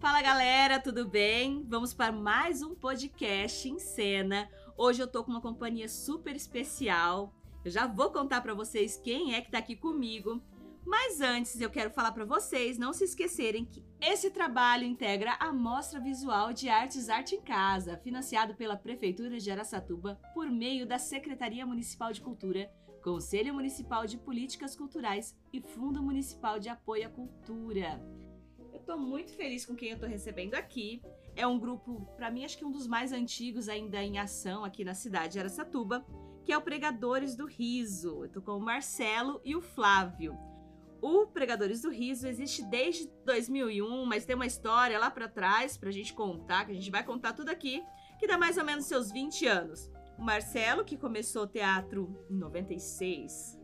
[0.00, 1.62] Fala galera, tudo bem?
[1.68, 4.48] Vamos para mais um podcast em cena.
[4.74, 7.34] Hoje eu tô com uma companhia super especial.
[7.62, 10.42] Eu já vou contar para vocês quem é que tá aqui comigo.
[10.86, 15.52] Mas antes eu quero falar para vocês não se esquecerem que esse trabalho integra a
[15.52, 20.98] Mostra Visual de Artes Arte em Casa, financiado pela Prefeitura de Araçatuba por meio da
[20.98, 22.72] Secretaria Municipal de Cultura,
[23.04, 28.00] Conselho Municipal de Políticas Culturais e Fundo Municipal de Apoio à Cultura.
[28.80, 31.02] Eu tô muito feliz com quem eu tô recebendo aqui.
[31.36, 34.82] É um grupo, para mim, acho que um dos mais antigos ainda em ação aqui
[34.82, 36.04] na cidade de Araçatuba,
[36.42, 38.24] que é o Pregadores do Riso.
[38.24, 40.34] Eu tô com o Marcelo e o Flávio.
[41.02, 45.90] O Pregadores do Riso existe desde 2001, mas tem uma história lá para trás pra
[45.90, 47.84] gente contar, que a gente vai contar tudo aqui,
[48.18, 49.90] que dá mais ou menos seus 20 anos.
[50.18, 53.58] O Marcelo, que começou teatro em 96,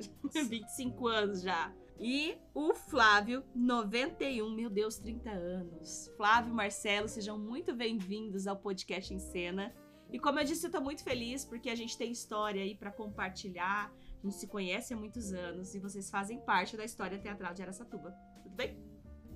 [0.47, 1.73] 25 anos já.
[1.99, 6.13] E o Flávio, 91, meu Deus, 30 anos.
[6.15, 9.75] Flávio e Marcelo, sejam muito bem-vindos ao podcast em cena.
[10.13, 12.93] E como eu disse, eu tô muito feliz porque a gente tem história aí para
[12.93, 13.91] compartilhar.
[13.91, 17.63] A gente se conhece há muitos anos e vocês fazem parte da história teatral de
[17.63, 18.15] Aracatuba.
[18.43, 18.77] Tudo bem?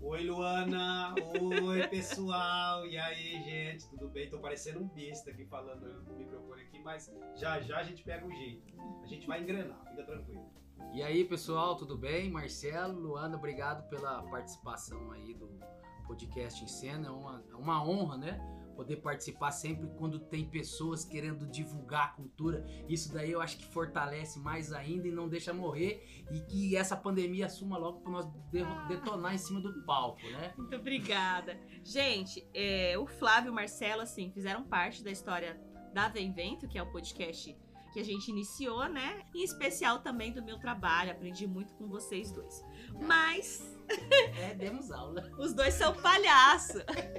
[0.03, 1.15] Oi, Luana!
[1.65, 2.87] Oi, pessoal!
[2.87, 3.89] E aí, gente?
[3.89, 4.29] Tudo bem?
[4.29, 8.27] Tô parecendo um besta aqui falando no microfone aqui, mas já já a gente pega
[8.27, 8.75] o jeito.
[9.03, 10.61] A gente vai engrenar, fica tranquilo.
[10.93, 12.31] E aí, pessoal, tudo bem?
[12.31, 15.49] Marcelo, Luana, obrigado pela participação aí do
[16.07, 17.07] podcast em cena.
[17.07, 18.41] É uma, é uma honra, né?
[18.75, 22.65] Poder participar sempre quando tem pessoas querendo divulgar a cultura.
[22.89, 26.25] Isso daí eu acho que fortalece mais ainda e não deixa morrer.
[26.33, 28.27] E que essa pandemia assuma logo para nós
[28.89, 30.53] detonar em cima do palco, né?
[30.57, 31.57] Muito obrigada.
[31.85, 35.61] Gente, é, o Flávio e o Marcelo, assim, fizeram parte da história
[35.93, 37.57] da Vem Vento, que é o podcast
[37.93, 39.23] que a gente iniciou, né?
[39.35, 42.65] Em especial também do meu trabalho, aprendi muito com vocês dois.
[43.01, 43.77] Mas.
[44.39, 45.31] É, demos aula.
[45.39, 46.79] Os dois são palhaço.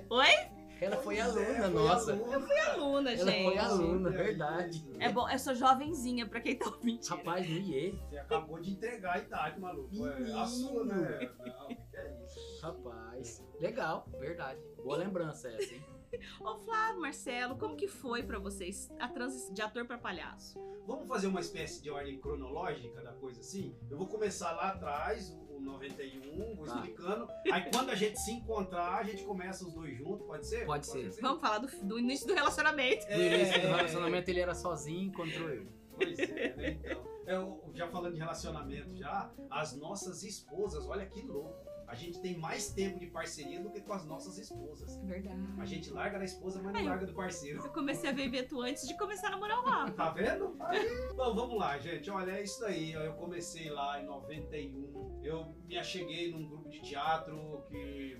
[0.09, 0.61] Oi?
[0.81, 2.11] Ela foi é, aluna foi nossa.
[2.13, 2.33] aluna.
[2.33, 3.43] Eu fui aluna, Ela gente.
[3.43, 4.83] foi aluna, verdade.
[4.99, 7.05] É bom, eu sou jovenzinha, pra quem tá ouvindo.
[7.05, 8.01] Rapaz, no IE.
[8.09, 10.07] Você acabou de entregar a idade, maluco.
[10.07, 11.31] É a sua, né?
[11.45, 12.61] Não, o que que é isso?
[12.63, 13.45] Rapaz.
[13.59, 14.59] Legal, verdade.
[14.83, 15.85] Boa lembrança essa, hein?
[16.41, 20.59] Ô Flávio, Marcelo, como que foi pra vocês a transição de ator pra palhaço?
[20.85, 23.75] Vamos fazer uma espécie de ordem cronológica da coisa assim?
[23.89, 26.73] Eu vou começar lá atrás, o o 91, vou Tá.
[26.77, 27.27] explicando.
[27.51, 30.65] Aí quando a gente se encontrar, a gente começa os dois juntos, pode ser?
[30.65, 31.11] Pode ser.
[31.21, 33.05] Vamos falar do, do início do relacionamento.
[33.07, 33.75] No início do É.
[33.75, 35.67] relacionamento ele era sozinho, encontrou eu.
[35.95, 36.79] Pois é, né?
[36.81, 41.53] Então, eu, já falando de relacionamento já, as nossas esposas, olha que louco.
[41.91, 44.97] A gente tem mais tempo de parceria do que com as nossas esposas.
[44.97, 45.41] É verdade.
[45.59, 47.61] A gente larga da esposa, mas Aí, não larga do parceiro.
[47.61, 49.91] Eu comecei a ver evento antes de começar a namorar o Rafa.
[49.91, 50.55] Tá vendo?
[50.61, 52.09] Aí, bom, vamos lá, gente.
[52.09, 52.95] Olha, é isso daí.
[52.95, 53.01] ó.
[53.01, 55.19] Eu comecei lá em 91.
[55.21, 58.17] Eu me acheguei num grupo de teatro que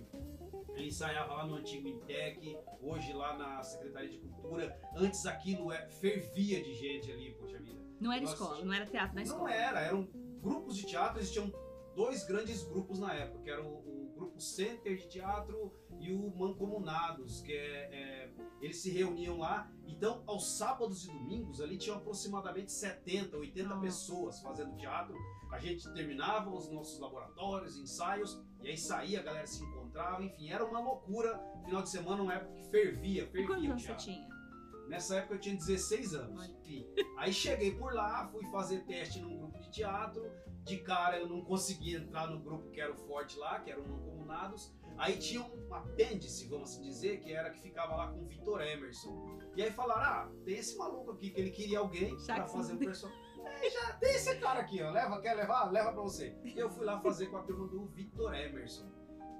[0.75, 4.77] ensaiava lá no antigo Intec, hoje lá na Secretaria de Cultura.
[4.97, 7.79] Antes aquilo é, fervia de gente ali, poxa vida.
[8.01, 8.33] Não era Nossa.
[8.33, 9.53] escola, não era teatro na Não escola.
[9.53, 10.09] era, eram
[10.41, 11.49] grupos de teatro, existiam
[12.01, 16.35] dois grandes grupos na época, que era o, o grupo Center de Teatro e o
[16.35, 19.71] Mancomunados, que é, é, eles se reuniam lá.
[19.85, 23.81] Então, aos sábados e domingos, ali tinham aproximadamente 70, 80 Nossa.
[23.81, 25.15] pessoas fazendo teatro.
[25.51, 30.49] A gente terminava os nossos laboratórios, ensaios, e aí saía, a galera se encontrava, enfim,
[30.49, 31.39] era uma loucura.
[31.65, 34.40] Final de semana, uma época que fervia, fervia quantos o você tinha?
[34.91, 36.51] Nessa época eu tinha 16 anos.
[37.17, 40.29] Aí cheguei por lá, fui fazer teste num grupo de teatro.
[40.65, 43.87] De cara eu não consegui entrar no grupo que era o forte lá, que eram
[43.87, 44.75] mancomunados.
[44.97, 48.61] Aí tinha um apêndice, vamos assim dizer, que era que ficava lá com o Vitor
[48.61, 49.39] Emerson.
[49.55, 52.77] E aí falaram: ah, tem esse maluco aqui que ele queria alguém que fazer o
[52.77, 53.21] personagem.
[53.45, 54.91] É, já tem esse cara aqui, ó.
[54.91, 55.71] Leva, quer levar?
[55.71, 56.37] Leva pra você.
[56.43, 58.91] E eu fui lá fazer com a turma do Vitor Emerson.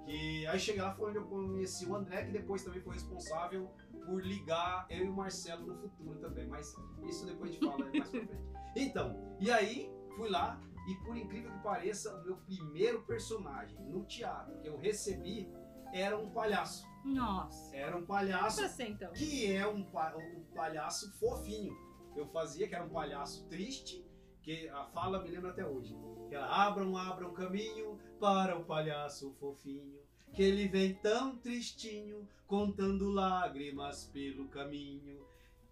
[0.06, 3.70] Que aí cheguei lá, foi onde eu conheci o André, que depois também foi responsável
[4.06, 6.48] por ligar eu e o Marcelo no futuro também.
[6.48, 8.32] Mas isso depois a gente fala mais pra frente.
[8.74, 10.58] Então, e aí fui lá
[10.88, 15.52] e por incrível que pareça, o meu primeiro personagem no teatro que eu recebi
[15.92, 16.88] era um palhaço.
[17.04, 17.76] Nossa.
[17.76, 19.12] Era um palhaço você então.
[19.12, 21.76] que é um, pa- um palhaço fofinho.
[22.16, 24.06] Eu fazia, que era um palhaço triste,
[24.42, 25.94] que a fala me lembra até hoje.
[26.30, 30.00] Que era abram, abram caminho para o palhaço fofinho,
[30.34, 35.26] que ele vem tão tristinho, contando lágrimas pelo caminho.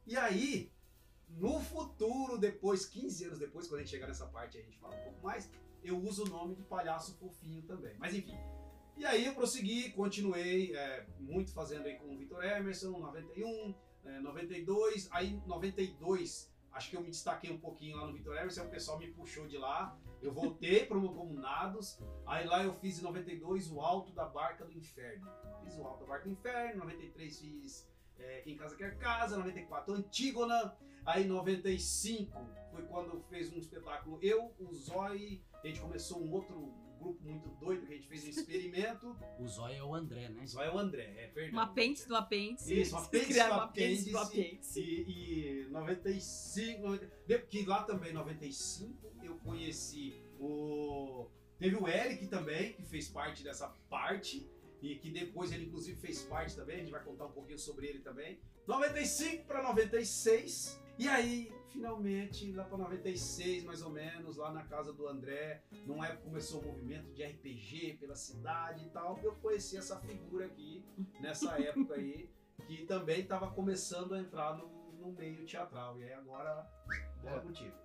[0.05, 0.71] E aí,
[1.29, 4.95] no futuro, depois, 15 anos depois, quando a gente chegar nessa parte a gente fala
[4.95, 5.49] um pouco mais,
[5.83, 7.95] eu uso o nome de palhaço fofinho também.
[7.97, 8.37] Mas enfim.
[8.97, 13.73] E aí eu prossegui, continuei é, muito fazendo aí com o Vitor Emerson, 91,
[14.03, 18.35] é, 92, aí 92 a acho que eu me destaquei um pouquinho lá no Vitor
[18.35, 19.97] Emerson, o pessoal me puxou de lá.
[20.21, 24.65] Eu voltei para o Comunados, aí lá eu fiz em 92 o Alto da Barca
[24.65, 25.29] do Inferno.
[25.63, 29.93] Fiz o Alto da Barca do Inferno, 93 fiz é, Quem Casa Quer Casa, 94
[29.93, 30.75] Antígona,
[31.05, 32.37] aí 95
[32.71, 37.49] foi quando fez um espetáculo eu, o Zói, a gente começou um outro grupo muito
[37.59, 39.15] doido que a gente fez um experimento.
[39.39, 40.41] O Zóio é o André, né?
[40.43, 41.55] O Zói é o André, é verdade.
[41.55, 42.81] Um apêndice do apêndice.
[42.81, 44.79] Isso, um apêndice Criaram do apêndice do apêndice.
[44.81, 51.27] E, e 95, 90, de- que lá também, 95, eu conheci o.
[51.57, 54.49] Teve o Eric também, que fez parte dessa parte.
[54.81, 56.77] E que depois ele, inclusive, fez parte também.
[56.77, 58.39] A gente vai contar um pouquinho sobre ele também.
[58.65, 60.79] 95 para 96.
[60.99, 66.05] E aí, finalmente, lá para 96, mais ou menos, lá na casa do André, numa
[66.07, 69.17] época começou o movimento de RPG pela cidade e tal.
[69.23, 70.83] Eu conheci essa figura aqui,
[71.21, 72.29] nessa época aí,
[72.67, 75.97] que também estava começando a entrar no, no meio teatral.
[75.99, 76.67] E aí agora,
[77.23, 77.39] bola É.
[77.39, 77.75] contigo.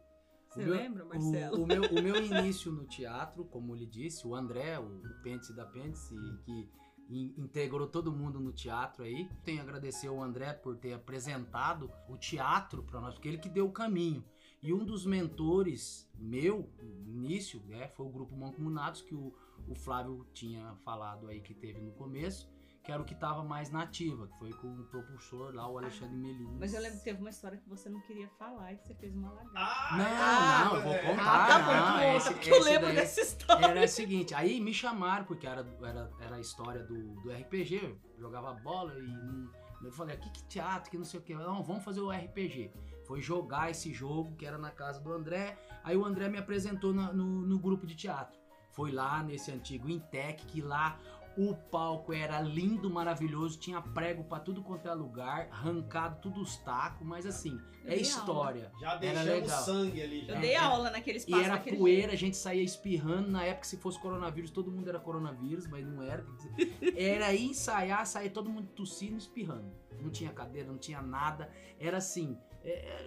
[0.48, 1.60] Você O meu- lembra, Marcelo?
[1.60, 5.22] O, o meu, o meu início no teatro, como ele disse, o André, o, o
[5.22, 6.14] Pêndice da Pêndice,
[6.44, 6.68] que
[7.08, 9.28] integrou todo mundo no teatro aí.
[9.44, 13.48] Tenho a agradecer ao André por ter apresentado o teatro para nós, porque ele que
[13.48, 14.24] deu o caminho.
[14.62, 19.34] E um dos mentores meu, no início, né, foi o grupo Mancomunados, que o,
[19.68, 22.48] o Flávio tinha falado aí que teve no começo,
[22.84, 26.14] que era o que estava mais nativa, que foi com o propulsor lá, o Alexandre
[26.16, 26.58] Melins.
[26.60, 28.94] Mas eu lembro que teve uma história que você não queria falar e que você
[28.94, 29.52] fez uma lagarta.
[29.56, 30.98] Ah, Não, não, eu vou é.
[30.98, 31.44] contar.
[31.44, 31.72] Ah, tá não, bom,
[32.02, 33.66] conta, esse- porque eu lembro dessa história.
[33.66, 37.76] Era o seguinte, aí me chamaram, porque era, era, era a história do, do RPG,
[38.14, 39.50] eu jogava bola e não-
[39.82, 42.70] eu falei, que, que teatro, que não sei o que, não, vamos fazer o RPG.
[43.06, 46.92] Foi jogar esse jogo que era na casa do André, aí o André me apresentou
[46.94, 48.38] na- no, no grupo de teatro.
[48.72, 50.98] Foi lá nesse antigo Intec, que lá
[51.36, 56.56] o palco era lindo, maravilhoso, tinha prego pra tudo quanto é lugar, arrancado tudo os
[56.58, 58.70] tacos, mas assim, é história.
[58.80, 59.62] Já Era deixamos legal.
[59.62, 60.26] sangue ali.
[60.26, 60.34] Já.
[60.34, 63.30] Eu dei aula naquele E espaço era daquele poeira, a gente saía espirrando.
[63.30, 66.24] Na época, se fosse coronavírus, todo mundo era coronavírus, mas não era.
[66.96, 69.70] Era ensaiar, sair todo mundo tossindo, espirrando.
[70.00, 71.50] Não tinha cadeira, não tinha nada.
[71.78, 72.38] Era assim,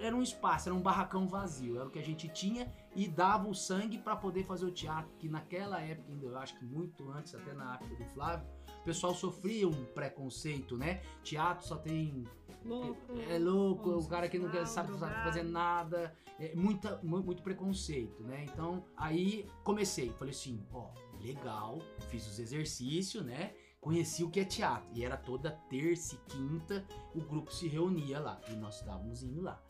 [0.02, 1.78] era um espaço, era um barracão vazio.
[1.80, 5.12] Era o que a gente tinha e dava o sangue para poder fazer o teatro.
[5.18, 8.48] Que naquela época, ainda, eu acho que muito antes, até na época do Flávio,
[8.82, 11.02] o pessoal sofria um preconceito, né?
[11.24, 12.24] Teatro só tem
[12.64, 13.20] Louco.
[13.30, 17.42] é louco, o cara que não quer, sabe, sabe fazer nada, é, muita, mu- muito
[17.42, 18.46] preconceito, né?
[18.46, 20.90] Então, aí comecei, falei assim, ó,
[21.22, 21.80] legal,
[22.10, 23.54] fiz os exercícios, né?
[23.88, 24.90] Conheci o que é teatro.
[24.94, 26.86] E era toda terça e quinta
[27.16, 28.38] o grupo se reunia lá.
[28.50, 29.64] E nós estávamos indo lá.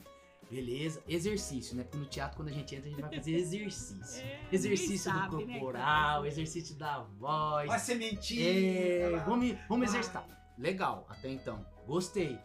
[0.50, 1.84] Beleza, exercício, né?
[1.84, 4.25] Porque no teatro, quando a gente entra, a gente vai fazer exercício.
[4.25, 6.28] É, Exercício do sabe, né, corporal, cara?
[6.28, 7.68] exercício da voz.
[7.68, 8.50] Vai sementinha.
[8.50, 10.00] É, vamos, vamos Vai.
[10.00, 10.56] exercitar.
[10.58, 11.64] Legal, até então.
[11.86, 12.40] Gostei.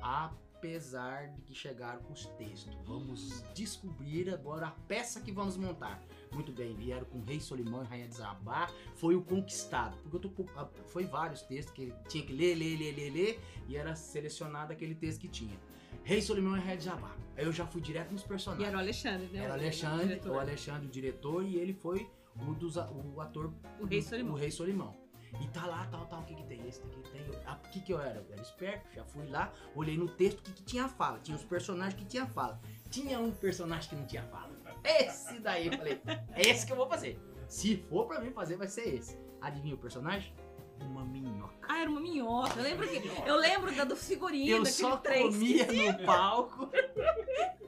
[0.00, 2.74] Apesar de que chegaram com os textos.
[2.86, 6.02] Vamos descobrir agora a peça que vamos montar.
[6.32, 8.70] Muito bem, vieram com Rei Solimão e Rainha de Zabá.
[8.94, 9.96] Foi o Conquistado.
[10.02, 13.40] Porque eu tô, ah, foi vários textos que tinha que ler, ler, ler, ler, ler.
[13.68, 15.58] E era selecionado aquele texto que tinha.
[16.04, 17.14] Rei Solimão e Rainha de Zabá.
[17.36, 18.68] Aí eu já fui direto nos E personagens.
[18.68, 19.38] era o Alexandre, né?
[19.40, 20.30] Era o o Alexandre, diretor.
[20.30, 24.34] o Alexandre, o diretor, e ele foi o, dos, o ator O Rei Solimão.
[24.34, 24.96] O Rei Solimão.
[25.40, 26.66] E tá lá, tal, tal, o que que tem?
[26.66, 27.20] Esse daqui tem.
[27.22, 28.18] O que que eu era?
[28.18, 31.20] Eu era esperto, já fui lá, olhei no texto o que que tinha fala.
[31.20, 32.60] Tinha os personagens que tinha fala.
[32.90, 34.49] Tinha um personagem que não tinha fala.
[34.84, 36.00] Esse daí, eu falei,
[36.34, 37.18] é esse que eu vou fazer.
[37.48, 39.18] Se for pra mim fazer, vai ser esse.
[39.40, 40.34] Adivinha o personagem?
[40.82, 41.54] Uma minhoca.
[41.68, 42.54] Ah, era uma minhoca.
[42.58, 45.30] Eu lembro, que, eu lembro da do figurino, Eu só trem.
[45.30, 46.68] comia no palco.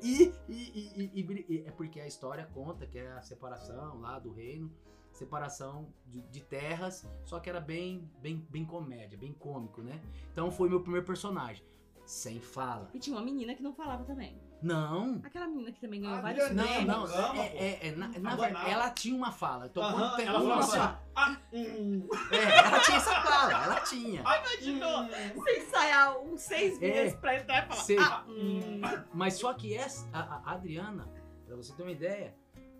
[0.04, 4.32] E, e, e- e é porque a história conta que é a separação lá do
[4.32, 4.68] reino,
[5.12, 10.00] separação de, de terras, só que era bem, bem, bem comédia, bem cômico, né?
[10.32, 11.64] Então foi meu primeiro personagem.
[12.04, 12.90] Sem fala.
[12.92, 14.36] E tinha uma menina que não falava também.
[14.62, 15.20] Não.
[15.24, 16.86] Aquela menina que também ganhou vários Não, prêmios.
[16.86, 17.06] não.
[17.06, 19.66] Gama, é, é- é- na, na verdade, ela tinha uma fala.
[19.66, 23.20] Então, Aham, quando tem ela uma falava assim, fala- ah, hum, É, ela tinha essa
[23.22, 24.20] fala, ela tinha.
[24.20, 25.02] Imaginou?
[25.02, 25.08] hum.
[25.36, 26.88] Você ensaiar uns seis É.
[26.88, 27.82] meses pra entrar e falar.
[27.82, 27.98] Sei.
[27.98, 28.80] Ah, hum.
[29.12, 31.08] Mas só que essa, a, a Adriana,
[31.46, 32.34] pra você ter uma ideia,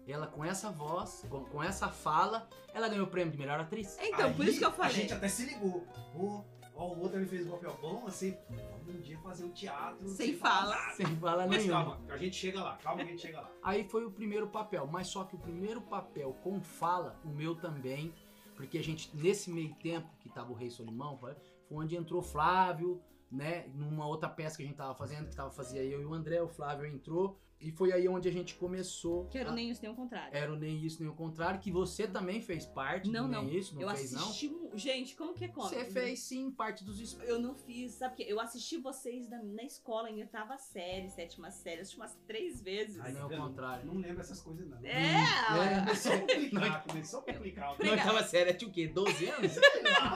[0.06, 3.96] ela com essa voz, com, com essa fala, ela ganhou o prêmio de melhor atriz.
[4.00, 4.92] Então, por Aí, isso que eu A falei.
[4.94, 5.86] gente até se ligou.
[6.12, 9.50] Pô, ó, o outro ele fez um papel bom, assim, vamos um dia fazer um
[9.50, 10.08] teatro.
[10.08, 10.76] Sem falar fala.
[10.76, 10.94] nada.
[10.94, 11.84] Sem fala Mas nenhuma.
[11.84, 13.50] calma, a gente chega lá, calma que a gente chega lá.
[13.62, 17.54] Aí foi o primeiro papel, mas só que o primeiro papel com fala, o meu
[17.54, 18.12] também,
[18.56, 21.34] porque a gente, nesse meio tempo que tava o Rei Solimão, foi
[21.68, 23.00] foi onde entrou Flávio,
[23.30, 23.66] né?
[23.74, 26.42] Numa outra peça que a gente tava fazendo, que tava fazia eu e o André,
[26.42, 27.40] o Flávio entrou.
[27.62, 29.26] E foi aí onde a gente começou.
[29.28, 30.36] Que era a- nem isso, nem o contrário.
[30.36, 33.44] Era o Nem Isso Nem o Contrário, que você também fez parte Não, do não.
[33.44, 34.48] Nem Isso, não eu fez assisti.
[34.48, 35.54] mu- Gente, como que é não?
[35.54, 35.68] como?
[35.68, 38.24] Você fez sim parte dos Eu não fiz, sabe o quê?
[38.28, 42.60] Eu assisti vocês na, na escola em oitava série, sétima série, eu assisti umas três
[42.60, 42.98] vezes.
[43.00, 43.86] Ai, Nem tá o contrário.
[43.86, 44.78] Não lembro essas coisas, não.
[44.84, 45.80] É!
[45.84, 47.64] Começou a complicar, começou a complicar.
[47.68, 48.00] Não, Obrigada.
[48.10, 48.88] oitava série, tinha o quê?
[48.88, 49.52] 12 anos?
[49.52, 50.14] Sei lá.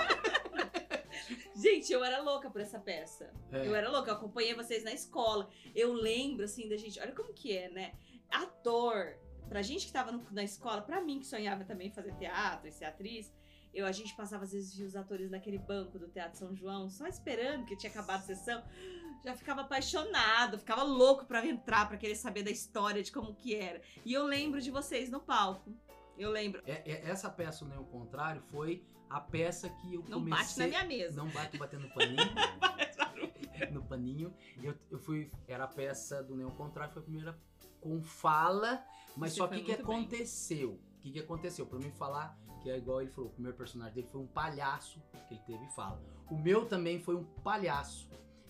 [1.57, 3.33] Gente, eu era louca por essa peça.
[3.53, 3.67] É.
[3.67, 5.49] Eu era louca, eu acompanhei vocês na escola.
[5.75, 6.99] Eu lembro, assim, da gente.
[7.01, 7.93] Olha como que é, né?
[8.31, 9.17] Ator,
[9.49, 12.73] pra gente que tava no- na escola, pra mim que sonhava também fazer teatro e
[12.73, 13.33] ser atriz,
[13.73, 16.89] eu, a gente passava às vezes via os atores naquele banco do Teatro São João,
[16.89, 18.63] só esperando que tinha acabado a sessão.
[19.25, 23.55] Já ficava apaixonado, ficava louco pra entrar, pra querer saber da história, de como que
[23.55, 23.81] era.
[24.05, 25.75] E eu lembro de vocês no palco.
[26.17, 26.63] Eu lembro.
[26.67, 30.39] É- é- essa peça, o Nem o Contrário, foi a peça que eu Não comecei...
[30.45, 31.17] bate na minha mesa.
[31.17, 33.73] Não bate batendo no paninho.
[33.73, 34.35] no paninho.
[34.63, 35.31] Eu, eu fui.
[35.47, 37.39] Era a peça do Nem o Contrário, foi a primeira
[37.81, 38.85] com fala.
[39.17, 39.97] Mas Você só que que muito bem.
[39.97, 40.73] aconteceu?
[40.73, 41.67] O que, que aconteceu?
[41.67, 45.01] Pra mim falar, que é igual ele falou, o primeiro personagem dele foi um palhaço
[45.29, 46.03] que ele teve fala.
[46.31, 48.09] O meu também foi um palhaço.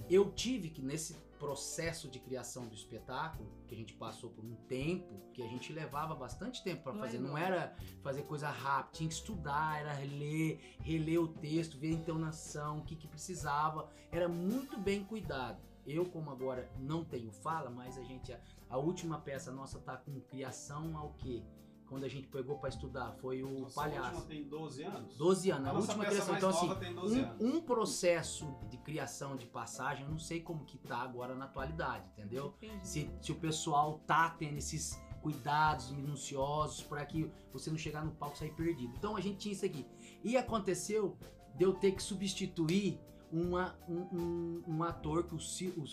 [0.08, 4.54] Eu tive que, nesse processo de criação do espetáculo, que a gente passou por um
[4.68, 7.38] tempo, que a gente levava bastante tempo fazer, é não não.
[7.38, 12.78] era fazer coisa rápida, tinha que estudar, era ler, reler o texto, ver a entonação,
[12.78, 15.60] o que, que precisava, era muito bem cuidado.
[15.86, 19.96] Eu, como agora não tenho fala, mas a gente, a, a última peça nossa tá
[19.96, 21.44] com criação ao quê?
[21.88, 24.26] Quando a gente pegou pra estudar, foi o Nossa, a última palhaço.
[24.26, 25.16] tem 12 anos?
[25.16, 26.32] 12 anos, A a, última criação.
[26.32, 27.40] mais Então, assim, nova tem 12 anos.
[27.40, 31.44] um, um processo de criação de passagem, eu não sei como que tá agora na
[31.44, 32.54] atualidade, entendeu?
[32.82, 38.12] Se, se o pessoal tá tendo esses cuidados minuciosos para que você não chegar no
[38.12, 38.92] palco e sair perdido.
[38.96, 39.86] Então a gente tinha isso aqui.
[40.22, 41.16] E aconteceu
[41.56, 43.00] de eu ter que substituir
[43.32, 45.38] uma, um, um, um ator que o,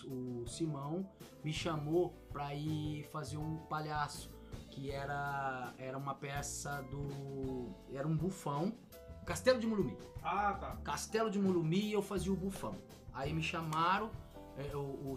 [0.07, 1.09] o, o Simão
[1.43, 4.29] me chamou para ir fazer um palhaço
[4.73, 8.73] que era era uma peça do era um bufão
[9.25, 10.75] Castelo de Mulumi Ah, tá.
[10.83, 12.75] Castelo de Mulumi e eu fazia o bufão.
[13.13, 14.09] Aí me chamaram,
[14.57, 15.15] é, o, o,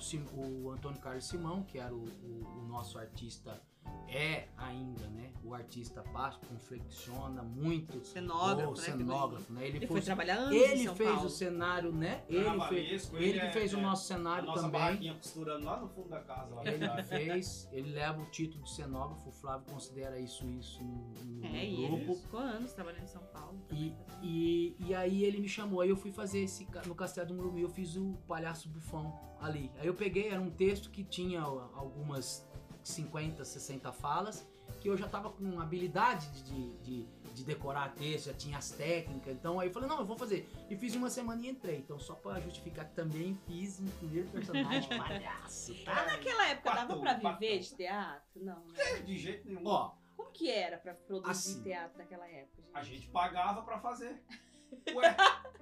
[0.64, 3.60] o Antônio Carlos Simão, que era o, o- o nosso artista,
[4.08, 5.32] é ainda, né?
[5.44, 8.04] O artista plástico, confecciona muito.
[8.04, 8.80] Cenógrafo, o né?
[8.80, 9.66] cenógrafo, né?
[9.68, 11.26] Ele, Ele foi, foi trabalhar anos em ele São fez Paulo.
[11.26, 12.24] o cenário, né?
[12.28, 15.14] Ele, fez, ele que é- fez o é nosso A cenário nossa também.
[15.14, 16.54] costurando lá no fundo da casa.
[16.54, 17.08] Lá Ele atrás.
[17.08, 21.46] fez, ele leva o título de cenógrafo, o Flávio considera isso isso no, no- no
[21.46, 21.94] É, e grupo.
[21.96, 23.60] ele ficou anos trabalhando em São Paulo.
[23.72, 27.34] E, e, e aí ele me chamou, aí eu fui fazer esse no Castelo do
[27.34, 29.70] Murumbi, eu fiz o palhaço bufão ali.
[29.78, 32.45] Aí eu peguei, era um texto que tinha algumas
[32.88, 34.46] 50, 60 falas,
[34.80, 38.70] que eu já tava com habilidade de, de, de- de decorar texto, já tinha as
[38.70, 40.48] técnicas, então aí eu falei, não, eu vou fazer.
[40.70, 41.76] E fiz uma semana e entrei.
[41.78, 45.94] Então só pra justificar que também fiz um primeiro personagem palhaço, tá?
[45.94, 48.42] Mas naquela época dava Patum, pra viver de teatro?
[48.42, 48.74] Não, né?
[48.78, 49.66] É, De jeito nenhum.
[49.66, 51.62] Ó, Como que era pra produzir Assim.
[51.62, 52.70] teatro naquela época, gente?
[52.76, 54.22] A gente pagava pra fazer.
[54.94, 55.16] Ué,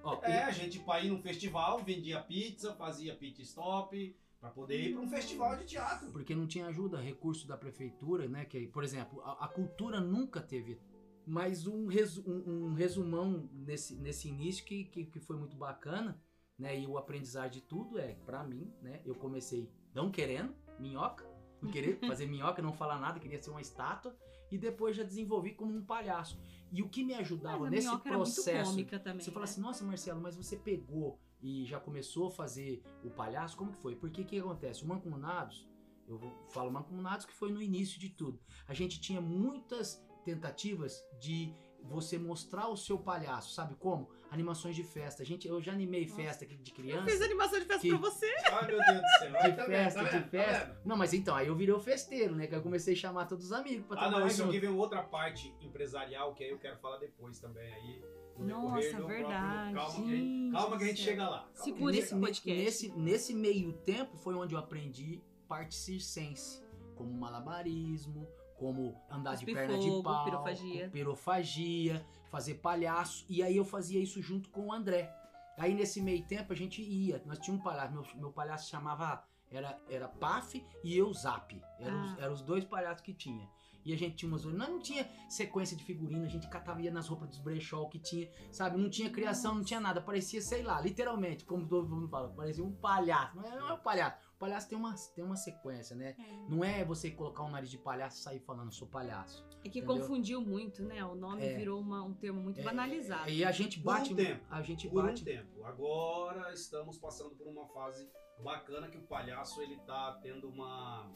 [0.05, 4.79] ó, é, a gente pra ir num festival, vendia pizza, fazia pit stop, pra poder
[4.79, 6.11] ir pra um festival de teatro.
[6.13, 8.45] porque não tinha ajuda, recurso da prefeitura, né?
[8.45, 10.79] Que, por exemplo, a, a cultura nunca teve.
[11.27, 16.21] Mas um, resu- um- um resumão nesse, nesse início que, que, que foi muito bacana,
[16.59, 16.79] né?
[16.79, 19.01] E o aprendizado de tudo é, pra mim, né?
[19.07, 21.25] Eu comecei não querendo, minhoca,
[21.63, 24.15] não querer fazer minhoca, não falar nada, queria ser uma estátua,
[24.51, 26.39] e depois já desenvolvi como um palhaço.
[26.71, 29.31] E o que me ajudava Mas a nesse minhoca era muito processo cômica também, você
[29.31, 29.51] fala né?
[29.51, 33.79] assim, nossa Marcelo, mas você pegou e já começou a fazer o palhaço, como que
[33.79, 33.95] foi?
[33.97, 34.83] Porque o que acontece?
[34.83, 35.69] O Mancomunados,
[36.09, 36.19] eu
[36.51, 38.41] falo Mancomunados que foi no início de tudo.
[38.67, 44.09] A gente tinha muitas tentativas de você mostrar o seu palhaço, sabe como?
[44.31, 45.23] Animações de festa.
[45.23, 46.17] A gente, eu já animei Nossa.
[46.17, 47.05] festa aqui de Eu criança.
[47.11, 48.35] fiz animação de festa que- pra você.
[48.51, 49.31] Ai, meu Deus do céu.
[49.31, 50.65] De Ai, tá vendo, festa, tá de vendo, tá festa.
[50.73, 50.81] vendo?
[50.87, 52.47] Não, mas então, aí eu virei o festeiro, né?
[52.47, 54.49] Que eu comecei a chamar todos os amigos pra Ah, não, trabalhar isso junto.
[54.51, 58.03] aqui vem outra parte empresarial que aí eu quero falar depois também aí.
[58.39, 59.75] No Nossa, decorrer do verdade.
[59.75, 61.13] Calma que, a gente- Gente calma que a gente do céu.
[61.13, 61.49] chega lá.
[61.55, 62.63] Segura esse podcast.
[62.65, 66.63] Nesse, nesse meio tempo foi onde eu aprendi parte circense,
[66.97, 68.27] como malabarismo,
[68.59, 70.89] como andar de perna de pau, pirofagia.
[70.91, 73.25] pirofagia, fazer palhaço.
[73.29, 75.13] E aí eu fazia isso junto com o André.
[75.59, 79.23] Aí nesse meio tempo a gente ia, nós tínhamos um palhaço, meu, meu palhaço chamava,
[79.51, 81.61] era, era Paf e eu Zap.
[81.79, 82.17] Eram, os, Ah.
[82.23, 83.49] eram os dois palhaços que tinha.
[83.85, 84.45] E a gente tinha umas.
[84.45, 87.99] Nós não tinha sequência de figurino, a gente catava ia nas roupas dos brechó que
[87.99, 88.79] tinha, sabe?
[88.79, 90.01] Não tinha criação, não tinha nada.
[90.01, 93.37] Parecia, sei lá, literalmente, como todo mundo fala, parecia um palhaço.
[93.37, 94.17] Não é, não é um palhaço.
[94.35, 96.15] O palhaço tem uma, tem uma sequência, né?
[96.19, 96.49] É.
[96.51, 99.45] Não é você colocar um nariz de palhaço e sair falando, sou palhaço.
[99.65, 100.01] É que Entendeu?
[100.03, 101.05] confundiu muito, né?
[101.05, 101.55] O nome É.
[101.55, 103.31] virou uma- um termo muito É, banalizado.
[103.31, 104.15] E a gente Por um bate.
[104.15, 104.45] tempo.
[104.51, 105.25] A gente por um bate.
[105.25, 105.65] tempo.
[105.65, 108.09] Agora estamos passando por uma fase
[108.43, 111.11] bacana que o palhaço ele tá tendo uma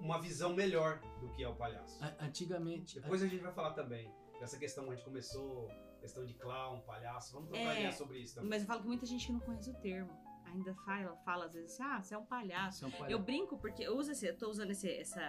[0.00, 1.98] uma visão melhor do que é o palhaço.
[2.20, 3.00] Antigamente.
[3.00, 5.68] Depois a gente vai falar também dessa questão a gente começou
[6.00, 7.32] questão de clown, palhaço.
[7.32, 8.50] Vamos trocar É, ideia sobre isso também.
[8.50, 10.10] Mas eu falo que muita gente que não conhece o termo.
[10.46, 12.80] Ainda fala, fala às vezes, ah, você é um palhaço.
[12.80, 13.10] São palhaço.
[13.12, 15.20] Eu brinco porque eu uso esse, eu tô usando esse- essa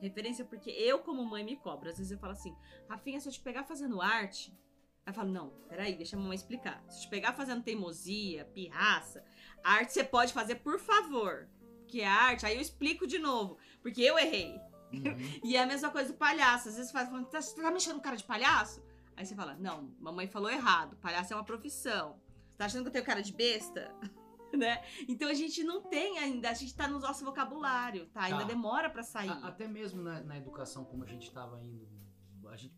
[0.00, 1.88] referência porque eu, como mãe, me cobro.
[1.90, 2.56] Às vezes eu falo assim,
[2.88, 4.56] Rafinha, se eu te pegar fazendo arte.
[5.04, 6.82] Aí eu falo, não, peraí, deixa a mamãe explicar.
[6.88, 9.24] Se eu te pegar fazendo teimosia, pirraça,
[9.64, 11.48] arte você pode fazer, por favor.
[11.88, 13.58] Que é arte, aí eu explico de novo.
[13.82, 14.58] Porque eu errei.
[14.92, 15.40] Uhum.
[15.42, 16.68] E é a mesma coisa do palhaço.
[16.68, 18.82] Às vezes você fala, tá, você tá me cara de palhaço?
[19.16, 20.96] Aí você fala, não, mamãe falou errado.
[20.96, 22.18] Palhaço é uma profissão.
[22.50, 23.94] Você tá achando que eu tenho cara de besta?
[24.56, 24.82] né?
[25.08, 28.22] Então a gente não tem ainda, a gente tá no nosso vocabulário, tá?
[28.24, 28.44] Ainda Tá.
[28.44, 29.30] demora pra sair.
[29.30, 31.88] A- até mesmo na, na educação, como a gente estava indo,
[32.48, 32.74] a gente,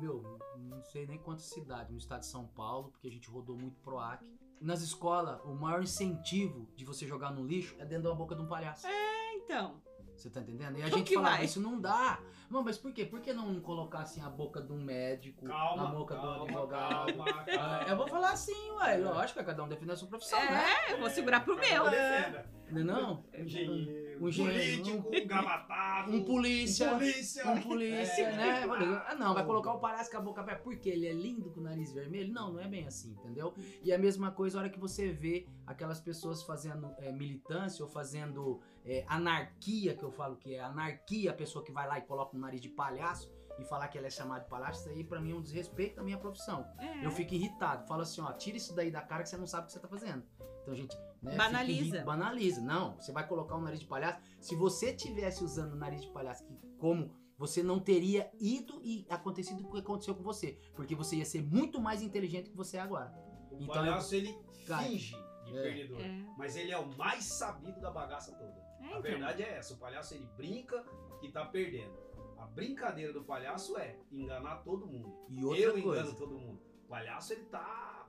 [0.00, 3.56] meu, não sei nem quantas cidades, no estado de São Paulo, porque a gente rodou
[3.56, 4.20] muito PROAC.
[4.60, 8.42] Nas escolas, o maior incentivo de você jogar no lixo é dentro da boca de
[8.42, 8.86] um palhaço.
[9.34, 9.80] Então,
[10.22, 10.78] Você tá entendendo?
[10.78, 11.44] E a gente falava, vai?
[11.44, 12.20] isso não dá.
[12.48, 13.04] Não, mas por quê?
[13.04, 16.42] Por que não colocar assim a boca de um médico, Calma, a boca calma, do
[16.44, 17.06] advogado?
[17.16, 17.84] calma, Ah, calma.
[17.88, 20.62] eu vou falar assim, ué, lógico, é cada um defende a sua profissão, né?
[20.88, 21.90] é, eu vou segurar pro meu.
[21.90, 22.46] Defenda.
[22.70, 23.24] Não é não?
[23.36, 26.86] Engenheiro, Um engenheiro, político, um gravatado, Um polícia.
[26.92, 27.50] um polícia.
[27.50, 28.36] Um polícia, É.
[28.36, 28.62] né?
[29.06, 30.62] Ah, não, vai colocar o palhaço com a boca aberta.
[30.62, 32.32] Porque ele é lindo com o nariz vermelho?
[32.32, 33.54] Não, não é bem assim, entendeu?
[33.82, 37.90] E a mesma coisa a hora que você vê aquelas pessoas fazendo é, militância ou
[37.90, 42.02] fazendo é, anarquia, que eu falo que é anarquia, a pessoa que vai lá e
[42.02, 45.04] coloca um nariz de palhaço e falar que ela é chamada de palhaço, isso aí
[45.04, 46.66] pra mim é um desrespeito à minha profissão.
[46.78, 47.04] É.
[47.04, 47.86] Eu fico irritado.
[47.86, 49.80] Falo assim, ó, tira isso daí da cara que você não sabe o que você
[49.80, 50.22] tá fazendo.
[50.62, 51.96] Então, gente, né, Banaliza.
[51.96, 52.60] irri- Banaliza.
[52.60, 54.20] Não, você vai colocar um nariz de palhaço.
[54.40, 59.04] Se você tivesse usando o nariz de palhaço que, como você não teria ido e
[59.08, 60.58] acontecido o que aconteceu com você.
[60.76, 63.12] Porque você ia ser muito mais inteligente que você é agora.
[63.50, 64.36] O Então, palhaço, ele
[64.66, 65.62] Cara, finge de é.
[65.62, 66.00] perdedor.
[66.00, 66.24] É.
[66.38, 68.52] Mas ele é o mais sabido da bagaça toda.
[68.80, 69.02] É, A então.
[69.02, 70.84] verdade é essa, o palhaço ele brinca
[71.20, 71.92] que tá perdendo.
[72.38, 75.12] A brincadeira do palhaço é enganar todo mundo.
[75.28, 76.00] E outra Eu coisa.
[76.02, 76.60] engano todo mundo.
[76.84, 78.01] O palhaço ele tá.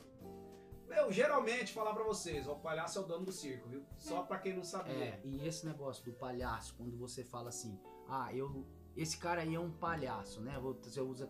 [0.96, 3.84] Eu geralmente falar pra vocês, ó, o palhaço é o dono do circo, viu?
[3.98, 4.94] Só pra quem não sabia.
[4.94, 8.66] É, e esse negócio do palhaço, quando você fala assim, ah, eu.
[8.96, 10.60] Esse cara aí é um palhaço, né?
[10.60, 11.30] Você usa.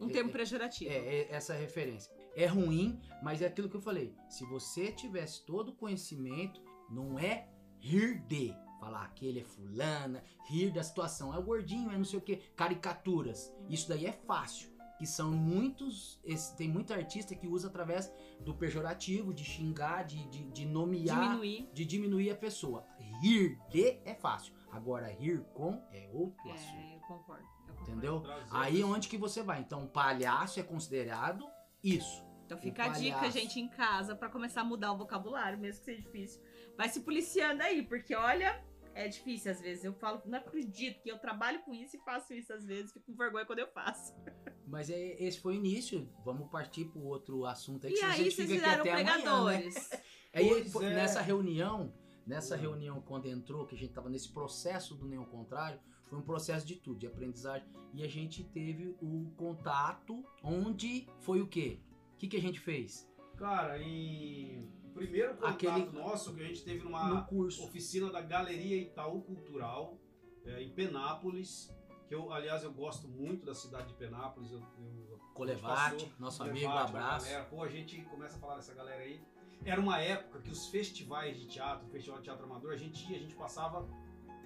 [0.00, 0.90] Um é, termo é, pejorativo.
[0.90, 2.12] É, é essa referência.
[2.34, 4.14] É ruim, mas é aquilo que eu falei.
[4.30, 8.54] Se você tivesse todo o conhecimento, não é rir de.
[8.80, 11.32] Falar que ele é fulana, rir da situação.
[11.32, 12.36] É o gordinho, é não sei o que.
[12.56, 13.54] Caricaturas.
[13.68, 14.71] Isso daí é fácil.
[15.02, 16.20] Que são muitos.
[16.22, 21.18] esse- tem muito artista que usa através do pejorativo, de xingar, de, de, de nomear,
[21.22, 21.68] Diminuir.
[21.72, 22.86] de diminuir a pessoa.
[23.20, 24.54] Rir de é fácil.
[24.70, 26.76] Agora, rir com é outro assunto.
[26.78, 27.42] É, eu concordo.
[27.66, 27.82] eu concordo.
[27.82, 28.22] Entendeu?
[28.52, 29.58] Aí onde que você vai?
[29.58, 31.50] Então, palhaço é considerado
[31.82, 32.24] isso.
[32.46, 35.86] Então fica a dica, gente, em casa, pra começar a mudar o vocabulário, mesmo que
[35.86, 36.40] seja difícil.
[36.76, 39.82] Vai se policiando aí, porque olha, é difícil às vezes.
[39.84, 43.06] Eu falo, não acredito que eu trabalho com isso e faço isso às vezes, fico
[43.06, 44.14] com vergonha quando eu faço.
[44.72, 46.08] Mas é- esse foi o início.
[46.24, 48.80] Vamos partir para outro assunto aí, E que a aí gente vocês fica aqui viraram
[48.80, 49.12] até amanhã, né?
[49.22, 49.90] pregadores.
[50.34, 50.94] Aí foi- é.
[50.94, 51.92] nessa reunião,
[52.26, 52.60] nessa Hum.
[52.60, 56.66] reunião quando entrou, que a gente tava nesse processo do nenhum contrário, foi um processo
[56.66, 57.68] de tudo, de aprendizagem.
[57.92, 61.80] E a gente teve o contato, onde foi o quê?
[62.14, 63.06] O que, que a gente fez?
[63.36, 67.62] Cara, em o primeiro contato Aquele- nosso que a gente teve no numa curso.
[67.64, 69.98] oficina da Galeria Itaú Cultural,
[70.46, 71.70] é, em Penápolis,
[72.12, 74.52] que eu, aliás, eu gosto muito da cidade de Penápolis.
[74.52, 77.24] Eu, eu, Colevate, passou, nosso Levate, amigo, uma abraço.
[77.26, 77.44] galera.
[77.46, 79.24] Pô, a gente começa a falar dessa galera aí.
[79.64, 83.10] Era uma época que os festivais de teatro, o Festival de Teatro Amador, a gente
[83.10, 83.88] ia, a gente passava.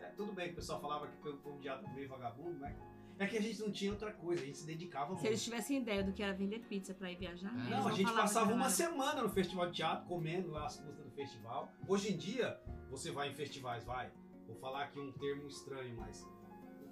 [0.00, 2.56] é, tudo bem que o pessoal falava que foi um povo de teatro meio vagabundo,
[2.60, 2.76] né?
[3.18, 5.26] É que a gente não tinha outra coisa, a gente se dedicava Se muito.
[5.26, 7.56] eles tivessem ideia do que era vender pizza pra ir viajar, É.
[7.58, 11.04] eles Não, a gente passava uma semana no festival de teatro, comendo lá as custas
[11.04, 11.68] do festival.
[11.88, 14.12] Hoje em dia, você vai em festivais, vai.
[14.46, 16.24] Vou falar aqui um termo estranho, mas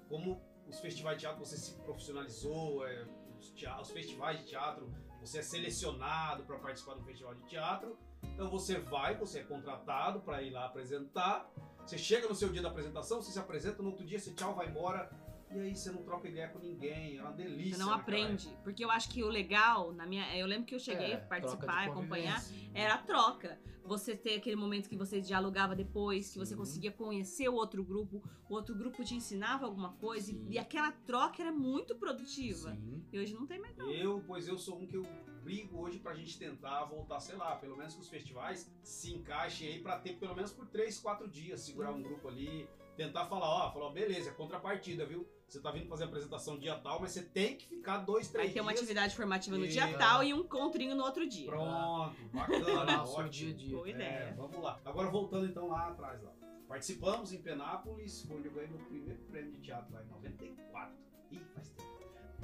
[0.09, 3.05] como os festivais de teatro você se profissionalizou, é,
[3.39, 7.97] os, tea- os festivais de teatro, você é selecionado para participar do festival de teatro.
[8.23, 11.49] Então você vai, você é contratado para ir lá apresentar.
[11.85, 14.55] Você chega no seu dia da apresentação, você se apresenta, no outro dia você tchau,
[14.55, 15.09] vai embora.
[15.55, 17.77] E aí você não troca ideia com ninguém, é uma delícia.
[17.77, 18.49] Você não naquela aprende.
[18.63, 20.37] Porque eu acho que o legal, na minha.
[20.37, 22.43] Eu lembro que eu cheguei É, a participar, acompanhar.
[22.73, 23.57] Era a troca.
[23.85, 26.57] Você ter aquele momento que você dialogava depois, que você Sim.
[26.57, 30.43] conseguia conhecer o outro grupo, o outro grupo te ensinava alguma coisa, Sim.
[30.49, 32.71] e, e aquela troca era muito produtiva.
[32.71, 33.05] Sim.
[33.13, 33.77] E hoje não tem mais.
[33.77, 35.05] Eu, pois eu sou um que eu
[35.43, 39.67] brigo hoje pra gente tentar voltar, sei lá, pelo menos que os festivais se encaixem
[39.67, 43.47] aí pra ter pelo menos por 3, 4 dias, segurar um grupo ali, tentar falar,
[43.67, 45.27] ó, falar, ó, beleza, é contrapartida, viu?
[45.47, 48.47] Você tá vindo fazer a apresentação dia tal, mas você tem que ficar dois, três
[48.47, 48.81] Vai ter uma dias.
[48.81, 51.45] atividade formativa no E- dia tal e um encontrinho no outro dia.
[51.49, 52.13] Pronto, Lá
[52.47, 53.29] bacana, ótimo.
[53.29, 53.75] dia dia.
[53.75, 54.33] Boa É, ideia.
[54.35, 54.79] vamos lá.
[54.83, 56.31] Agora voltando então lá atrás lá.
[56.67, 60.95] Participamos em Penápolis, foi onde eu ganhei meu primeiro prêmio de teatro lá em 94.
[61.31, 61.95] Ih, faz tempo.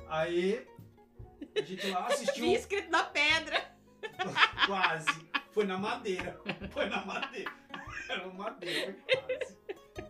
[0.07, 0.67] Aí,
[1.57, 3.75] a gente lá assistiu Vi escrito na pedra.
[4.67, 5.07] quase.
[5.51, 6.39] Foi na madeira.
[6.69, 7.51] Foi na madeira.
[8.07, 9.57] Era uma madeira, foi quase.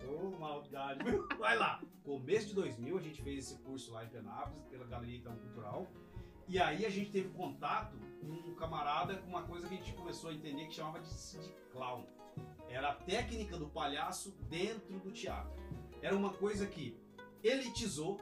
[0.07, 1.03] Ô, maldade.
[1.09, 1.27] viu?
[1.39, 1.81] Vai lá.
[2.03, 5.87] Começo de 2000 a gente fez esse curso lá em Penápolis, pela Galeria Itão Cultural.
[6.47, 9.93] E aí a gente teve contato com um camarada com uma coisa que a gente
[9.93, 12.05] começou a entender que chamava de, de clown.
[12.67, 15.51] Era a técnica do palhaço dentro do teatro.
[16.01, 16.97] Era uma coisa que
[17.43, 18.19] elitizou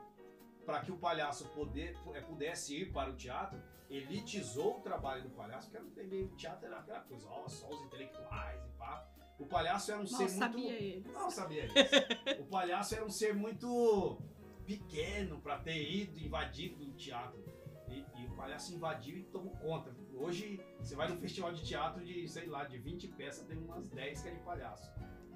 [0.66, 5.30] para que o palhaço poder, eh, pudesse ir para o teatro, elitizou o trabalho do
[5.30, 9.08] palhaço, porque era o teatro era aquela coisa, ó, só os intelectuais e pá.
[9.40, 10.84] O palhaço era um Mal ser sabia muito.
[10.84, 11.06] ele.
[11.14, 12.42] Não sabia isso.
[12.42, 14.22] o palhaço era um ser muito
[14.66, 17.44] pequeno para ter ido invadido o teatro.
[17.88, 19.96] E, e o palhaço invadiu e tomou conta.
[20.14, 23.86] Hoje, você vai num festival de teatro de, sei lá, de 20 peças, tem umas
[23.88, 24.92] 10 que é de palhaço.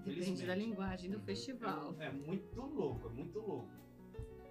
[0.05, 1.95] Depende da linguagem do festival.
[1.97, 3.71] É, é muito louco, é muito louco.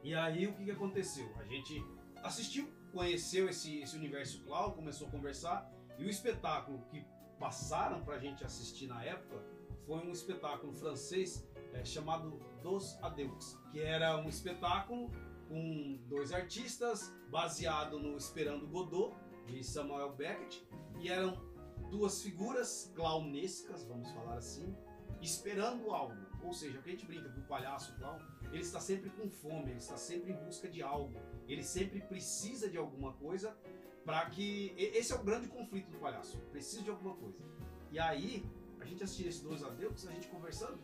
[0.03, 1.31] E aí o que, que aconteceu?
[1.39, 1.85] A gente
[2.23, 7.05] assistiu, conheceu esse, esse universo clown, começou a conversar, e o espetáculo que
[7.43, 9.43] passaram pra gente assistir na época
[9.85, 15.11] foi um espetáculo francês é, chamado Dos Adeus, que era um espetáculo
[15.49, 20.65] com dois artistas, baseado no Esperando Godot, de Samuel Beckett,
[21.01, 21.37] e eram
[21.91, 24.77] duas figuras clownescas, vamos falar assim,
[25.21, 26.25] esperando algo.
[26.45, 28.21] Ou seja, o que a gente brinca com o palhaço, clown,
[28.53, 32.71] ele está sempre com fome, ele está sempre em busca de algo, ele sempre precisa
[32.71, 33.57] de alguma coisa
[34.05, 34.75] para que.
[34.77, 37.39] Esse é o grande conflito do palhaço, precisa de alguma coisa.
[37.91, 38.45] E aí,
[38.81, 40.79] a gente assistia esses dois adeus, a gente conversando,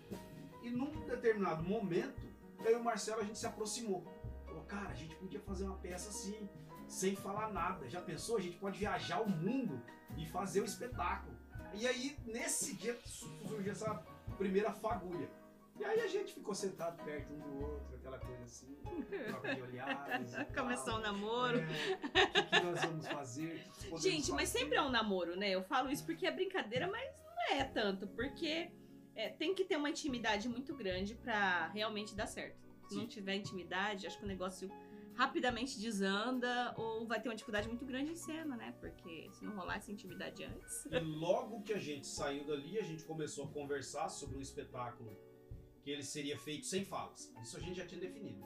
[0.62, 2.20] e num determinado momento,
[2.64, 4.04] eu e o Marcelo a gente se aproximou.
[4.44, 6.48] Falou, cara, a gente podia fazer uma peça assim,
[6.87, 7.88] sem falar nada.
[7.88, 8.37] Já pensou?
[8.37, 9.81] A gente pode viajar o mundo
[10.16, 11.37] e fazer o espetáculo.
[11.74, 13.94] E aí, nesse dia, surgiu essa
[14.37, 15.28] primeira fagulha.
[15.79, 18.77] E aí a gente ficou sentado perto um do outro, aquela coisa assim,
[19.29, 20.33] troca de olhares.
[20.55, 21.59] Começou o namoro.
[21.59, 23.64] É, o que, que nós vamos fazer?
[23.91, 24.59] O que Gente, mas fazer?
[24.59, 25.51] sempre é um namoro, né?
[25.51, 28.73] Eu falo isso porque é brincadeira, mas não é tanto, porque
[29.14, 32.59] é, tem que ter uma intimidade muito grande pra realmente dar certo.
[32.88, 34.71] Se não tiver intimidade, acho que o negócio
[35.14, 38.75] rapidamente desanda ou vai ter uma dificuldade muito grande em cena, né?
[38.81, 40.87] Porque se não rolar essa intimidade antes.
[40.87, 45.28] E logo que a gente saiu dali, a gente começou a conversar sobre um espetáculo
[45.88, 47.33] que ele seria feito sem falas.
[47.42, 48.44] Isso a gente já tinha definido.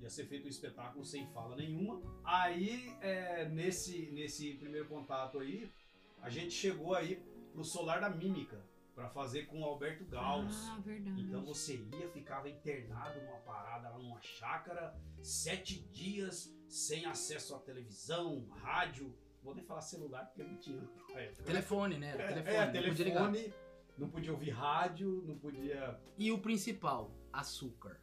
[0.00, 2.00] Ia ser feito um espetáculo sem fala nenhuma.
[2.22, 5.68] Aí, é, nesse, nesse primeiro contato aí,
[6.22, 7.16] a gente chegou aí
[7.52, 10.68] pro Solar da Mímica para fazer com o Alberto Gauss.
[10.70, 11.20] Ah, verdade.
[11.20, 17.58] Então você ia, ficava internado numa parada lá numa chácara, sete dias sem acesso à
[17.58, 19.12] televisão, rádio.
[19.42, 20.88] Vou nem falar celular porque não tinha.
[21.16, 21.42] época.
[21.42, 22.14] Telefone, né?
[22.16, 22.94] É, telefone, é, ligar.
[22.94, 23.54] telefone,
[23.96, 25.98] não podia ouvir rádio, não podia.
[26.18, 28.00] E o principal, açúcar.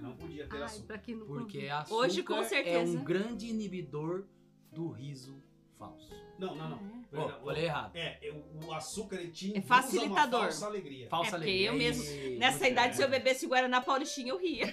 [0.00, 0.86] Não podia ter Ai, assunto.
[0.86, 2.98] pra quem não Porque açúcar Hoje, com é certeza.
[2.98, 4.26] um grande inibidor
[4.70, 5.42] do riso
[5.78, 6.10] falso.
[6.38, 7.04] Não, não, não.
[7.16, 7.94] Ah, Ó, falei errado.
[7.94, 10.40] É, o- o açúcar ele tinha É facilitador.
[10.42, 11.08] falsa alegria.
[11.08, 11.66] Falsa É, porque alegria.
[11.68, 14.66] eu mesmo, Ei, Nessa idade, se eu bebesse Guaraná Paulistinha, eu ria.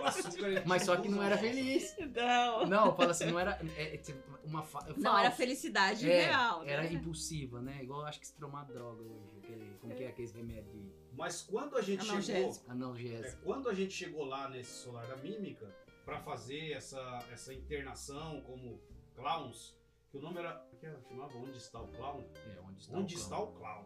[0.00, 1.94] O açúcar Mas te só que não era feliz.
[2.14, 2.66] Não.
[2.66, 3.60] Não, fala assim, não era.
[3.76, 4.86] É, é tipo uma fa...
[4.96, 6.62] Não, era felicidade É, real.
[6.64, 6.72] né?
[6.72, 7.80] Era impulsiva, né?
[7.82, 9.36] Igual eu acho que se tomar droga hoje.
[9.42, 12.14] Aquele, como que é aqueles remédios de Mas quando a gente chegou.
[12.14, 12.66] Analgésico.
[12.68, 13.42] É, analgésico?
[13.44, 15.66] quando a gente chegou lá nesse Solar da Mímica
[16.06, 18.80] para fazer essa, essa internação como
[19.14, 19.75] clowns,
[20.16, 20.54] que o nome era.
[20.54, 22.20] como que chamava Onde está o clown?
[22.20, 23.84] É, onde está Onde o está o clown?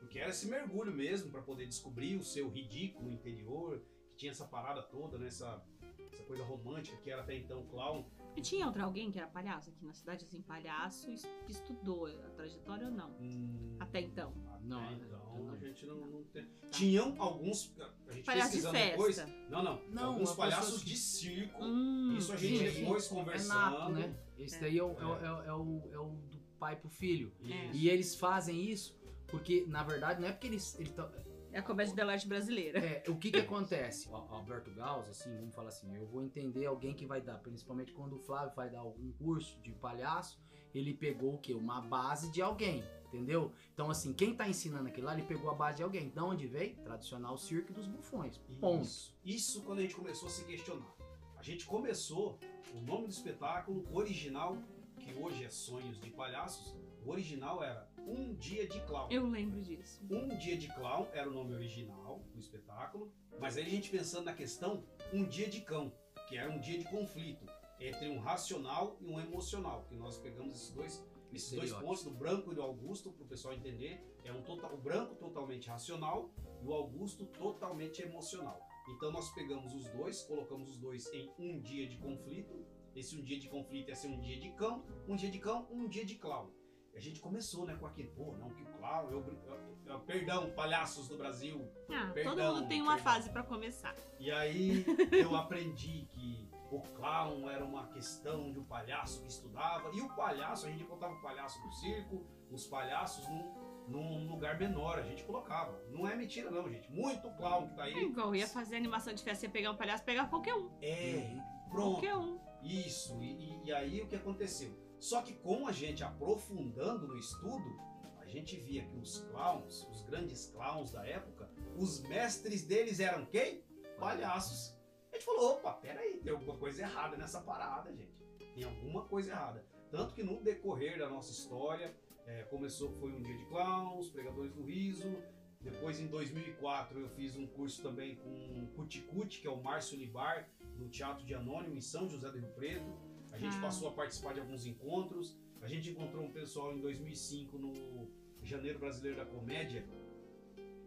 [0.00, 4.46] Porque era esse mergulho mesmo para poder descobrir o seu ridículo interior, que tinha essa
[4.46, 5.28] parada toda, né?
[5.28, 5.64] essa,
[6.12, 8.04] essa coisa romântica que era até então o clown.
[8.36, 11.06] E tinha outro alguém que era palhaço aqui na cidade, assim, palhaço,
[11.46, 13.10] que estudou a trajetória ou não?
[13.20, 14.34] Hum, Até então.
[14.48, 15.52] até Não, então não.
[15.54, 16.46] a gente não, não tem.
[16.70, 17.74] Tinham alguns.
[18.08, 18.90] A gente Palhaço de pesquisando festa.
[18.90, 19.16] depois.
[19.50, 19.82] Não, não.
[19.90, 21.64] Não, alguns uma palhaços pessoa que- de circo.
[21.64, 23.14] Hum, Isso a gente sim, depois sim.
[23.14, 23.52] conversando.
[23.52, 24.16] É nato, né?
[24.38, 24.60] Esse É.
[24.60, 27.32] daí é o, é, o- é o- é o, é o do pai pro filho.
[27.44, 27.70] É.
[27.72, 30.78] E eles fazem isso porque, na verdade, não é porque eles.
[30.78, 31.10] eles tão-
[31.54, 32.78] É a comédia de arte brasileira.
[32.78, 34.08] é, o que que acontece?
[34.08, 37.92] O Alberto Gauss, assim, vamos falar assim, eu vou entender alguém que vai dar, principalmente
[37.92, 40.40] quando o Flávio vai dar algum curso de palhaço,
[40.74, 41.52] ele pegou o quê?
[41.52, 42.82] Uma base de alguém,
[43.12, 43.52] entendeu?
[43.74, 46.08] Então, assim, quem tá ensinando aquilo lá, ele pegou a base de alguém.
[46.08, 46.74] De onde veio?
[46.76, 48.38] Tradicional circo dos bufões.
[48.60, 48.82] Ponto.
[48.82, 49.14] Isso.
[49.24, 50.94] Isso quando a gente começou a se questionar.
[51.36, 52.38] A gente começou,
[52.74, 54.56] o nome do espetáculo original
[54.98, 59.08] que hoje é Sonhos de Palhaços, o original era Um Dia de Clown.
[59.10, 60.00] Eu lembro disso.
[60.08, 64.26] Um Dia de Clown era o nome original do espetáculo, mas aí a gente pensando
[64.26, 65.92] na questão Um Dia de Cão,
[66.28, 67.44] que era um dia de conflito
[67.80, 72.10] entre um racional e um emocional, que nós pegamos esses dois, esses dois pontos do
[72.10, 74.04] branco e do Augusto para o pessoal entender.
[74.24, 76.30] É um total, o branco totalmente racional
[76.62, 78.60] e o Augusto totalmente emocional.
[78.88, 82.64] Então nós pegamos os dois, colocamos os dois em um dia de conflito.
[82.94, 85.66] Esse um dia de conflito ia ser um dia de cão, um dia de cão,
[85.70, 86.50] um dia de clown.
[86.92, 90.50] E a gente começou, né, com aquele, pô, não, que clown, eu, eu- eu- perdão,
[90.50, 93.12] palhaços do Brasil, Ah, todo Perdão, mundo tem uma perdão.
[93.14, 93.96] fase pra começar.
[94.20, 94.84] e aí
[95.32, 99.90] eu aprendi que o clown era uma questão de um palhaço que estudava.
[99.92, 104.58] E o palhaço, a gente botava o palhaço no circo, os palhaços num, num lugar
[104.58, 105.78] menor, a gente colocava.
[105.90, 106.90] Não é mentira não, gente.
[106.90, 108.04] Muito clown que tá É aí.
[108.04, 110.70] igual, ia fazer animação de festa, ia pegar um palhaço, pegar qualquer um.
[110.80, 111.36] É,
[111.70, 111.92] pronto.
[112.00, 112.40] Qualquer um.
[112.62, 114.72] Isso, e, e- e aí o que aconteceu?
[115.00, 117.76] Só que com a gente aprofundando no estudo,
[118.20, 123.26] a gente via que os clowns, os grandes clowns da época, os mestres deles eram
[123.26, 123.64] quem?
[123.98, 124.74] Palhaços.
[125.12, 128.12] A gente falou, opa, peraí, tem alguma coisa errada nessa parada, gente.
[128.54, 129.64] Tem alguma coisa errada.
[129.90, 131.94] Tanto que no decorrer da nossa história,
[132.26, 135.14] é, começou, foi um dia de clowns, pregadores do riso.
[135.60, 139.96] Depois, em 2004, eu fiz um curso também com o Cuticute, que é o Márcio
[139.98, 140.48] Libar,
[140.78, 142.90] no Teatro de Anônimo, em São José do Rio Preto.
[143.30, 143.60] A gente Ah.
[143.60, 145.38] passou a participar de alguns encontros.
[145.60, 148.10] A gente encontrou um pessoal em 2005 no
[148.42, 149.86] Janeiro Brasileiro da Comédia,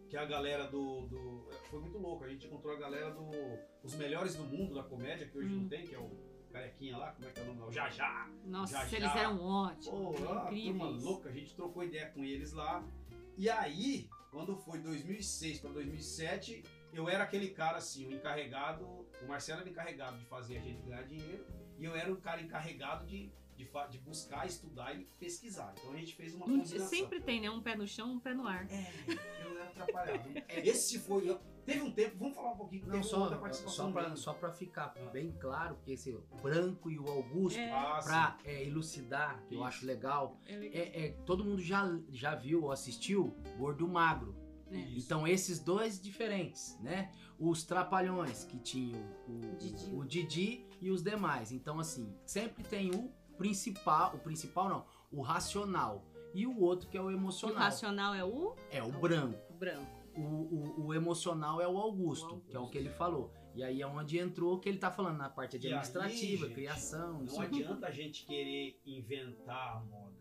[0.08, 3.28] que é a galera do, do- Foi muito louco, a gente encontrou a galera do.
[3.82, 5.62] Os melhores do mundo da comédia, que hoje Hum.
[5.62, 6.10] não tem, que é o
[6.52, 7.60] carequinha lá, como é que é o nome?
[7.68, 8.30] O Jajá.
[8.44, 8.96] Nossa, Já, já.
[8.96, 9.86] eles eram ótimos.
[9.88, 10.12] Pô,
[10.48, 12.82] turma louca, a gente trocou ideia com eles lá.
[13.36, 19.28] E aí, quando foi 2006 para 2007, eu era aquele cara assim, o encarregado, o
[19.28, 21.44] Marcelo era encarregado de fazer a gente ganhar dinheiro,
[21.78, 25.74] e eu era o cara encarregado de, de, fa- de buscar, estudar e pesquisar.
[25.78, 26.86] Então a gente fez uma Um- combinação.
[26.88, 27.50] sempre tem, né?
[27.50, 28.66] Um pé no chão, um pé no ar.
[28.70, 28.92] É,
[29.44, 30.28] eu era atrapalhado.
[30.48, 31.38] Esse foi.
[31.66, 33.28] Teve um tempo, vamos falar um pouquinho que Não, só,
[33.66, 35.10] só, pra, só pra ficar Ah.
[35.10, 37.72] bem claro que esse branco e o Augusto, É.
[37.72, 40.80] Ah, pra é, elucidar, que eu acho legal, É legal.
[40.82, 44.36] é, é, todo mundo já, já viu ou assistiu Gordo Magro.
[44.70, 45.06] Isso.
[45.06, 47.12] Então esses dois diferentes, né?
[47.38, 49.86] Os trapalhões que tinham o Didi.
[49.90, 51.52] o, o Didi e os demais.
[51.52, 56.96] Então assim, sempre tem o principal, o principal não, o racional e o outro que
[56.96, 57.58] é o O emocional.
[57.58, 59.52] racional é o É o branco.
[59.54, 59.96] branco.
[60.16, 62.72] O, o, o emocional é o Augusto, O que é o Augusto.
[62.72, 63.30] que ele falou.
[63.54, 66.46] E aí é onde entrou o que ele tá falando na parte E aí, administrativa,
[66.46, 70.16] gente, criação, Não adianta a gente querer inventar a moda.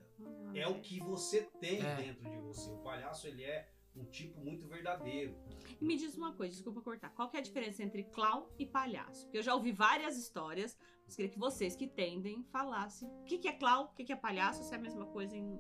[0.54, 1.96] É o que você tem É.
[1.96, 2.70] dentro de você.
[2.72, 5.36] O palhaço, ele é um tipo muito verdadeiro.
[5.80, 7.10] E me diz uma coisa, desculpa cortar.
[7.10, 9.26] Qual que é a diferença entre clown e palhaço?
[9.26, 13.38] Porque eu já ouvi várias histórias, mas queria que vocês que entendem falassem o que,
[13.38, 15.60] que é clown, o que, que é palhaço, se é a mesma coisa em.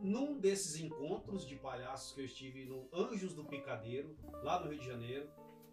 [0.00, 4.80] Num desses encontros de palhaços que eu estive no Anjos do Picadeiro, lá no Rio
[4.80, 5.30] de Janeiro,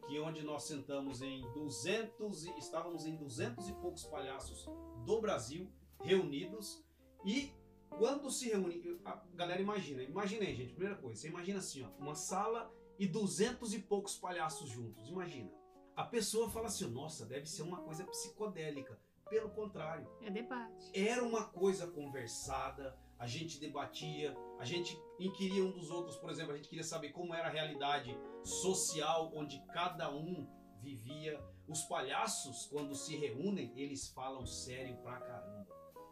[0.08, 4.68] que onde nós sentamos em 200 e estávamos em 200 e poucos palhaços
[5.06, 5.72] do Brasil
[6.02, 6.84] reunidos
[7.26, 7.52] e
[7.90, 12.16] quando se reúne, a galera imagina, aí, gente, primeira coisa, você imagina assim, ó, uma
[12.16, 15.52] sala e 200 e poucos palhaços juntos, imagina.
[15.96, 19.00] A pessoa fala assim, nossa, deve ser uma coisa psicodélica.
[19.30, 20.90] Pelo contrário, É debate.
[20.92, 26.54] era uma coisa conversada, a gente debatia, a gente inquiria um dos outros, por exemplo,
[26.54, 30.48] a gente queria saber como era a realidade social onde cada um
[30.82, 31.40] vivia.
[31.68, 35.59] Os palhaços, quando se reúnem, eles falam sério pra caramba.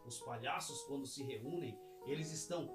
[0.08, 2.66] Os palhaços, quando se reúnem, eles estão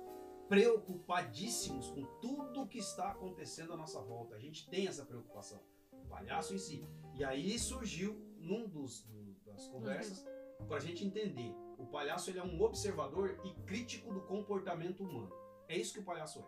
[0.48, 4.36] preocupadíssimos com tudo que está acontecendo à nossa volta.
[4.36, 5.60] A gente tem essa preocupação.
[5.92, 6.88] O palhaço em si.
[7.16, 10.24] E aí surgiu, num dos, do- das conversas,
[10.68, 11.56] para a gente entender.
[11.80, 15.32] O palhaço ele é um observador e crítico do comportamento humano.
[15.68, 16.44] É isso que o palhaço é.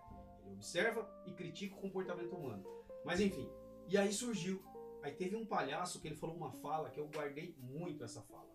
[0.45, 2.63] Ele observa e critica o comportamento humano.
[3.03, 3.49] Mas enfim,
[3.87, 4.63] e aí surgiu.
[5.01, 8.49] Aí teve um palhaço que ele falou uma fala que eu guardei muito essa fala.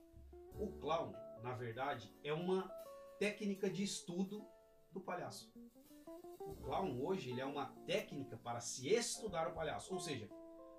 [0.55, 1.13] O clown,
[1.43, 2.71] na verdade, é uma
[3.19, 4.47] técnica de estudo
[4.91, 5.53] do palhaço.
[6.39, 9.93] O clown hoje ele é uma técnica para se estudar o palhaço.
[9.93, 10.29] Ou seja,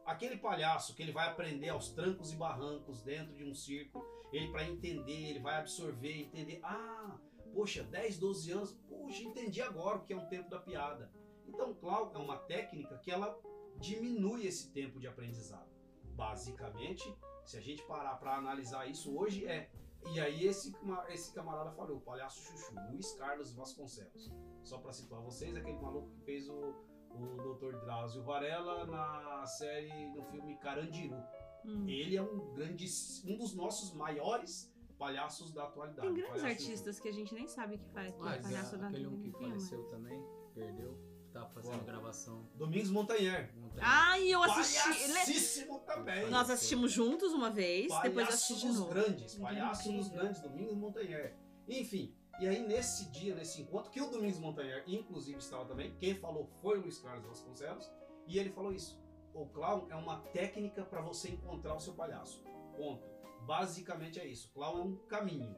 [0.05, 4.51] aquele palhaço que ele vai aprender aos trancos e barrancos dentro de um circo, ele
[4.51, 7.19] para entender, ele vai absorver, entender, ah,
[7.53, 11.11] poxa, 10, 12 anos, poxa, entendi agora o que é um tempo da piada.
[11.47, 13.37] Então, clown é uma técnica que ela
[13.77, 15.69] diminui esse tempo de aprendizado.
[16.15, 17.03] Basicamente,
[17.43, 19.69] se a gente parar para analisar isso hoje é
[20.13, 20.75] e aí esse,
[21.09, 24.31] esse camarada falou, o palhaço chuchu, Luiz Carlos Vasconcelos.
[24.63, 26.75] Só para situar vocês, aquele maluco que fez o,
[27.11, 27.79] o Dr.
[27.81, 31.17] Drauzio Varela na série, no filme Carandiru.
[31.65, 31.87] Hum.
[31.87, 32.85] Ele é um grande,
[33.25, 36.07] um dos nossos maiores palhaços da atualidade.
[36.07, 38.13] Tem grandes artistas que a gente nem sabe que faz.
[38.13, 39.47] Que é Mas palhaço da aquele um que Filma.
[39.47, 40.97] faleceu também, perdeu,
[41.31, 41.85] tava fazendo Qual?
[41.85, 42.47] gravação.
[42.55, 43.51] Domingos Montanher.
[43.63, 43.79] ontem.
[43.81, 44.89] Ai, eu assisti.
[45.03, 46.29] ele- Palhacíssimo também.
[46.29, 48.89] Nós assistimos juntos uma vez, depois eu assisti Palhaço de dos novo.
[48.93, 51.35] grandes, era palhaço dos grandes, Domingos Montanher.
[51.67, 56.15] Enfim, e aí nesse dia, nesse encontro, que o Domingos Montanher inclusive estava também, quem
[56.15, 57.89] falou foi o Luiz Carlos Vasconcelos,
[58.27, 58.99] e ele falou isso.
[59.33, 62.43] O clown é uma técnica para você encontrar o seu palhaço.
[62.75, 63.09] Ponto.
[63.45, 64.51] Basicamente é isso.
[64.53, 65.55] Clown é um caminho.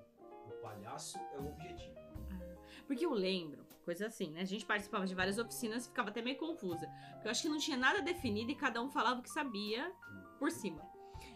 [0.47, 1.95] O palhaço é o objetivo.
[2.85, 4.41] Porque eu lembro, coisa assim, né?
[4.41, 6.87] A gente participava de várias oficinas e ficava até meio confusa.
[7.13, 9.91] Porque eu acho que não tinha nada definido e cada um falava o que sabia
[10.39, 10.81] por cima.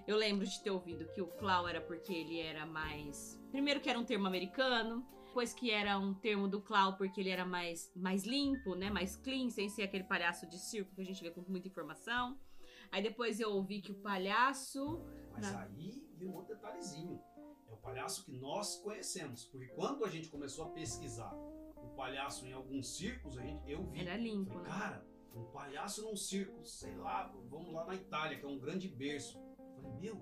[0.05, 3.39] Eu lembro de ter ouvido que o clown era porque ele era mais.
[3.51, 7.29] Primeiro que era um termo americano, depois que era um termo do clown porque ele
[7.29, 8.89] era mais, mais limpo, né?
[8.89, 12.37] Mais clean, sem ser aquele palhaço de circo que a gente vê com muita informação.
[12.91, 15.01] Aí depois eu ouvi que o palhaço.
[15.33, 15.61] Mas Tá.
[15.61, 17.21] aí vem um outro detalhezinho.
[17.69, 19.43] É o palhaço que nós conhecemos.
[19.45, 21.33] Porque quando a gente começou a pesquisar
[21.83, 24.01] o palhaço em alguns circos, a gente, eu vi.
[24.01, 24.79] Era limpo, Falei, né?
[24.79, 28.87] cara, um palhaço num circo, sei lá, vamos lá na Itália, que é um grande
[28.87, 29.37] berço.
[29.59, 30.21] Eu Falei, meu,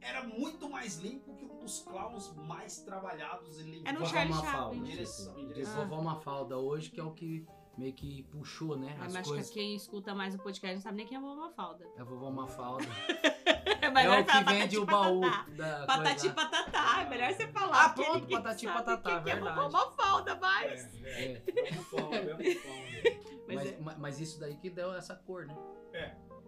[0.00, 3.86] era muito mais limpo que um dos clowns mais trabalhados e limpos.
[3.86, 4.78] Era um Charlie Chaplin.
[4.78, 5.82] Em direção, em direção.
[5.82, 5.84] Ah.
[5.86, 8.92] Vovó Mafalda hoje, que é o que meio que puxou, né?
[8.92, 9.48] As mas acho coisas.
[9.48, 11.84] que quem escuta mais o podcast não sabe nem quem é a Vovó Falda.
[11.96, 12.84] É a Vovó Mafalda.
[13.84, 15.20] É é o que falar vende o baú
[15.56, 16.34] da Patati coisa.
[16.34, 17.84] patatá, é melhor você falar.
[17.84, 19.56] Ah, pronto, patati patatá, que é verdade.
[19.60, 21.02] vovó Mafalda, mas...
[21.04, 23.20] É, É, é, é é?
[23.46, 25.56] Mas mas, é- ma- mas isso daí que deu essa cor, né?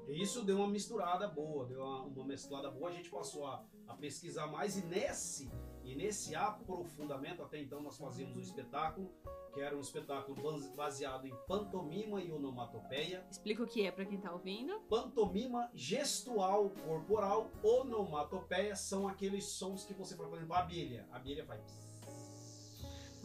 [0.09, 3.63] E isso deu uma misturada boa, deu uma, uma mesclada boa, a gente passou a,
[3.87, 5.51] a pesquisar mais e nesse,
[5.87, 9.11] e nesse aprofundamento, até então nós fazíamos um espetáculo,
[9.55, 14.05] que era um espetáculo base- baseado em pantomima e onomatopeia, Explica o que é pra
[14.05, 14.81] quem tá ouvindo.
[14.89, 21.17] pantomima gestual corporal, onomatopeia são aqueles sons que você faz, por exemplo, a abelha, a
[21.17, 21.63] abelha faz...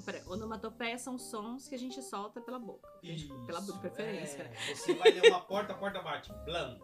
[0.06, 2.90] Peraí, onomatopeia são sons que a gente solta pela boca.
[3.04, 4.42] Gente- pela Isso, de preferência.
[4.44, 4.74] é.
[4.76, 6.80] Você vai ler uma porta, a porta bate, blam.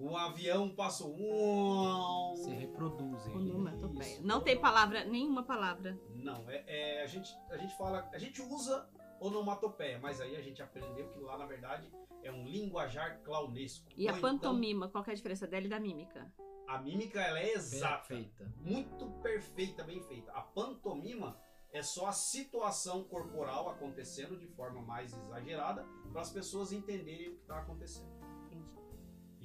[0.00, 2.36] Um avião passou, uau.
[2.36, 3.34] Se reproduzem.
[3.34, 4.20] Onomatopeia.
[4.22, 5.98] Não tem palavra, nenhuma palavra.
[6.14, 8.88] Não, é, é, a, gente, a gente fala, a gente usa
[9.20, 13.88] onomatopeia, mas aí a gente aprendeu que lá na verdade é um linguajar clownesco.
[13.96, 16.32] E Ou a então, pantomima, qual que é a diferença dela e da mímica?
[16.68, 18.52] a mímica ela é exata, Perfeita.
[18.58, 20.30] muito perfeita, bem feita.
[20.32, 21.40] A pantomima
[21.72, 27.36] é só a situação corporal acontecendo de forma mais exagerada para as pessoas entenderem o
[27.36, 28.17] que está acontecendo.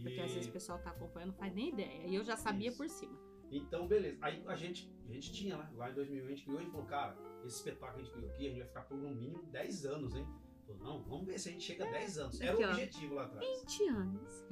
[0.03, 2.07] Porque às vezes o pessoal tá acompanhando, não faz nem ideia.
[2.07, 2.77] E eu já sabia Isso.
[2.77, 3.17] por cima.
[3.51, 4.17] Então, beleza.
[4.21, 5.69] Aí a gente, a gente tinha, né?
[5.75, 8.29] Lá em 2000 a gente criou e falou, cara, esse espetáculo que a gente criou
[8.31, 10.27] aqui, a gente vai ficar por no mínimo 10 anos, hein?
[10.65, 12.41] Falou, não, vamos ver se a gente chega a 10 anos.
[12.41, 13.61] Era o objetivo lá atrás.
[13.61, 14.45] 20 anos.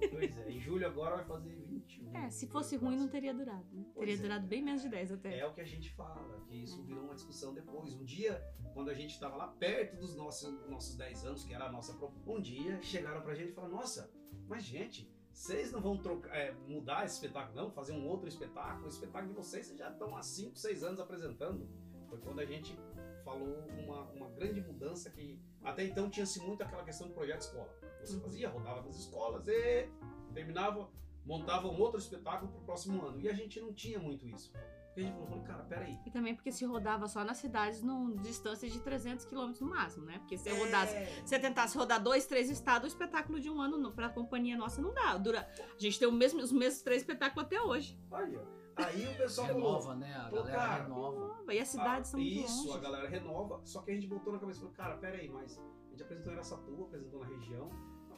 [0.00, 2.16] É, pois é, em julho agora vai fazer 21.
[2.16, 3.84] É, se fosse ruim não teria durado, né?
[3.96, 4.18] Teria é.
[4.18, 5.38] durado bem menos de 10 até.
[5.38, 7.94] É o que a gente fala, que isso virou uma discussão depois.
[7.94, 8.40] Um dia,
[8.74, 11.98] quando a gente estava lá perto dos nossos, nossos 10 anos, que era a nossa
[12.26, 14.10] um dia chegaram pra gente e falaram, nossa,
[14.48, 17.70] mas gente, vocês não vão trocar, é, mudar esse espetáculo, não?
[17.70, 18.86] Fazer um outro espetáculo?
[18.86, 21.68] O espetáculo de vocês, vocês já estão há 5, 6 anos apresentando.
[22.08, 22.76] Foi quando a gente
[23.24, 27.72] falou uma, uma grande mudança que até então tinha-se muito aquela questão do projeto escola.
[28.00, 28.22] Você Uhum.
[28.22, 29.88] fazia, rodava nas escolas e
[30.32, 30.88] terminava,
[31.26, 33.20] montava um outro espetáculo pro próximo ano.
[33.20, 34.52] E a gente não tinha muito isso.
[34.98, 35.98] E a gente falou, cara, peraí.
[36.04, 40.04] E também porque se rodava só nas cidades num distância de 300 km no máximo,
[40.06, 40.18] né?
[40.18, 43.78] Porque se rodasse, É, se tentasse rodar dois, três estados, o espetáculo de um ano
[43.78, 45.16] no- pra companhia nossa não dá.
[45.16, 47.98] Dura, a gente tem o mesmo, os mesmos três espetáculos até hoje.
[48.10, 48.42] Olha,
[48.76, 49.62] aí o pessoal falou.
[49.78, 50.14] Renova, né?
[50.14, 51.54] A Falou, galera cara, renova.
[51.54, 53.60] E as cidades ah, são muito Isso, a galera renova.
[53.64, 56.32] Só que a gente botou na cabeça e falou, cara, peraí, mas a gente apresentou
[56.32, 57.70] em Araçatuba, apresentou na região.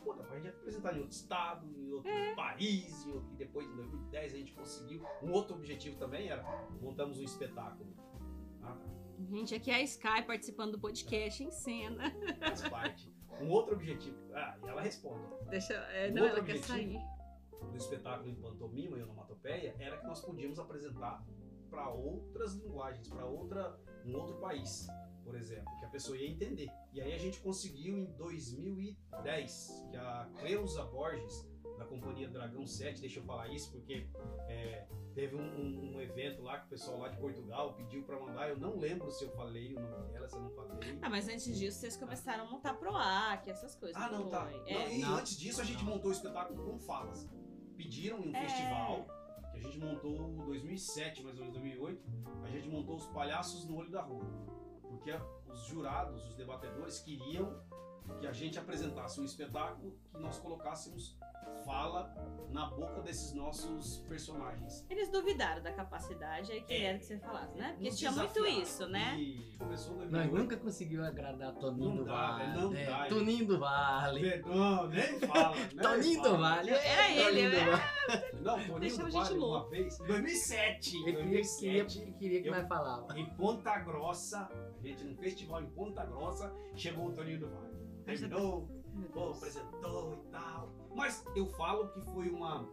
[0.05, 2.35] Pô, dá pra gente apresentar em outro estado, em outro É.
[2.35, 5.03] país, em outro- e depois em 2010 a gente conseguiu.
[5.23, 6.43] Um outro objetivo também era
[6.81, 7.95] montamos um espetáculo.
[8.63, 8.87] Ah, tá.
[9.29, 12.11] Gente, aqui é a Sky participando do podcast em cena.
[12.41, 13.13] Faz parte.
[13.41, 14.17] Um outro objetivo.
[14.35, 15.23] Ah, e ela responde.
[15.49, 16.99] Deixa, é, Um não, outro ela quer objetivo?
[16.99, 17.21] sair.
[17.71, 21.23] do espetáculo em pantomima e onomatopeia era que nós podíamos apresentar
[21.69, 24.89] para outras linguagens, para outra um outro país,
[25.31, 26.69] por exemplo, que a pessoa ia entender.
[26.93, 33.01] E aí a gente conseguiu em 2010 que a Cleusa Borges da companhia Dragão 7,
[33.01, 34.07] deixa eu falar isso porque
[34.49, 38.21] é, teve um, um- um evento lá que o pessoal lá de Portugal pediu para
[38.21, 38.49] mandar.
[38.51, 40.99] Eu não lembro se eu falei o nome dela, se eu não falei.
[41.01, 43.97] Ah, mas antes disso vocês começaram a montar ProAC, essas coisas.
[44.01, 44.45] Ah, não, tá.
[44.51, 44.95] Não, É.
[44.95, 45.16] e Não.
[45.16, 45.93] antes disso a gente Não.
[45.95, 47.27] montou o espetáculo com falas.
[47.77, 48.43] Pediram em um É.
[48.47, 49.07] festival,
[49.51, 52.03] que a gente montou em 2007, mais ou menos 2008,
[52.45, 54.27] a gente montou os palhaços no olho da rua.
[54.90, 55.12] Porque
[55.48, 57.62] os jurados, os debatedores queriam
[58.18, 61.18] que a gente apresentasse um espetáculo que nós colocássemos
[61.64, 62.14] fala
[62.51, 64.85] na boca desses nossos personagens.
[64.88, 66.82] Eles duvidaram da capacidade aí que É.
[66.85, 67.72] era que você falasse, né?
[67.74, 69.16] Porque tinha muito isso, né?
[69.18, 72.61] E começou no Nós nunca conseguiu agradar Toninho Não do dá, Vale.
[72.61, 72.85] não né?
[72.87, 74.39] dá, Toninho do Vale.
[74.41, 75.57] Não, nem fala.
[75.57, 76.70] nem Toninho do Vale.
[76.70, 78.30] Era ele, Toninho do né?
[78.41, 79.70] Não, Toninho Deixava do a gente Vale uma louco.
[79.70, 80.97] vez, em 2007.
[80.97, 81.32] Ele queria, queria,
[81.85, 83.18] 2007, queria que eu- nós falava.
[83.18, 84.49] em Ponta Grossa,
[84.82, 87.70] a gente num festival em Ponta Grossa, chegou o Toninho do Vale.
[88.05, 88.68] Terminou,
[89.12, 90.72] pô, apresentou e tal.
[90.94, 92.68] Mas eu falo que foi uma,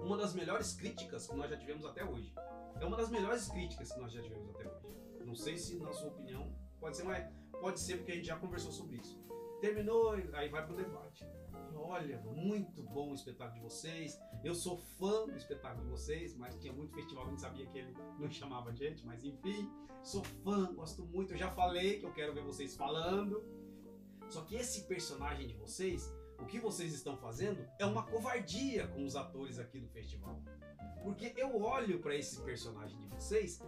[0.00, 2.32] uma das melhores críticas que nós já tivemos até hoje.
[2.80, 5.24] É uma das melhores críticas que nós já tivemos até hoje.
[5.24, 7.24] Não sei se, na sua opinião, pode ser, mas
[7.60, 9.20] pode ser porque a gente já conversou sobre isso.
[9.60, 11.24] Terminou, aí vai pro debate.
[11.74, 14.18] Olha, muito bom o espetáculo de vocês.
[14.42, 17.66] Eu sou fã do espetáculo de vocês, mas tinha muito festival que a gente sabia
[17.66, 19.70] que ele não chamava a gente, mas enfim,
[20.02, 21.32] sou fã, gosto muito.
[21.32, 23.42] Eu já falei que eu quero ver vocês falando.
[24.30, 26.08] Só que esse personagem de vocês,
[26.38, 30.40] o que vocês estão fazendo é uma covardia com os atores aqui do festival.
[31.02, 33.60] Porque eu olho para esse personagem de vocês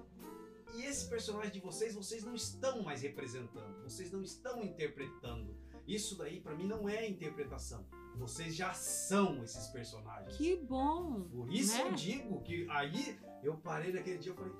[0.74, 5.54] e esse personagem de vocês, vocês não estão mais representando, vocês não estão interpretando.
[5.86, 7.84] Isso daí para mim não é interpretação.
[8.16, 10.36] Vocês já são esses personagens.
[10.36, 11.24] Que bom!
[11.24, 11.88] Por isso né?
[11.88, 14.52] eu digo que aí eu parei naquele dia e falei,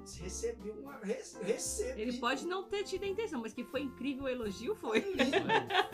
[0.00, 0.96] putz, recebi uma.
[0.98, 2.00] Rece, recebi.
[2.00, 5.00] Ele pode não ter tido a intenção, mas que foi incrível o elogio, foi.
[5.00, 5.36] Foi lindo,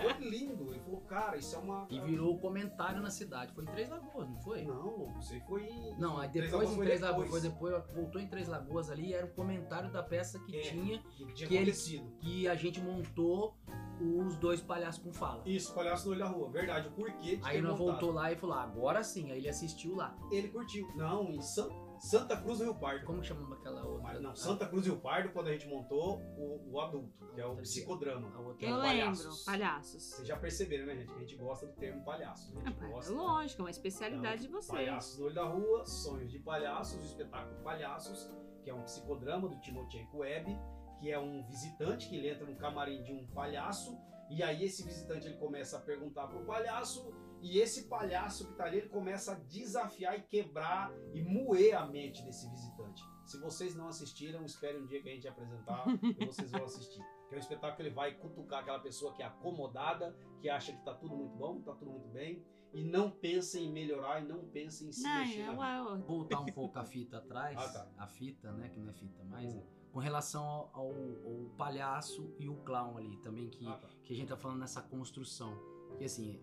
[0.03, 0.71] foi lindo.
[0.75, 1.87] Ele falou, cara, isso é uma.
[1.91, 3.53] E virou comentário na cidade.
[3.55, 4.65] Foi em Três Lagoas, não foi?
[4.65, 5.99] Não, não sei, foi em.
[5.99, 7.43] Não, aí depois em foi Três Lagoas, depois.
[7.43, 10.61] foi depois, voltou em Três Lagoas ali, era o comentário da peça que É.
[10.61, 11.73] tinha, que tinha que ele-
[12.21, 13.57] que a gente montou
[14.01, 15.43] os dois palhaços com fala.
[15.47, 16.89] Isso, palhaço no olho da rua, verdade.
[16.89, 17.87] O porquê de Aí nós montado.
[17.93, 19.31] voltou lá e falou, ah, agora sim.
[19.31, 20.15] Aí ele assistiu lá.
[20.31, 20.87] Ele curtiu.
[20.95, 23.05] Não, em San- Santa Cruz do Rio Pardo.
[23.07, 24.03] Como que chamava aquela outra?
[24.03, 27.41] Mas não, Santa Cruz do Rio Pardo, quando a gente montou o, o adulto, que
[27.41, 28.33] é o psicodrama.
[28.35, 28.67] A outra.
[28.67, 29.25] Eu palhaços.
[29.25, 30.03] lembro, palhaços.
[30.03, 31.09] Vocês já perceberam, né, gente?
[31.13, 32.53] Que a gente gosta do termo palhaço.
[32.57, 33.13] A Ah, gente pá, gosta.
[33.13, 34.67] Lógico, é uma especialidade de vocês.
[34.79, 38.31] Palhaços no Olho da Rua, Sonhos de Palhaços, o espetáculo Palhaços,
[38.63, 40.59] que é um psicodrama do Timothy Webb,
[41.01, 43.99] que é um visitante que ele entra no camarim de um palhaço,
[44.31, 47.13] e aí esse visitante ele começa a perguntar pro palhaço,
[47.55, 51.87] e esse palhaço que tá ali, ele começa a desafiar e quebrar e moer a
[51.87, 53.03] mente desse visitante.
[53.25, 57.03] Se vocês não assistiram, esperem um dia que a gente apresentar e vocês vão assistir.
[57.29, 60.73] Que é um espetáculo que ele vai cutucar aquela pessoa que é acomodada, que acha
[60.73, 64.27] que tá tudo muito bom, tá tudo muito bem, e não pensa em melhorar e
[64.29, 65.97] não pensa em se Não, mexer é.
[66.07, 67.91] Voltar um pouco a fita atrás, Ah, tá.
[67.99, 69.63] a fita, né, que não é fita mais, Hum.
[69.93, 73.89] com relação ao, ao- ao palhaço e o clown ali, também que, Ah, tá.
[74.05, 75.53] que a gente tá falando nessa construção.
[75.99, 76.41] Que assim,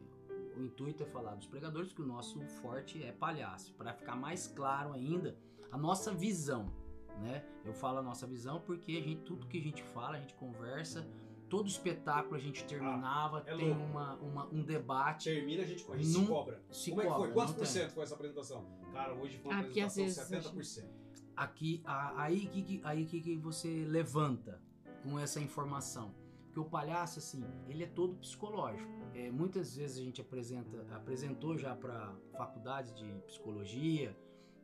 [0.58, 4.48] o intuito é falar dos pregadores que o nosso forte é palhaço, para ficar mais
[4.48, 5.38] claro ainda
[5.72, 6.72] a nossa visão,
[7.20, 7.44] né?
[7.66, 10.34] Eu falo a nossa visão porque a gente, tudo que a gente fala, a gente
[10.36, 11.08] conversa,
[11.50, 15.98] todo espetáculo a gente terminava, é tem uma, uma- um debate, Termina, a gente, a
[15.98, 16.62] gente Não se cobra.
[16.72, 17.34] se Como é que cobra, foi?
[17.34, 18.66] Quantos não por cento foi essa apresentação?
[18.92, 20.90] Cara, hoje foi uma Ah, porque às apresentação vezes 70%.
[21.36, 24.62] aqui a- aí que, que- aí que, que você levanta
[25.04, 26.14] com essa informação
[26.52, 31.58] que o palhaço assim ele é todo psicológico É, muitas vezes a gente apresenta apresentou
[31.58, 34.16] já para faculdades de psicologia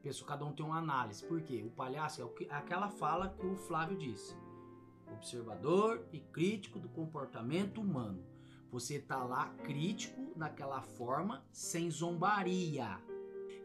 [0.02, 2.90] pessoa cada um tem uma análise por quê o palhaço é o que- é aquela
[2.90, 4.36] fala que o Flávio disse
[5.12, 8.24] observador e crítico do comportamento humano
[8.72, 12.98] você tá lá crítico naquela forma sem zombaria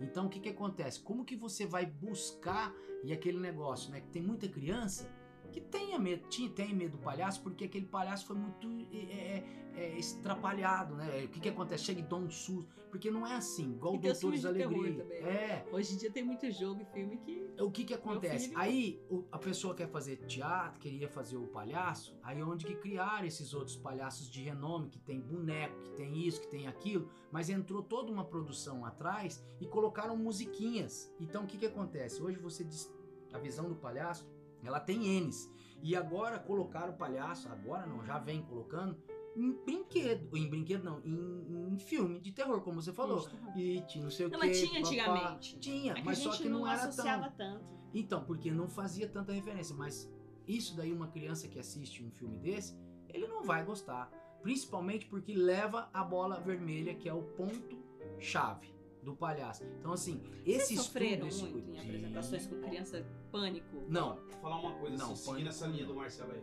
[0.00, 1.00] então o que que acontece?
[1.00, 2.74] Como que você vai buscar
[3.04, 4.00] e aquele negócio, né?
[4.00, 5.08] Que tem muita criança
[5.54, 9.44] que tenha medo, tinha, tem medo do palhaço porque aquele palhaço foi muito é, é,
[9.76, 11.24] é, estrapalhado, né?
[11.24, 11.84] O que que acontece?
[11.84, 15.04] Chega e dá um susto, porque não é assim, igual E Doutores da Alegria.
[15.04, 15.30] também, né?
[15.30, 17.54] É, Hoje em dia tem muito jogo e filme que.
[17.60, 18.50] o que que acontece?
[18.56, 23.24] Aí o- a pessoa quer fazer teatro, queria fazer o palhaço, aí onde que criaram
[23.26, 27.48] esses outros palhaços de renome, que tem boneco, que tem isso, que tem aquilo, mas
[27.48, 31.12] entrou toda uma produção atrás e colocaram musiquinhas.
[31.20, 32.20] Então o que que acontece?
[32.20, 32.92] Hoje você diz,
[33.32, 34.24] a visão do palhaço,
[34.64, 35.50] ela tem N's.
[35.82, 38.96] E agora colocaram o palhaço, agora não, já vem colocando
[39.36, 43.28] em brinquedo, em brinquedo não, em, em filme de terror, como você falou.
[43.56, 44.46] It, não sei o Não, que.
[44.46, 45.58] mas tinha antigamente.
[45.58, 47.54] Tinha, É que mas a só gente que não, era associava tão.
[47.58, 47.64] tanto.
[47.92, 50.10] Então, porque não fazia tanta referência, mas
[50.48, 52.76] isso daí uma criança que assiste um filme desse,
[53.08, 54.10] ele não vai gostar,
[54.42, 57.78] principalmente porque leva a bola vermelha, que é o ponto
[58.18, 58.73] chave
[59.04, 59.62] do palhaço.
[59.78, 63.84] Então assim, esse Vocês sofreram estudo, esse muito em apresentações com criança pânico?
[63.88, 66.42] Não, Vou falar uma coisa Não, assim, seguindo essa linha do Marcelo aí.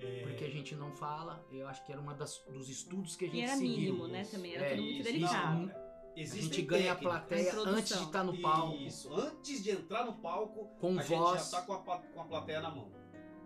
[0.00, 3.24] É, porque a gente não fala, eu acho que era uma das dos estudos que
[3.26, 3.76] a gente E era seguiu.
[3.94, 4.24] mínimo, né?
[4.24, 5.58] Também era É, tudo muito delicado.
[5.60, 7.74] não, A existem gente ganha a plateia introdução.
[7.78, 11.06] antes de estar no palco, Isso, antes de entrar no palco, com a voz.
[11.40, 12.90] gente já tá com a, com a plateia na mão.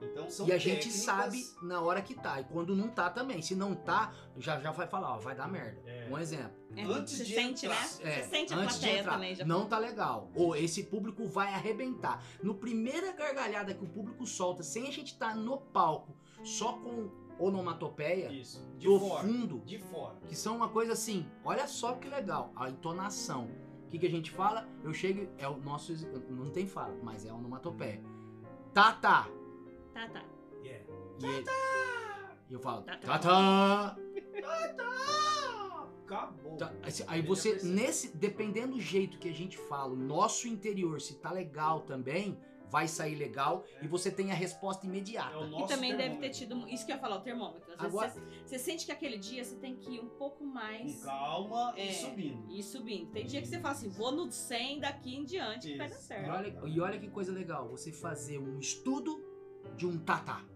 [0.02, 2.40] Então são E a gente técnicas- sabe na hora que tá.
[2.40, 3.40] E quando não tá também.
[3.42, 5.80] Se não tá, já, já vai falar, ó, vai dar merda.
[5.86, 6.08] É.
[6.10, 6.52] Um exemplo.
[6.76, 7.80] É, Antes você de sente, entrar.
[7.80, 7.86] né?
[8.02, 9.34] É, você sente a antes de plateia entrar, também.
[9.34, 10.30] Já não tá legal.
[10.34, 12.22] Ou esse público vai arrebentar.
[12.42, 17.10] No primeira gargalhada que o público solta, sem a gente tá no palco, só com
[17.38, 18.66] onomatopeia Isso.
[18.78, 19.26] De do fora.
[19.26, 20.16] fundo, De fora.
[20.26, 23.48] que são uma coisa assim, olha só que legal, a entonação.
[23.86, 24.66] O que, que a gente fala?
[24.82, 25.92] Eu chego, é o nosso,
[26.30, 28.02] não tem fala, mas é a onomatopeia.
[28.74, 29.28] Tá, tá.
[29.96, 30.24] Tá, tá.
[30.62, 30.84] Yeah.
[31.22, 31.44] E ele-
[32.50, 33.18] e eu falo, Tá, tá, tá.
[33.18, 33.96] tá.
[36.04, 36.56] Acabou.
[36.56, 36.72] Tá,
[37.08, 37.74] Aí Ele você, já percebe.
[37.74, 42.38] nesse, dependendo do jeito que a gente fala, o nosso interior, se tá legal também,
[42.70, 45.34] vai sair legal e você tem a resposta imediata.
[45.34, 46.38] É o E nosso também deve ter termômetro.
[46.38, 46.68] tido.
[46.68, 47.72] Isso que eu ia falar, o termômetro.
[47.78, 50.44] Às Agora- vezes você, você sente que aquele dia você tem que ir um pouco
[50.44, 51.00] mais.
[51.00, 51.86] Com calma É.
[51.86, 52.52] e subindo.
[52.52, 53.10] E subindo.
[53.12, 55.94] Tem dia que você fala assim, vou no 100 daqui em diante que vai dar
[55.96, 56.04] Isso.
[56.04, 56.30] E certo.
[56.30, 59.24] olha, e olha que coisa legal, você fazer um estudo
[59.76, 60.42] de um tatá.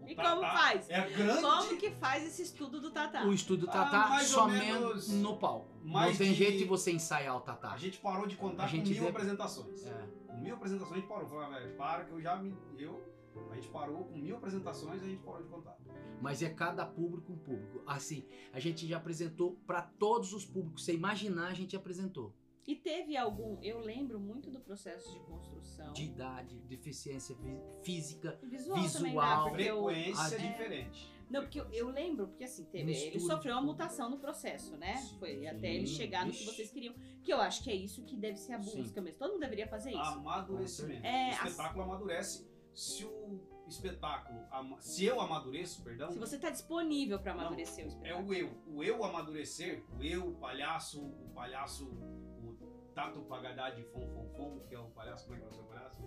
[0.00, 0.88] O e tatá como faz?
[0.88, 1.42] É grande.
[1.42, 3.24] Como que faz esse estudo do Tatá?
[3.26, 5.66] O estudo Ah, tatá ou somente no palco.
[5.84, 7.72] mais Não tem de- jeito de você ensaiar o tatá.
[7.72, 9.84] A gente parou de contar A gente com mil deve- apresentações.
[9.86, 10.08] É.
[10.28, 11.28] Com mil apresentações a gente parou.
[11.28, 12.56] Falou, "Ah, velho, para que eu já me.
[12.78, 13.02] Eu.
[13.50, 15.76] A gente parou com mil apresentações a gente parou de contar.
[16.22, 17.82] Mas é cada público um público.
[17.86, 20.84] Assim, a gente já apresentou pra todos os públicos.
[20.84, 22.32] Você imaginar, a gente apresentou.
[22.66, 23.58] E teve algum.
[23.62, 25.92] Eu lembro muito do processo de construção.
[25.92, 28.38] De idade, deficiência fí- física.
[28.42, 31.16] Visual, também visual, dá, porque eu- Frequência a- diferente.
[31.30, 34.76] Não, porque eu, eu lembro, porque assim, teve, No ele sofreu uma mutação no processo,
[34.76, 34.96] né?
[34.96, 36.94] Sim, Foi até sim, ele chegar no que vocês queriam.
[37.22, 38.80] Que eu acho que é isso que deve ser a Sim.
[38.82, 39.18] busca mesmo.
[39.18, 40.00] Todo mundo deveria fazer isso.
[40.00, 41.04] Amadurecimento.
[41.04, 44.38] É, o espetáculo amadurece se o espetáculo.
[44.80, 46.12] Se eu amadureço, perdão.
[46.12, 48.28] Se você tá disponível pra amadurecer o É espetáculo.
[48.28, 48.50] o eu.
[48.68, 51.90] O eu amadurecer, o eu, o palhaço, o palhaço,
[52.96, 55.64] tato pagadade fom fom fom, que é o palhaço, como é que é o seu
[55.64, 56.02] palhaço?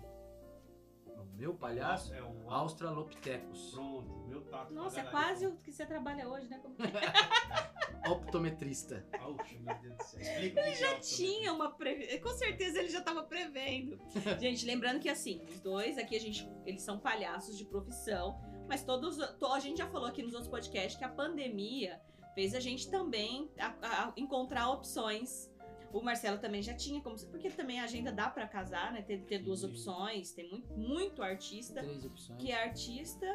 [1.06, 3.70] O meu palhaço, É o Australopithecus.
[3.72, 6.58] Pronto, meu tato Nossa, é quase o que você trabalha hoje, né?
[6.58, 6.74] Como...
[8.10, 9.06] Optometrista.
[9.20, 10.20] Auxa, meu Deus do céu.
[10.20, 12.18] Explica que é já auto- tinha uma pre...
[12.20, 13.98] com certeza ele já tava prevendo.
[14.40, 18.82] gente, lembrando que assim, os dois aqui a gente, eles são palhaços de profissão, mas
[18.82, 22.00] todos, to- a gente já falou aqui nos outros podcasts que a pandemia
[22.34, 25.50] fez a gente também a- a- encontrar opções.
[25.92, 29.02] O Marcelo também já tinha, como porque também a agenda dá pra casar, né?
[29.02, 29.66] Ter, ter duas Sim.
[29.66, 31.82] opções, tem muito, muito artista
[32.38, 33.26] que é artista.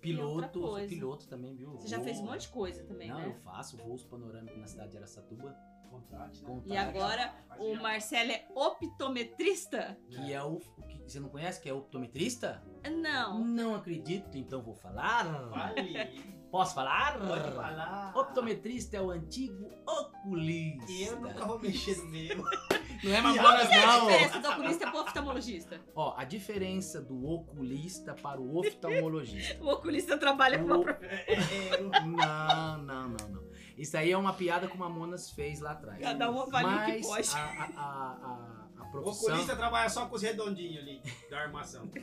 [0.00, 1.72] piloto, sou piloto também, viu?
[1.72, 3.26] Você já fez um monte de coisa também, Não, né?
[3.26, 5.56] eu faço voos panorâmicos na cidade de Aracatuba.
[5.90, 6.48] Contrate, né?
[6.48, 6.70] Contrate.
[6.72, 9.98] E agora o Marcelo é optometrista?
[10.08, 10.54] Que é o.
[10.54, 11.60] o que você não conhece?
[11.60, 12.62] Que é optometrista?
[12.90, 13.44] Não.
[13.44, 15.24] Não acredito, então vou falar.
[15.50, 16.38] Fale.
[16.50, 17.18] Posso falar?
[17.18, 18.12] Pode falar.
[18.16, 20.90] Optometrista é o antigo oculista.
[20.92, 22.42] Eu nunca vou mexer no meu.
[23.04, 24.06] Não é mais E bonas, Qual é a não.
[24.08, 25.80] diferença do oculista pro oftalmologista?
[25.94, 29.56] Ó, a diferença do oculista para o oftalmologista.
[29.62, 30.88] O oculista trabalha com uma O-.
[30.88, 33.47] É, é, é, Não, não, não, não.
[33.78, 36.00] Isso aí é uma piada que o Mamonas fez lá atrás.
[36.00, 37.30] Cada um avalia o que pode.
[37.30, 39.28] a, a, a, a, a O profissão.
[39.30, 41.88] oculista trabalha só com os redondinhos ali da armação.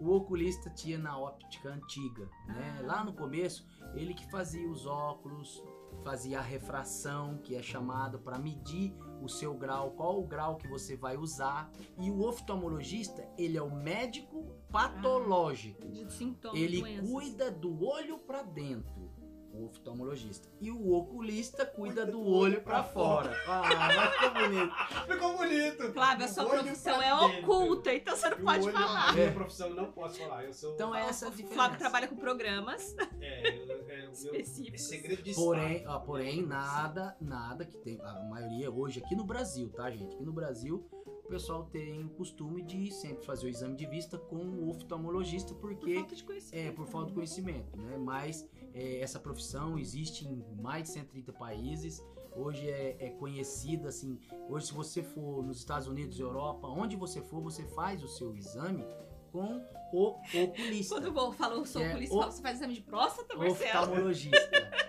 [0.00, 2.78] O oculista tinha na óptica antiga, né?
[2.80, 2.82] Ah.
[2.86, 5.62] Lá no começo, ele que fazia os óculos,
[6.02, 8.92] fazia a refração, que é chamado para medir
[9.22, 11.70] o seu grau, qual o grau que você vai usar.
[12.00, 15.86] E o oftalmologista, ele é o médico patológico.
[15.88, 17.08] de sintomas, ele doenças.
[17.08, 19.08] cuida do olho para dentro.
[19.54, 20.48] O oftalmologista.
[20.60, 23.36] E o oculista cuida do olho para fora.
[23.46, 23.62] Ah,
[23.94, 24.72] mas ficou bonito.
[25.12, 25.92] Ficou bonito.
[25.92, 27.42] Flávia, a sua profissão pra é dentro.
[27.52, 29.08] oculta, então você não pode falar.
[29.08, 30.44] A minha profissão não posso falar.
[30.44, 30.72] Eu sou.
[30.74, 31.54] Então é essa diferença.
[31.54, 34.04] Flávio trabalha com programas É, eu- é, o meu.
[34.06, 34.82] É específicos.
[34.82, 38.00] segredo de Porém, ó, porém nada, nada que tem.
[38.00, 40.14] A maioria hoje aqui no Brasil, tá, gente?
[40.14, 40.88] Aqui no Brasil,
[41.24, 45.54] o pessoal tem o costume de sempre fazer o exame de vista com o oftalmologista,
[45.54, 46.68] Por porque falta de conhecimento.
[46.68, 47.96] é por falta de conhecimento, né?
[47.98, 52.02] Mas é, essa profissão existe em mais de 130 países.
[52.34, 54.18] Hoje é, é conhecida assim.
[54.48, 58.34] Hoje, se você for nos Estados Unidos, Europa, onde você for, você faz o seu
[58.34, 58.84] exame
[59.30, 59.62] com
[59.92, 63.34] o oculista, Quando eu falo, eu sou É, oculista, o- você faz exame de próstata,
[63.36, 63.54] Marcelo?
[63.82, 64.36] oftalmologista.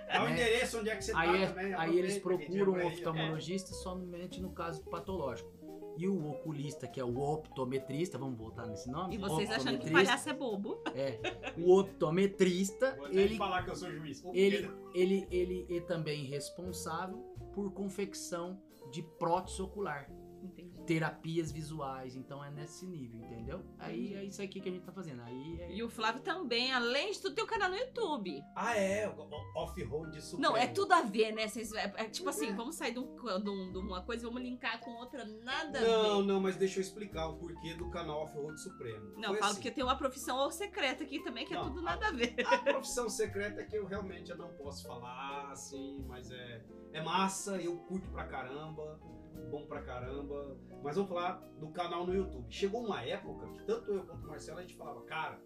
[0.10, 0.32] É o né?
[0.34, 1.74] endereço onde é que você Aí, tá é- também.
[1.74, 2.88] aí eles procuram um ó.
[2.88, 5.52] oftalmologista somente no caso patológico.
[5.98, 9.16] E o oculista, que é o optometrista, vamos voltar nesse nome?
[9.16, 10.82] E vocês achando que palhaço é bobo.
[10.96, 11.20] É,
[11.58, 14.24] o optometrista, Vou ele, falar que eu sou juiz.
[14.34, 17.18] Ele, ele, ele é também responsável
[17.54, 18.60] por confecção
[18.92, 20.10] de prótese ocular.
[20.42, 20.73] Entendi.
[20.86, 22.16] Terapias visuais.
[22.16, 23.64] Então é nesse nível, entendeu?
[23.80, 25.22] Aí é isso aqui que a gente tá fazendo.
[25.22, 25.72] Aí é...
[25.76, 28.42] E o Flávio também, além de tudo, tem o canal no YouTube.
[28.56, 29.08] Ah, é,
[29.56, 30.42] off-road supremo.
[30.42, 31.48] Não, é tudo a ver, né?
[31.48, 34.28] Vocês- é, é tipo assim, vamos sair de, um- de um- de uma coisa e
[34.28, 36.26] vamos linkar com outra, nada a Não, ver.
[36.28, 39.14] não, mas deixa eu explicar o porquê do canal Off-Road Supremo.
[39.18, 41.80] Não, Foi falo assim, que tem uma profissão secreta aqui também, que é Não, tudo
[41.80, 42.34] a- nada a ver.
[42.54, 46.64] A profissão secreta é que eu realmente eu não posso falar, assim, mas é,
[46.94, 49.00] é massa, eu curto pra caramba,
[49.44, 50.58] bom pra caramba.
[50.84, 52.46] Mas vamos falar do canal no YouTube.
[52.52, 55.40] Chegou uma época que tanto eu quanto o Marcelo a gente falava, cara,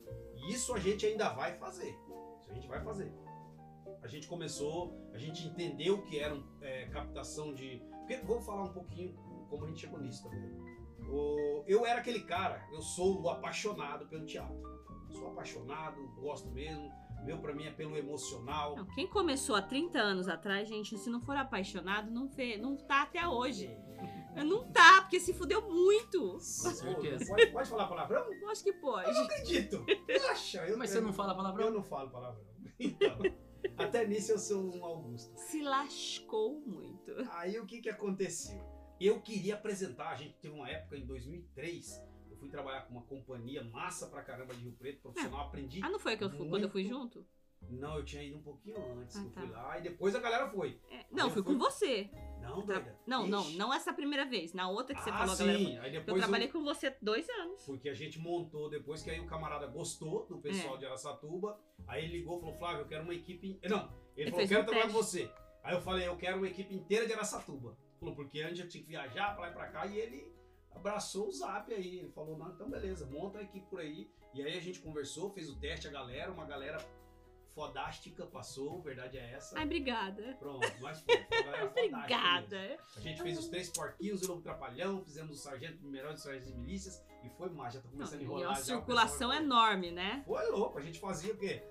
[0.49, 1.89] isso a gente ainda vai fazer.
[2.39, 3.13] Isso a gente vai fazer.
[4.01, 7.81] A gente começou, a gente entendeu o que era é, captação de.
[7.99, 9.13] Porque, vou falar um pouquinho
[9.49, 10.55] como a gente chegou nisso também.
[11.09, 14.57] O- eu era aquele cara, eu sou o apaixonado pelo teatro.
[15.11, 16.91] Sou apaixonado, gosto mesmo.
[17.23, 18.75] Meu, pra mim, é pelo emocional.
[18.75, 22.75] Não, quem começou há 30 anos atrás, gente, se não for apaixonado, não, fez, não
[22.77, 23.75] tá até hoje.
[24.43, 26.33] Não tá, porque se fudeu muito.
[26.33, 27.25] Com certeza.
[27.25, 28.33] Pode, pode falar palavrão?
[28.33, 29.09] Eu acho que pode.
[29.09, 29.85] Eu não acredito.
[30.27, 31.67] Poxa, eu Mas você não fala palavrão?
[31.67, 32.45] Eu não falo palavrão.
[32.79, 33.19] Então,
[33.75, 35.35] até nisso eu sou um Augusto.
[35.35, 37.11] Se lascou muito.
[37.31, 38.63] Aí o que que aconteceu?
[38.99, 43.03] Eu queria apresentar, a gente teve uma época em 2003, eu fui trabalhar com uma
[43.03, 45.81] companhia massa pra caramba de Rio Preto, profissional, aprendi.
[45.83, 47.25] Ah, não foi que eu fui, quando eu fui junto?
[47.69, 49.61] Não, eu tinha ido um pouquinho antes, Ah, eu fui tá.
[49.61, 50.79] lá e depois a galera foi.
[50.89, 52.09] É, não, eu fui fui- com você.
[52.41, 52.97] Não, Tra- doida.
[53.05, 53.57] Não, não, Ixi.
[53.57, 54.53] não essa primeira vez.
[54.53, 55.45] Na outra que você ah, falou, sim.
[55.45, 55.81] galera.
[55.83, 57.61] Aí Eu depois trabalhei com você dois anos.
[57.65, 60.77] Porque a gente montou depois que aí o camarada gostou do pessoal É.
[60.79, 61.59] de Araçatuba.
[61.85, 63.59] Aí ele ligou e falou: Flávio, eu quero uma equipe.
[63.67, 63.79] Não,
[64.15, 65.31] ele, Ele falou: fez quero um trabalhar com você.
[65.63, 67.77] Aí eu falei: eu quero uma equipe inteira de Araçatuba.
[67.99, 69.85] Falou: porque antes eu tinha que viajar pra lá e pra cá.
[69.87, 70.31] E ele
[70.71, 71.99] abraçou o zap aí.
[71.99, 74.09] Ele falou: não, então beleza, monta a equipe por aí.
[74.33, 76.77] E aí a gente conversou, fez o teste, a galera, uma galera
[77.57, 79.57] fodástica passou, verdade é essa.
[79.57, 80.35] Ai, obrigada.
[80.37, 81.15] Pronto, mas foi.
[81.17, 81.65] mesmo.
[81.65, 82.77] Obrigada.
[82.95, 86.49] A gente fez os três porquinhos, o lobo trapalhão, fizemos o sargento melhor dos sargentos
[86.53, 88.43] de milícias e foi mais, já tá Não, começando a e enrolar.
[88.43, 90.23] é já, o circulação pessoal- enorme, né?
[90.27, 91.63] Foi louco, a gente fazia o quê?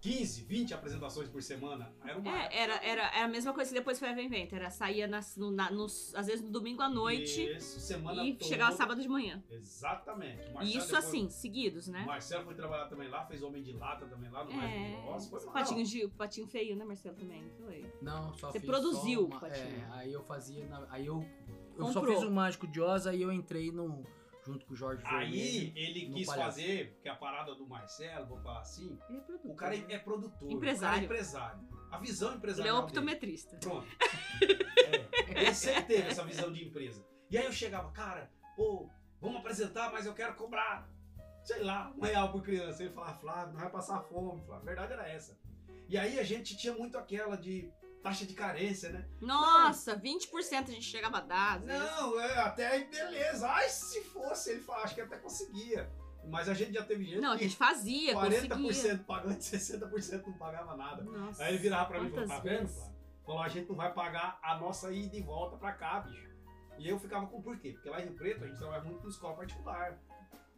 [0.00, 1.92] 15, 20 apresentações por semana.
[2.04, 4.54] Era uma É, era, era, era a mesma coisa que depois foi a Vento.
[4.54, 8.34] Era saía nas, no, na- nos, às vezes no domingo à noite Isso, semana e
[8.34, 8.44] toda.
[8.48, 9.42] chegava sábado de manhã.
[9.50, 10.42] Exatamente.
[10.42, 12.04] O E Marcelo isso depois- assim, seguidos, O né?
[12.06, 15.30] Marcelo foi trabalhar também lá, fez Homem de Lata também lá no É, Mais Grosso.
[15.30, 15.52] Foi mal.
[15.54, 17.44] patinho, de, patinho feio, né, Marcelo, também?
[17.58, 17.84] Foi.
[18.00, 19.66] Não, só Você fiz produziu só o uma- patinho.
[19.66, 20.68] É, aí eu fazia.
[20.90, 21.24] aí eu.
[21.76, 22.16] Eu só Comprou.
[22.20, 24.04] fiz o Mágico de Oz, aí eu entrei no.
[24.48, 25.72] Junto com o Jorge Aí Vermelho.
[25.76, 26.50] ele no quis palhaço.
[26.52, 29.50] fazer, porque a parada do Marcelo, vou falar assim, Ele é produtor.
[29.50, 29.86] o cara né?
[29.90, 30.50] é produtor.
[30.50, 30.86] Empresário.
[30.86, 31.68] O cara é empresário.
[31.90, 32.86] A visão Ele é empresarial dele.
[32.86, 33.56] optometrista.
[33.58, 33.86] Pronto.
[35.30, 37.04] É, ele sempre teve essa visão de empresa.
[37.30, 38.88] E aí eu chegava, cara, pô,
[39.20, 40.88] vamos apresentar, mas eu quero cobrar,
[41.44, 42.82] sei lá, um real por criança.
[42.82, 44.40] Ele falava, Flávio, não vai passar fome.
[44.46, 44.62] Flávio.
[44.62, 45.38] A verdade era essa.
[45.86, 47.70] E aí a gente tinha muito aquela de
[48.02, 49.06] taxa de carência, né?
[49.20, 51.60] Nossa, 20% a gente chegava a dar.
[51.60, 53.48] Não, é, até aí beleza.
[53.48, 55.90] Ai, se fosse, ele fala, acho que até conseguia.
[56.24, 59.04] Mas a gente já teve gente Não, a gente fazia, 40% conseguia.
[59.06, 61.02] pagando e 60% não pagava nada.
[61.02, 62.68] Nossa, Aí ele virava pra mim e falou, tá vendo?
[63.24, 66.28] Falou, a gente não vai pagar a nossa ida e volta pra cá, bicho.
[66.78, 67.72] E eu ficava com por quê?
[67.72, 69.98] Porque lá em Rio Preto a gente trabalha muito com escola particular.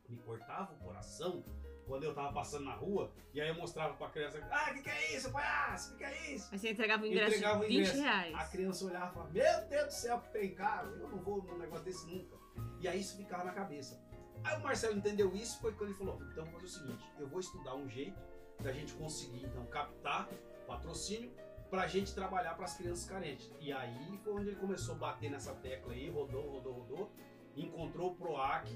[0.09, 1.45] Me cortava o coração
[1.91, 4.83] quando eu tava passando na rua e aí eu mostrava pra criança, ah, o que,
[4.83, 5.89] que é isso, palhaço?
[5.89, 6.49] O que, que é isso?
[6.53, 8.03] Aí você entregava o ingresso Entregava de 20 ingresso.
[8.03, 8.35] reais.
[8.37, 11.43] A criança olhava e falava, meu Deus do céu, que tem caro, eu não vou
[11.43, 12.37] num negócio desse nunca.
[12.79, 14.01] E aí isso ficava na cabeça.
[14.45, 17.27] Aí o Marcelo entendeu isso, foi quando ele falou, então vamos fazer o seguinte, eu
[17.27, 18.19] vou estudar um jeito
[18.63, 20.29] da gente conseguir então captar
[20.69, 21.33] patrocínio
[21.69, 23.51] pra gente trabalhar para as crianças carentes.
[23.61, 27.13] E aí foi onde ele começou a bater nessa tecla aí, rodou, rodou, rodou,
[27.57, 28.69] encontrou o PROAC,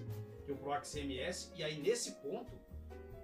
[0.44, 2.52] que é o PROAC CMS, e aí nesse ponto,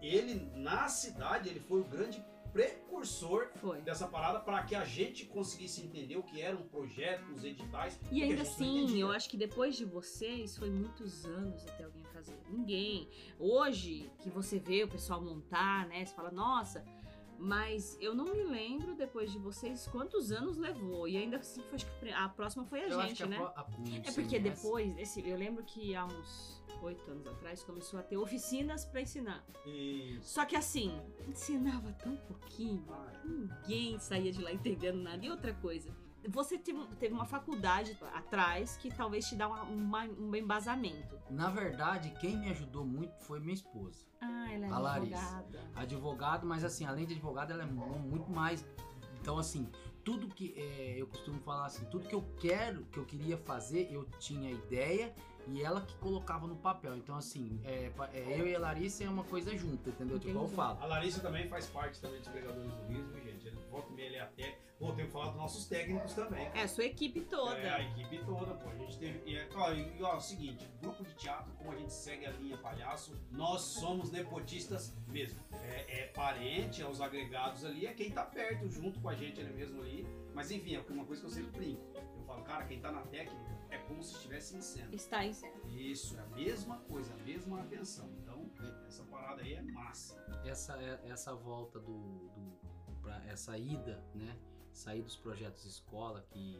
[0.02, 3.80] ele na cidade, ele foi o grande precursor Foi.
[3.80, 7.98] dessa parada para que a gente conseguisse entender o que era um projeto, os editais.
[8.10, 12.36] E ainda assim, eu acho que depois de vocês, foi muitos anos até alguém fazer.
[12.48, 13.08] Ninguém.
[13.38, 16.04] Hoje, que você vê o pessoal montar, né?
[16.04, 16.84] Você fala, nossa.
[17.42, 21.08] Mas eu não me lembro, depois de vocês, quantos anos levou.
[21.08, 23.36] E ainda assim, foi, acho que a próxima foi a Eu gente, a né?
[23.38, 27.62] pro- a- o É porque depois, esse, eu lembro que há uns oito anos atrás
[27.62, 29.42] começou a ter oficinas pra ensinar.
[29.64, 30.34] Isso.
[30.34, 35.24] Só que assim, ensinava tão pouquinho, Ai, ninguém saía de lá entendendo nada.
[35.24, 35.90] E outra coisa,
[36.28, 41.18] você teve, uma faculdade atrás que talvez te dá uma- uma- um embasamento.
[41.30, 44.04] Na verdade, quem me ajudou muito foi minha esposa.
[44.20, 45.16] Ah, ela é A Larissa.
[45.16, 45.70] advogada.
[45.74, 48.64] Advogado, mas assim, além de advogado, ela é mu- muito mais.
[49.20, 49.70] Então, assim,
[50.04, 50.54] tudo que.
[50.56, 54.50] é, eu costumo falar assim, tudo que eu quero, que eu queria fazer, eu tinha
[54.50, 55.14] ideia
[55.46, 56.96] e ela que colocava no papel.
[56.96, 60.18] Então, assim, é, é, eu e a Larissa é uma coisa junta, entendeu?
[60.18, 60.54] Tipo, eu Entendi.
[60.54, 60.78] falo.
[60.82, 63.50] A Larissa também faz parte também dos pregadores do viu, gente.
[63.70, 64.59] Volta e meia, ele é até.
[64.80, 66.46] Pô, tem que falar dos nossos técnicos também.
[66.54, 67.54] É, a sua equipe toda.
[67.58, 68.70] É, a equipe toda, pô.
[68.70, 69.20] A gente teve.
[69.30, 72.24] E, é, ó, e, ó, é o seguinte, grupo de teatro, como a gente segue
[72.24, 75.38] a linha palhaço, nós somos nepotistas mesmo.
[75.52, 79.38] É, é parente, é os agregados ali, é quem tá perto, junto com a gente
[79.38, 80.06] ali mesmo ali.
[80.34, 81.82] Mas enfim, é uma coisa que eu sempre brinco.
[82.16, 84.94] Eu falo, cara, quem tá na técnica é como se estivesse em cena.
[84.94, 85.60] Está em cena.
[85.68, 88.08] Isso, é a mesma coisa, a mesma atenção.
[88.22, 88.50] Então,
[88.88, 90.18] essa parada aí é massa.
[90.42, 91.98] Essa, é- essa volta do,
[92.30, 92.60] do
[93.02, 94.36] para essa ida, né?
[94.80, 96.58] Sair dos projetos escola, que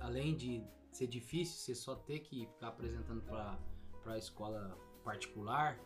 [0.00, 3.58] além de ser difícil, você só ter que ficar apresentando para
[4.06, 5.78] a escola particular.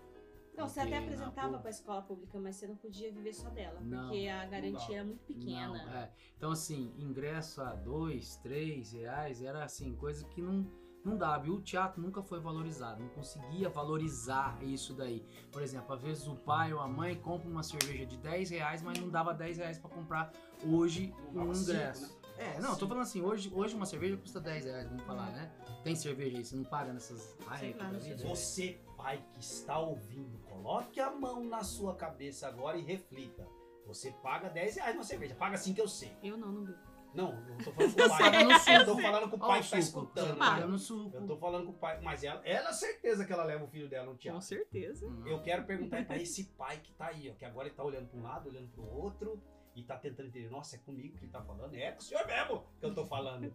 [0.56, 3.80] Não, você até apresentava para a escola pública, mas você não podia viver só dela,
[3.80, 5.84] Não, porque a garantia era muito pequena.
[5.84, 6.12] Não, é.
[6.36, 10.64] Então, assim, ingresso a dois, três reais era assim, coisa que não,
[11.04, 11.46] não dava.
[11.46, 15.24] E o teatro nunca foi valorizado, não conseguia valorizar isso daí.
[15.52, 18.82] Por exemplo, às vezes o pai ou a mãe compra uma cerveja de 10 reais,
[18.82, 20.32] mas não dava 10 reais pra comprar
[20.64, 22.02] hoje um ingresso.
[22.12, 22.18] né?
[22.38, 25.50] É, não, tô falando assim, hoje, hoje uma cerveja custa 10 reais, vamos falar, né?
[25.82, 27.82] Tem cerveja aí, você não paga nessas Heineken
[28.24, 28.28] lá?
[28.28, 33.44] Você, pai que está ouvindo, coloque a mão na sua cabeça agora e reflita.
[33.86, 35.34] Você paga 10 reais uma cerveja.
[35.34, 36.16] Paga assim que eu sei.
[36.22, 36.78] Eu não, não bebo.
[37.18, 38.60] Não, não tô falando com o Eu pai.
[38.60, 40.38] sei, Eu, eu tô falando com o pai que tá suco, escutando.
[40.38, 40.66] paga né?
[40.66, 41.16] no suco.
[41.16, 42.00] Eu tô falando com o pai.
[42.00, 44.42] Mas ela, ela é certeza que ela leva o filho dela no Com teatro.
[44.42, 45.04] certeza.
[45.06, 45.26] Hum.
[45.26, 48.06] Eu quero perguntar pra esse pai que tá aí, ó, que agora ele tá olhando
[48.08, 49.42] pra um lado, olhando pro outro
[49.74, 50.48] e tá tentando entender.
[50.48, 51.74] Nossa, é comigo que ele tá falando?
[51.74, 53.52] É com o senhor mesmo que eu tô falando.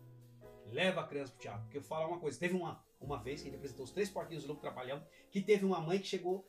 [0.68, 1.61] Leva a criança pro teatro.
[1.64, 2.38] Porque eu vou falar uma coisa.
[2.39, 5.41] Teve uma, uma vez que a gente apresentou os três porquinhos do Lobo Trapalhão, que
[5.41, 6.45] teve uma mãe que chegou.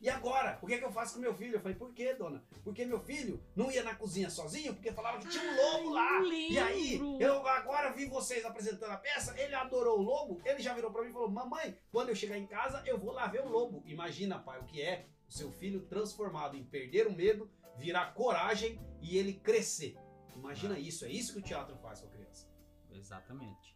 [0.00, 0.58] E agora?
[0.60, 1.54] O que, é que eu faço com meu filho?
[1.56, 2.44] Eu falei, por quê, dona?
[2.62, 6.20] Porque meu filho não ia na cozinha sozinho, porque falava que tinha um lobo lá.
[6.20, 10.60] eu E aí, eu agora vi vocês apresentando a peça, ele adorou o lobo, ele
[10.60, 13.26] já virou pra mim e falou: Mamãe, quando eu chegar em casa, eu vou lá
[13.26, 13.82] ver o lobo.
[13.86, 18.78] Imagina, pai, o que é o seu filho transformado em perder o medo, virar coragem
[19.00, 19.96] e ele crescer.
[20.36, 22.48] Imagina isso, é isso que o teatro faz com a criança.
[22.90, 23.74] Exatamente.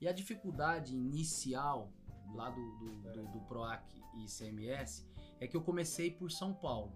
[0.00, 1.92] E a dificuldade inicial
[2.34, 3.84] lá do, do, do, do PROAC
[4.14, 5.07] e ICMS
[5.40, 6.92] é que eu comecei por São Paulo.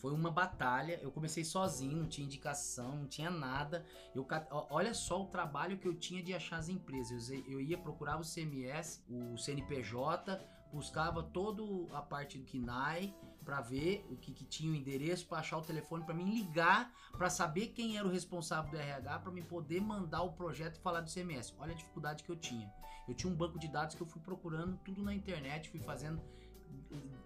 [0.00, 3.84] Foi uma batalha, eu comecei sozinho, não tinha indicação, não tinha nada.
[4.14, 4.26] Eu,
[4.70, 7.28] olha só o trabalho que eu tinha de achar as empresas.
[7.28, 10.40] Eu, eu ia procurar o CMS, o CNPJ,
[10.72, 11.62] buscava toda
[11.94, 13.14] a parte do KINAI
[13.44, 16.92] para ver o que, que tinha o endereço, para achar o telefone, para mim ligar,
[17.12, 20.80] para saber quem era o responsável do RH, para me poder mandar o projeto e
[20.80, 21.54] falar do CMS.
[21.58, 22.72] Olha a dificuldade que eu tinha.
[23.08, 26.22] Eu tinha um banco de dados que eu fui procurando tudo na internet, fui fazendo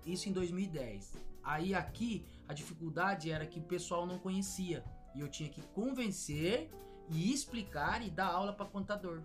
[0.04, 1.16] isso em 2010.
[1.42, 4.84] Aí aqui a dificuldade era que o pessoal não conhecia
[5.14, 6.70] e eu tinha que convencer
[7.08, 9.22] e explicar e dar aula para contador.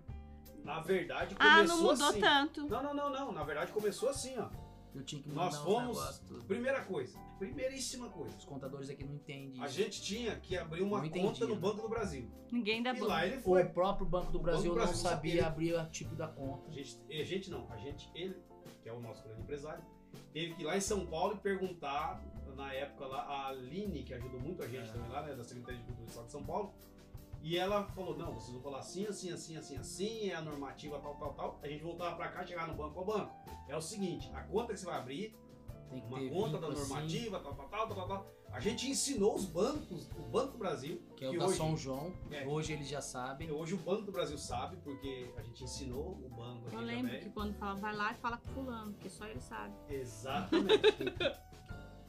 [0.64, 2.20] Na verdade, Ah, começou não mudou assim.
[2.20, 2.68] tanto.
[2.70, 3.32] Não, não, não, não.
[3.32, 4.50] Na verdade, começou assim, ó.
[4.94, 6.44] Eu tinha que Nós fomos- negócios.
[6.46, 8.36] Primeira coisa, primeiríssima coisa.
[8.36, 9.76] Os contadores aqui não entendem A isso.
[9.76, 11.62] gente tinha que abrir uma Não conta no né?
[11.62, 12.30] Banco do Brasil.
[12.52, 13.64] Ninguém dá E lá ele O foi.
[13.66, 15.48] próprio Banco do O Brasil, Banco do não Brasil sabia sabia.
[15.48, 16.70] abrir o tipo da conta.
[16.70, 18.36] A gente, a gente não, a gente, ele,
[18.82, 19.84] que é o nosso grande empresário,
[20.34, 22.22] teve que ir lá em São Paulo e perguntar,
[22.56, 24.94] na época lá, a Aline, que ajudou muito a gente É.
[24.94, 26.74] também lá, né, da Secretaria de Cultura do Estado de São Paulo,
[27.42, 31.00] e ela falou, não, vocês vão falar assim, assim, assim, assim, assim, é a normativa
[31.00, 31.60] tal, tal, tal.
[31.64, 33.34] A gente voltava pra cá, chegar no banco, ô banco,
[33.68, 35.36] é o seguinte, a conta que você vai abrir,
[35.90, 38.39] Tem que uma conta da assim, normativa, tal, tal, tal, tal, tal, tal.
[38.52, 41.58] A gente ensinou os bancos, o Banco do Brasil, que é o que da hoje-
[41.58, 42.14] São João.
[42.32, 42.46] É.
[42.46, 43.52] Hoje eles já sabem.
[43.52, 47.06] hoje o Banco do Brasil sabe, porque a gente ensinou o banco aqui Eu lembro
[47.08, 47.20] também.
[47.22, 49.74] que quando fala, vai lá e fala com fulano, porque só ele sabe.
[49.88, 50.82] Exatamente.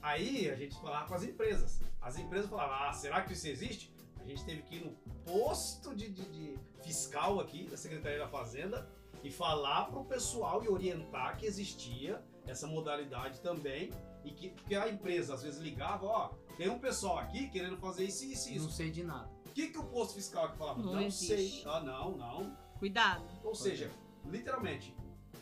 [0.03, 1.80] Aí a gente falava com as empresas.
[2.01, 3.95] As empresas falavam, ah, será que isso existe?
[4.18, 4.93] A gente teve que ir no
[5.30, 8.88] posto de, de- de fiscal aqui da Secretaria da Fazenda
[9.22, 13.91] e falar pro pessoal e orientar que existia essa modalidade também
[14.25, 18.05] e que, que a empresa às vezes ligava, ó, tem um pessoal aqui querendo fazer
[18.05, 18.77] isso, isso, e Não isso.
[18.77, 19.31] sei de nada.
[19.47, 20.81] O que, que o posto fiscal aqui falava?
[20.83, 21.62] Não Não, existe.
[21.62, 21.62] sei.
[21.66, 22.57] Ah, não, não.
[22.79, 23.25] Cuidado.
[23.43, 23.91] Ou seja,
[24.27, 24.95] literalmente,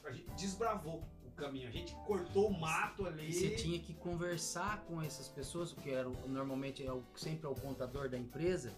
[0.04, 3.28] a gente desbravou o caminho, a gente cortou o mato ali.
[3.28, 7.50] E você tinha que conversar com essas pessoas, que era, normalmente é o, sempre é
[7.50, 8.72] o contador da empresa,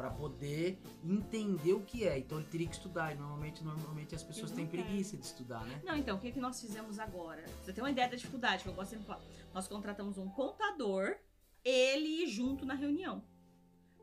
[0.00, 2.18] para poder entender o que é.
[2.18, 3.12] Então ele teria que estudar.
[3.12, 5.82] E normalmente, normalmente as pessoas têm preguiça de estudar, né?
[5.84, 7.44] Não, então, o que, que nós fizemos agora?
[7.62, 9.22] Você tem uma ideia da dificuldade, que eu gosto sempre de falar.
[9.52, 11.16] Nós contratamos um contador,
[11.62, 13.22] ele junto na reunião.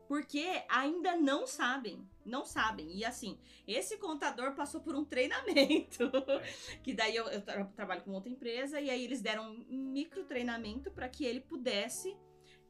[0.06, 2.08] Porque ainda não sabem.
[2.24, 2.96] Não sabem.
[2.96, 3.36] E assim,
[3.66, 6.12] esse contador passou por um treinamento.
[6.84, 10.24] que daí eu, eu tra- trabalho com outra empresa, e aí eles deram um micro
[10.24, 12.16] treinamento para que ele pudesse.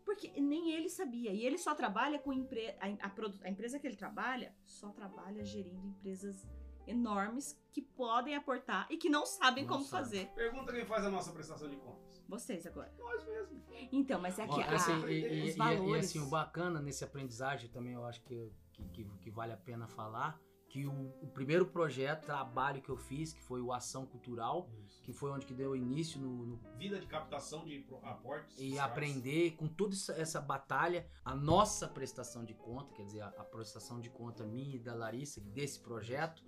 [0.08, 1.34] Porque nem ele sabia.
[1.34, 3.12] E ele só trabalha com empre a, a,
[3.44, 6.48] a empresa que ele trabalha só trabalha gerindo empresas
[6.86, 10.04] enormes que podem aportar e que não sabem Não como sabem.
[10.06, 10.26] fazer.
[10.34, 12.24] Pergunta quem faz a nossa prestação de contas.
[12.26, 12.90] Vocês agora.
[12.98, 13.62] Nós mesmos.
[13.92, 15.92] Então, mas é que a- assim, ah, e, e- os e- valores.
[15.92, 19.58] e, assim, o bacana nesse aprendizagem também, eu acho que, que, que- que vale a
[19.58, 20.92] pena falar, que o,
[21.22, 24.68] o primeiro projeto, trabalho que eu fiz, que foi o Ação Cultural,
[25.02, 28.54] que foi onde que deu início no, no Vida de captação de aportes.
[28.58, 28.78] e sociais.
[28.78, 33.44] aprender com toda essa, essa batalha, a nossa prestação de conta, quer dizer, a, a
[33.44, 36.44] prestação de conta minha e da Larissa, desse projeto,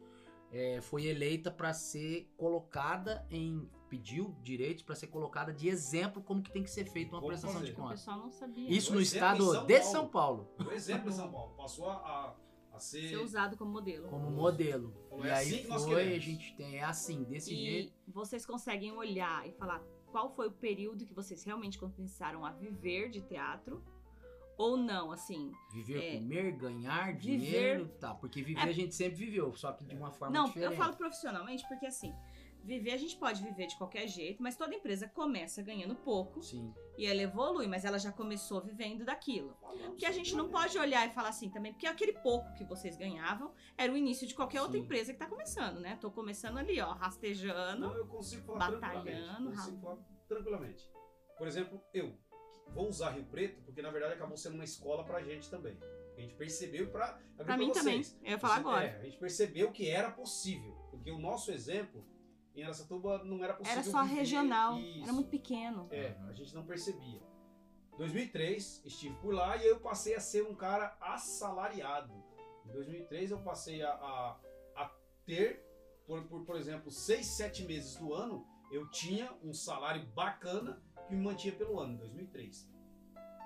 [0.53, 3.71] é, foi eleita para ser colocada em.
[3.89, 7.63] pediu direito para ser colocada de exemplo como que tem que ser feita uma prestação
[7.63, 7.73] de fazer.
[7.73, 7.95] o conta.
[7.95, 8.69] pessoal não sabia.
[8.69, 9.91] Isso Um no estado São de Paulo.
[9.93, 11.55] São Paulo, Por exemplo, em São Paulo.
[11.57, 12.37] Passou a,
[12.73, 13.09] a, a ser.
[13.09, 14.09] Ser usado como modelo.
[14.09, 14.93] como modelo.
[15.09, 16.25] Falou, e é aí assim que nós foi, a queremos.
[16.25, 17.93] gente tem, é assim, desse E jeito.
[18.09, 23.11] vocês conseguem olhar e falar qual foi o período que vocês realmente começaram a viver
[23.11, 23.83] de teatro
[24.59, 25.53] ou não, assim.
[25.73, 28.15] Viver, é, comer, ganhar viver- dinheiro, tá?
[28.15, 28.65] Porque viver É.
[28.65, 30.73] a gente sempre viveu, só que de uma forma não, diferente.
[30.73, 32.13] eu falo profissionalmente porque assim,
[32.65, 36.73] viver a gente pode viver de qualquer jeito, mas toda empresa começa ganhando pouco Sim.
[36.97, 39.57] e ela evolui, mas ela já começou vivendo daquilo.
[39.61, 42.65] Falamos Que a gente não pode olhar e falar assim também, porque aquele pouco que
[42.65, 44.85] vocês ganhavam era o início de qualquer outra Sim.
[44.85, 45.97] empresa que tá começando, né?
[46.01, 47.81] Tô começando ali, ó, rastejando.
[47.81, 49.57] Não, eu consigo falar Batalhando, tranquilamente.
[49.57, 49.97] Consigo Raul.
[49.97, 50.91] falar tranquilamente.
[51.39, 52.15] Por exemplo, eu
[52.69, 55.77] vou usar Rio Preto porque na verdade acabou sendo uma escola pra gente também.
[56.17, 58.03] A gente percebeu pra, abrir Pra mim também.
[58.03, 58.21] vocês.
[58.23, 58.85] Eu ia falar Você- agora.
[58.85, 62.05] é, a gente percebeu que era possível, porque o nosso exemplo
[62.55, 65.03] em Aracatuba não era possível Era só regional, isso.
[65.05, 65.87] era muito pequeno.
[65.91, 67.21] É, a gente não percebia.
[67.97, 72.13] 2003, estive por lá e eu passei a ser um cara assalariado.
[72.67, 74.41] Em 2003 eu passei a, a,
[74.77, 74.91] a
[75.27, 75.63] ter,
[76.07, 81.15] por, por, por exemplo, 6, 7 meses do ano, eu tinha um salário bacana que
[81.15, 82.71] me mantinha pelo ano, em 2003.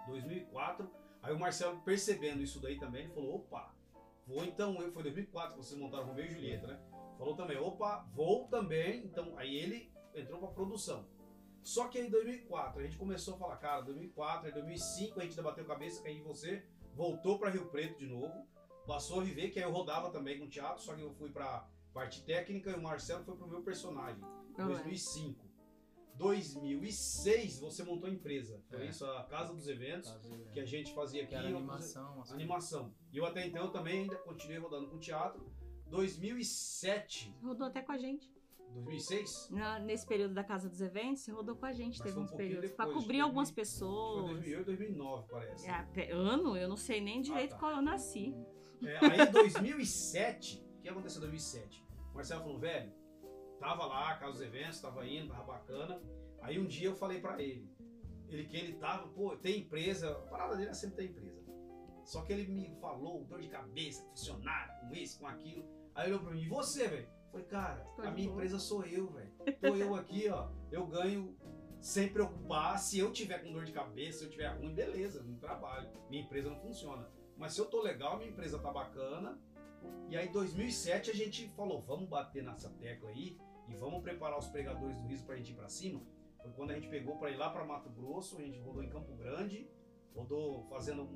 [0.07, 0.91] 2004,
[1.23, 3.75] aí o Marcelo percebendo isso daí também, ele falou, opa,
[4.27, 6.81] vou então, eu- foi 2004 que vocês montaram Romeu e Julieta, né?
[7.19, 11.07] Falou também, opa, vou também, então, aí ele entrou pra produção.
[11.63, 15.23] Só que aí em 2004 a gente começou a falar, cara, 2004, aí 2005 a
[15.23, 18.47] gente debateu cabeça, que aí você voltou pra Rio Preto de novo,
[18.87, 21.67] passou a viver, que aí eu rodava também com teatro, só que eu fui pra
[21.93, 24.23] parte técnica e o Marcelo foi pro meu personagem.
[24.59, 24.75] Lembro.
[24.75, 25.45] 2005.
[26.17, 28.89] 2006 você montou a empresa, foi É.
[28.91, 31.31] isso, a Casa dos Eventos, é, que a gente fazia aqui.
[31.31, 32.21] que era animação.
[32.21, 32.95] as animação.
[33.13, 35.45] E eu até então também ainda continuei rodando com teatro.
[35.95, 38.33] 2007, Rodou até com a gente.
[38.75, 42.13] 2006, Na- nesse período da Casa dos Eventos, você rodou com a gente, Mas teve
[42.13, 42.73] foi um uns pouquinho períodos.
[42.77, 44.31] Pra depois, cobrir 2000, algumas foi pessoas.
[44.31, 45.67] 2008, 2009 parece.
[45.69, 47.59] É, ano, eu não sei nem direito tá.
[47.59, 48.35] qual eu nasci.
[48.83, 51.85] É, aí em 2007, o que aconteceu em 2007?
[52.11, 52.93] O Marcelo falou, velho,
[53.61, 56.03] tava lá, casa dos eventos, tava indo, tava bacana.
[56.43, 57.71] Aí um dia eu falei pra ele,
[58.29, 61.45] ele que ele tava, pô, tem empresa, a parada dele é sempre ter empresa.
[62.05, 65.65] Só que ele me falou, dor de cabeça, funcionário, com isso, com aquilo.
[65.95, 67.09] Aí olhou pra mim, e você, velho?
[67.31, 68.37] Falei, cara, Tô a minha boa.
[68.37, 69.31] empresa sou eu, velho.
[69.61, 70.49] Tô eu aqui, ó.
[70.71, 71.37] Eu ganho
[71.81, 72.79] sem preocupar.
[72.79, 75.89] Se eu tiver com dor de cabeça, se eu tiver ruim, beleza, não trabalho.
[76.09, 77.09] Minha empresa não funciona.
[77.37, 79.39] Mas se eu tô legal, minha empresa tá bacana.
[80.09, 83.37] E aí, em 2007, a gente falou: vamos bater nessa tecla aí
[83.69, 86.01] e vamos preparar os pregadores do riso pra gente ir pra cima.
[86.43, 88.89] Foi quando a gente pegou pra ir lá pra Mato Grosso, a gente rodou em
[88.89, 89.69] Campo Grande,
[90.15, 91.09] rodou fazendo.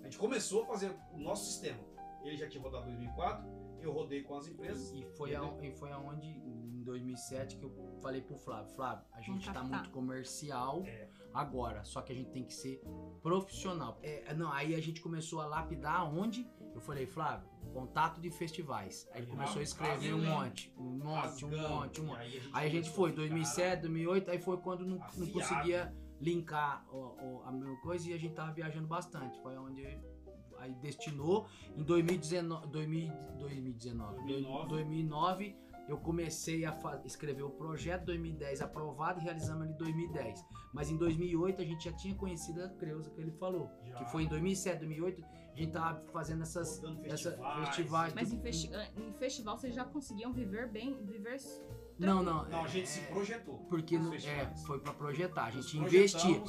[0.00, 1.80] A gente começou a fazer o nosso sistema.
[2.24, 3.46] Ele já tinha rodado em 2004,
[3.80, 4.92] eu rodei com as empresas.
[4.92, 9.20] E foi, a, e foi aonde, em 2007, que eu falei pro Flávio, Flávio, a
[9.20, 9.70] gente tá captar.
[9.70, 11.08] muito comercial É.
[11.34, 12.80] agora, só que a gente tem que ser
[13.22, 13.98] profissional.
[14.02, 16.48] É, não, aí a gente começou a lapidar onde?
[16.74, 19.08] Eu falei, Flávio, contato de festivais.
[19.12, 22.18] Aí ele começou a escrever um monte, um monte, um monte, um monte.
[22.20, 24.98] Aí a gente, Aí a gente foi, a ficar 2007, 2008, aí foi quando não,
[25.16, 26.96] não conseguia linkar o-
[27.38, 29.38] o- a mesma coisa e a gente tava viajando bastante.
[29.42, 29.82] Foi onde
[30.66, 31.46] aí destinou
[31.76, 34.68] em 2019, 2000 2019, 2009.
[34.68, 35.56] 2009
[35.88, 40.44] eu comecei a escrever o projeto 2010 aprovado e realizamos ele em 2010.
[40.74, 43.94] Mas em 2008 a gente já tinha conhecido a Creuza que ele falou, Já.
[43.94, 47.66] que foi em 2007, 2008 a gente tava fazendo essas essa- festivais.
[47.68, 48.14] festivais.
[48.14, 51.36] Mas em, festi- em festival vocês já conseguiam viver bem, viver
[52.00, 52.44] Não, não.
[52.48, 53.58] Não, a gente é- se projetou.
[53.68, 56.42] Porque não, é, foi pra projetar, a gente Nos investia.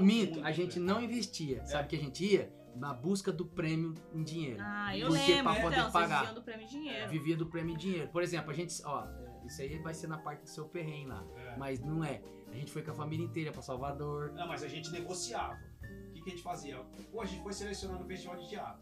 [0.00, 0.86] Minto, a gente né?
[0.92, 1.66] não investia.
[1.66, 2.50] Sabe que a gente ia?
[2.76, 4.58] Na busca do prêmio em dinheiro.
[4.60, 5.52] Ah, eu Porque lembro.
[5.52, 6.18] pra poder então, vocês pagar.
[6.20, 7.08] viviam do prêmio em dinheiro.
[7.08, 8.08] Vivia do prêmio em dinheiro.
[8.08, 8.82] Por exemplo, a gente.
[8.84, 9.06] Ó,
[9.46, 11.24] isso aí vai ser na parte do seu perrengue lá.
[11.36, 11.56] É.
[11.56, 12.22] Mas não é.
[12.48, 14.32] A gente foi com a família inteira pra Salvador.
[14.32, 15.58] Não, mas a gente negociava.
[16.08, 16.78] O que, que a gente fazia?
[17.10, 18.80] Pô, a gente foi selecionado no festival de teatro.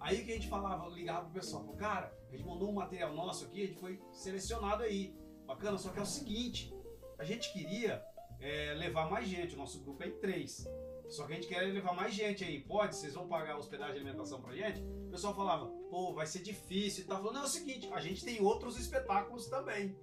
[0.00, 2.74] Aí o que a gente falava, ligava pro pessoal, falou, cara, a gente mandou um
[2.74, 5.16] material nosso aqui, a gente foi selecionado aí.
[5.46, 6.74] Bacana, só que é o seguinte,
[7.18, 8.02] a gente queria
[8.40, 10.66] é, levar mais gente, o nosso grupo é em três.
[11.12, 12.58] Só que a gente quer levar mais gente aí.
[12.60, 12.96] Pode?
[12.96, 14.80] Vocês vão pagar hospedagem e alimentação pra gente?
[14.80, 17.18] O pessoal falava, pô, vai ser difícil e tal.
[17.18, 19.94] Falou, não, é o seguinte, a gente tem outros espetáculos também.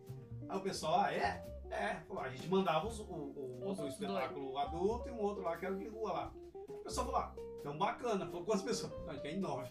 [0.47, 1.43] Aí o pessoal, ah, é?
[1.71, 2.01] É.
[2.17, 5.65] A gente mandava os- o, o outro Os espetáculo adulto e um outro lá que
[5.65, 6.33] era de rua lá.
[6.67, 8.25] O pessoal falou, ah, então bacana.
[8.27, 8.91] Falou, quantas pessoas?
[9.01, 9.69] Não, a gente quer em nove.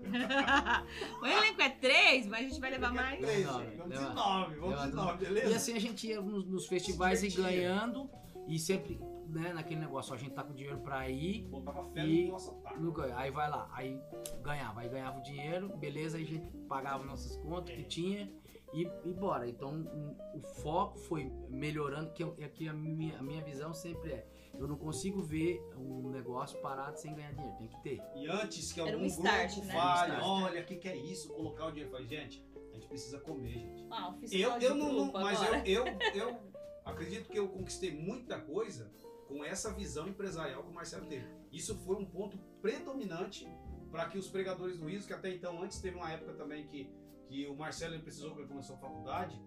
[1.20, 3.20] o elenco é três, mas a gente vai levar Quer mais.
[3.20, 3.76] três, Nove, gente.
[3.76, 5.24] Vamos de nove, vamos de nove.
[5.26, 5.50] beleza?
[5.50, 8.08] E assim a gente ia nos, nos festivais e ganhando.
[8.48, 8.98] E sempre,
[9.30, 11.46] né, naquele negócio, ó, a gente tá com dinheiro pra ir.
[11.48, 12.80] Botava fé E- no nosso ataque.
[12.80, 12.94] no.
[13.14, 14.00] Aí vai lá, aí
[14.42, 18.30] ganhava, aí ganhava o dinheiro, beleza, aí a gente pagava nossas contas que tinha
[18.72, 19.48] e, e bora.
[19.48, 23.72] Então um, o foco foi melhorando, que eu, é que a minha, a minha visão
[23.72, 24.26] sempre é,
[24.58, 28.02] eu não consigo ver um negócio parado sem ganhar dinheiro, tem que ter.
[28.16, 29.72] E antes que algum um start, grupo né?
[29.74, 31.28] fale, Um olha, o que, que é isso?
[31.32, 31.90] Colocar o dinheiro.
[31.90, 33.86] Falei, gente, a gente precisa comer, gente.
[33.90, 35.68] Ah, o Eu, eu não, não- mas agora.
[35.68, 36.40] eu, eu, eu
[36.84, 38.90] acredito que eu conquistei muita coisa
[39.30, 41.24] com essa visão empresarial que o Marcelo teve.
[41.52, 43.48] Isso foi um ponto predominante
[43.88, 46.90] para que os pregadores do riso, que até então, antes teve uma época também que,
[47.28, 49.40] que o Marcelo ele precisou, quando ele começou a faculdade,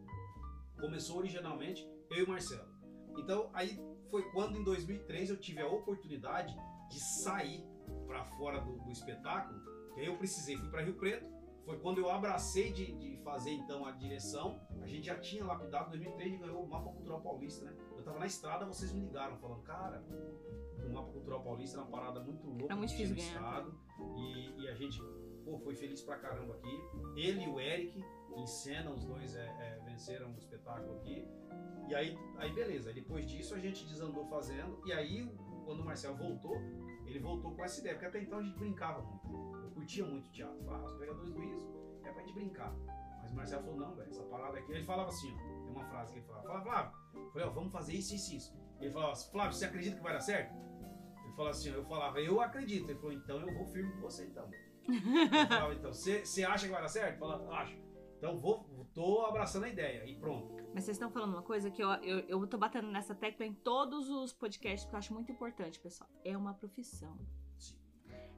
[0.80, 2.74] começou originalmente eu e o Marcelo.
[3.18, 3.78] Então, aí
[4.10, 6.56] foi quando em 2003 eu tive a oportunidade
[6.90, 7.66] de sair
[8.08, 9.60] para fora do, do espetáculo,
[9.94, 11.30] que aí eu precisei, fui para Rio Preto,
[11.66, 14.62] foi quando eu abracei de, de fazer então a direção.
[14.82, 17.74] A gente já tinha lapidado, em 2003 a gente ganhou o Mapa Cultural Paulista, né?
[18.04, 20.04] Eu tava na estrada, vocês me ligaram falando, cara,
[20.86, 22.66] o Mapa Cultural Paulista era uma parada muito louca.
[22.66, 23.74] Era muito difícil ganhar, estado,
[24.18, 25.01] e, e a gente,
[25.45, 26.82] pô, foi feliz pra caramba aqui.
[27.16, 28.04] Ele e o Eric
[28.36, 31.26] em cena, os dois é, é, venceram o espetáculo aqui.
[31.88, 35.26] E aí, aí beleza, depois disso a gente desandou fazendo, e aí
[35.64, 36.58] quando o Marcelo voltou,
[37.06, 39.56] ele voltou com essa ideia, porque até então a gente brincava muito.
[39.64, 40.62] Eu curtia muito teatro.
[40.66, 41.74] Falava, os pegadores do riso
[42.04, 42.76] é pra gente brincar.
[43.22, 44.72] Mas o Marcelo falou, não, velho, essa parada aqui.
[44.74, 46.91] Ele falava assim, ó, uma frase que ele falava, fala, Flávio,
[47.32, 48.57] falei, ó, vamos fazer isso, isso, isso.
[48.80, 50.53] Ele falava, Flávio, você acredita que vai dar certo?
[51.24, 52.89] Ele falava assim, eu falava, eu acredito.
[52.89, 54.49] Ele falou, então eu vou firme com você então.
[55.47, 57.09] Falava, então, você acha que vai dar certo?
[57.09, 57.78] Ele falava, acho.
[58.17, 60.53] Então vou, tô abraçando a ideia e pronto.
[60.74, 63.53] Mas vocês estão falando uma coisa que eu, eu, eu tô batendo nessa tecla em
[63.53, 66.09] todos os podcasts, porque eu acho muito importante, pessoal.
[66.24, 67.17] É uma profissão.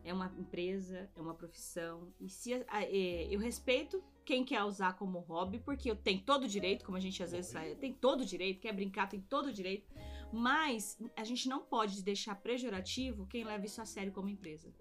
[0.05, 2.13] É uma empresa, é uma profissão.
[2.21, 6.47] E se é, eu respeito quem quer usar como hobby, porque eu tenho todo o
[6.47, 9.47] direito, como a gente às vezes fala, tem todo o direito, quer brincar, tem todo
[9.47, 9.87] o direito.
[10.31, 14.73] Mas a gente não pode deixar pejorativo quem leva isso a sério como empresa.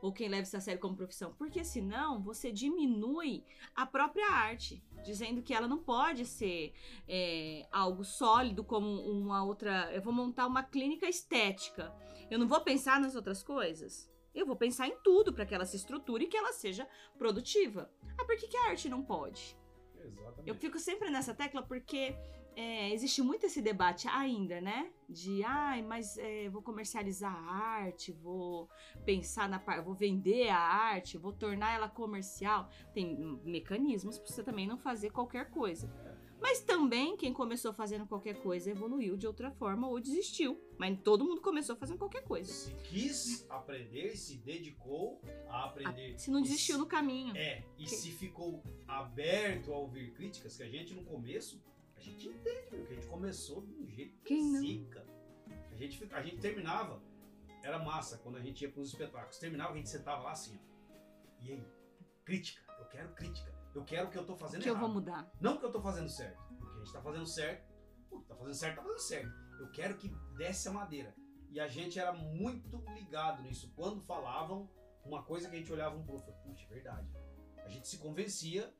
[0.00, 1.34] Ou quem leva isso a sério como profissão.
[1.38, 3.44] Porque senão você diminui
[3.74, 4.82] a própria arte.
[5.04, 6.72] Dizendo que ela não pode ser
[7.08, 9.92] é, algo sólido como uma outra.
[9.92, 11.92] Eu vou montar uma clínica estética.
[12.30, 14.11] Eu não vou pensar nas outras coisas.
[14.34, 17.90] Eu vou pensar em tudo para que ela se estruture e que ela seja produtiva.
[18.18, 19.56] Ah, por que, que a arte não pode?
[19.96, 20.48] Exatamente.
[20.48, 22.16] Eu fico sempre nessa tecla porque
[22.54, 24.90] é, existe muito esse debate ainda, né?
[25.08, 28.68] De, ai, mas é, vou comercializar a arte, vou
[29.04, 32.68] pensar na parte, vou vender a arte, vou tornar ela comercial.
[32.92, 35.90] Tem mecanismos para você também não fazer qualquer coisa.
[36.42, 40.60] Mas também quem começou fazendo qualquer coisa evoluiu de outra forma ou desistiu.
[40.76, 42.52] Mas todo mundo começou fazendo qualquer coisa.
[42.52, 46.18] Se quis aprender, se dedicou a aprender.
[46.18, 47.36] Se não desistiu no caminho.
[47.36, 51.62] É, e se ficou aberto a ouvir críticas, que a gente no começo,
[51.96, 55.06] a gente entende, meu, que a gente começou de um jeito Quem zica.
[55.70, 57.00] A gente, a gente terminava,
[57.62, 59.38] era massa quando a gente ia para os espetáculos.
[59.38, 61.44] Terminava, a gente sentava lá assim, ó.
[61.44, 61.64] E aí?
[62.24, 63.61] Crítica, eu quero crítica.
[63.74, 64.84] Eu quero o que eu tô fazendo Que eu errado.
[64.84, 65.30] vou mudar.
[65.40, 66.38] Não que eu tô fazendo certo.
[66.58, 67.72] Porque a gente tá fazendo certo.
[68.10, 69.32] Pô, tá fazendo certo, tá fazendo certo.
[69.60, 71.14] Eu quero que desce a madeira.
[71.50, 73.72] E a gente era muito ligado nisso.
[73.76, 74.68] Quando falavam
[75.04, 77.08] uma coisa que a gente olhava um pro outro, puxa, é verdade.
[77.64, 78.72] A gente se convencia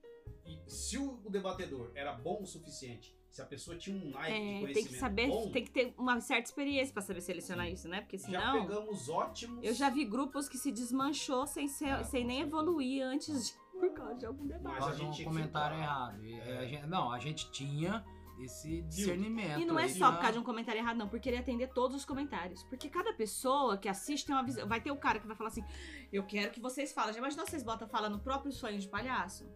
[0.46, 4.46] e se o, debatedor era bom o suficiente, se a pessoa tinha um naipe de
[4.46, 7.68] É, conhecimento tem que saber, bom, tem que ter uma certa experiência para saber selecionar
[7.68, 8.00] isso, né?
[8.02, 8.66] Porque já senão.
[8.66, 9.64] pegamos ótimos.
[9.64, 13.54] Eu já vi grupos que se desmanchou sem, ser, Ah, sem nem evoluir antes de,
[13.88, 14.80] por causa de algum debate.
[14.80, 16.24] Mas a gente um que comentário errado.
[16.24, 18.04] É, a gente- não, a gente tinha
[18.40, 19.60] esse discernimento.
[19.60, 21.96] E não é só por causa de um comentário errado, não, por querer atender todos
[21.96, 22.62] os comentários.
[22.64, 24.68] Porque cada pessoa que assiste tem uma visão.
[24.68, 25.64] Vai ter o cara que vai falar assim:
[26.12, 27.12] Eu quero que vocês falem.
[27.12, 29.48] Já imaginou vocês botam fala no próprio sonho de palhaço?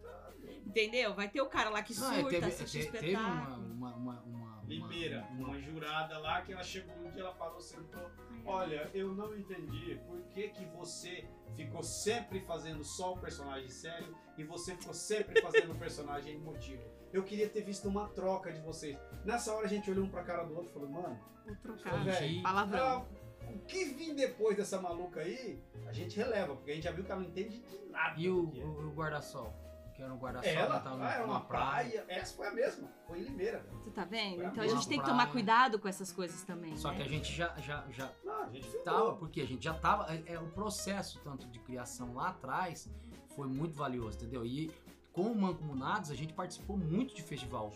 [0.66, 1.14] Entendeu?
[1.14, 3.28] Vai ter o cara lá que Não, surta, é, teve, assiste o te- teve uma,
[3.28, 3.72] espetáculo.
[3.72, 8.10] uma, uma, uma- Limeira, uma- jurada lá que ela chegou um dia, ela parou, sentou.
[8.44, 14.14] Olha, eu não entendi por que, que você ficou sempre fazendo só o personagem sério
[14.36, 16.82] e você ficou sempre fazendo o personagem emotivo.
[17.12, 18.98] Eu queria ter visto uma troca de vocês.
[19.24, 22.04] Nessa hora a gente olhou um pra cara do outro e falou, mano, Vou trocar.
[22.04, 23.06] velho, Palavrão.
[23.42, 26.90] ah, o que vim depois dessa maluca aí, a gente releva, porque a gente já
[26.92, 28.20] viu que ela não entende de nada.
[28.20, 28.64] E o, é.
[28.64, 29.52] o, o guarda-sol?
[29.96, 32.04] Que era um guarda-sol, ah, era numa uma praia.
[32.06, 32.88] Essa foi a mesma.
[33.06, 33.66] Foi em Limeira.
[33.82, 34.36] Você tá vendo?
[34.36, 35.18] Foi a Então a mesma gente tem que praia.
[35.18, 36.76] tomar cuidado com essas coisas também.
[36.76, 36.96] Só né?
[36.96, 38.82] que a gente já, já, já Não, a gente filmou.
[38.84, 40.12] tava, porque a gente já tava.
[40.14, 42.88] É, é, o processo tanto de criação lá atrás
[43.34, 44.44] foi muito valioso, entendeu?
[44.44, 44.70] E
[45.12, 47.72] com o Mancomunados a gente participou muito de festival.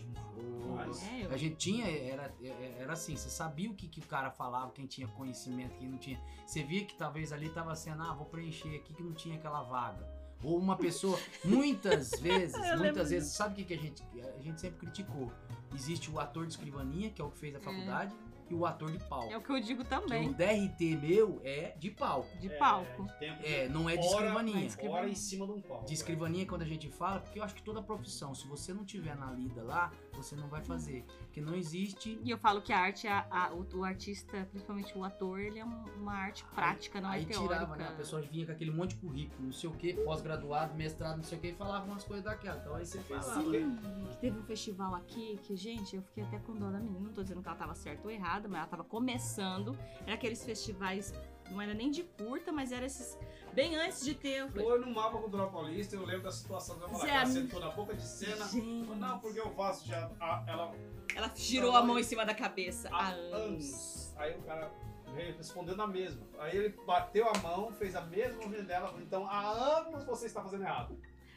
[1.23, 2.35] É, A gente tinha, era,
[2.79, 5.97] era assim, você sabia o que, que o cara falava, quem tinha conhecimento, quem não
[5.97, 6.21] tinha.
[6.47, 9.63] Você via que talvez ali tava sendo, ah, vou preencher aqui que não tinha aquela
[9.63, 10.07] vaga.
[10.43, 14.03] Ou uma pessoa, muitas vezes, muitas vezes, sabe o que, que a gente.
[14.39, 15.31] A gente sempre criticou.
[15.75, 18.13] Existe o ator de escrivaninha, que é o que fez a faculdade,
[18.49, 19.33] e o ator de palco.
[19.33, 20.29] é o que eu digo Que também.
[20.29, 22.37] o DRT meu é de palco.
[22.39, 23.05] De É, palco.
[23.21, 24.69] de É, não é de Hora- escrivaninha.
[24.91, 25.85] Hora em cima de um pau.
[25.85, 28.85] De escrivaninha, quando a gente fala, porque eu acho que toda profissão, se você não
[28.85, 31.05] tiver na lida lá, você não vai fazer.
[31.21, 32.19] Porque não existe.
[32.25, 35.59] E eu falo que a arte, a- a- o, o artista, principalmente o ator, ele
[35.59, 37.55] é um- uma arte prática, não aí é teórica.
[37.55, 37.89] tirava, né?
[37.89, 41.25] A pessoa vinha com aquele monte de currículo, não sei o que, pós-graduado, mestrado, não
[41.25, 42.59] sei o que, e falava umas coisas daquela.
[42.59, 43.43] Então aí você falava.
[43.43, 43.77] sim.
[44.11, 47.01] Que teve um festival aqui que, gente, eu fiquei até com dó da menina.
[47.01, 49.77] Não tô dizendo que ela tava certa ou errada, mas ela tava começando.
[50.03, 51.15] Era aqueles festivais,
[51.51, 53.19] não era nem de curta, mas era esses.
[53.53, 54.39] Bem antes de ter.
[54.43, 56.87] eu falei, Foi no mapa cultural paulista, eu lembro da situação da.
[57.09, 58.47] Ela sentou na boca de cena.
[58.47, 58.85] Gente.
[58.87, 60.11] Falou, Não, porque eu faço já.
[60.21, 60.73] a- ela
[61.15, 63.35] Ela girou a mão em cima da cabeça há há anos.
[63.35, 64.15] anos.
[64.17, 64.71] Aí o cara
[65.15, 66.25] veio respondendo a mesma.
[66.39, 68.87] Aí ele bateu a mão, fez a mesma movimento dela.
[68.89, 70.97] falou, Então há anos você está fazendo errado.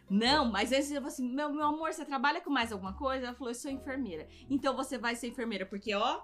[0.10, 3.26] Não, mas antes eu falei assim: meu, meu amor, você trabalha com mais alguma coisa?
[3.28, 4.28] Ela falou: eu sou enfermeira.
[4.50, 6.22] Então você vai ser enfermeira, porque ó.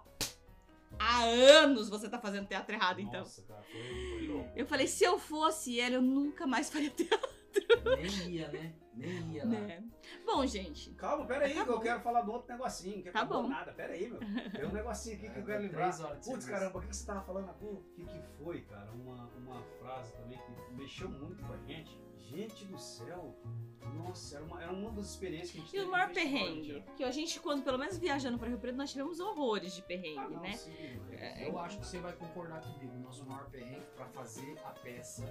[1.00, 3.22] Há anos você tá fazendo teatro errado, então.
[3.22, 4.50] Nossa, cara, foi, foi louco.
[4.56, 7.30] Eu falei, se eu fosse ela, eu nunca mais faria teatro,
[7.98, 8.74] Nem ia, né?
[8.94, 9.50] Nem ia lá.
[9.50, 9.84] né?
[10.26, 12.98] Bom, gente, Calma, pera aí, Tá que eu quero falar de um outro negocinho.
[12.98, 13.48] Não quer Tá bom.
[13.48, 14.20] nada, pera aí, meu.
[14.52, 15.92] Tem um negocinho aqui que eu quero lembrar.
[16.24, 17.66] Putz, caramba, o que que você tava falando aqui?
[17.66, 18.92] O que que foi, cara?
[18.92, 21.98] Uma, uma frase também que mexeu muito com a gente.
[22.18, 23.36] Gente do céu,
[23.88, 26.84] nossa, era uma, era uma das experiências que a gente e o maior de perrengue?
[26.98, 30.20] Que a gente, quando pelo menos viajando para Rio Preto, nós tivemos horrores de perrengue,
[30.20, 30.54] Ah, não, né?
[30.54, 30.74] sim,
[31.12, 32.98] É, Eu acho que você vai concordar comigo.
[33.00, 35.26] Nosso maior perrengue pra fazer a peça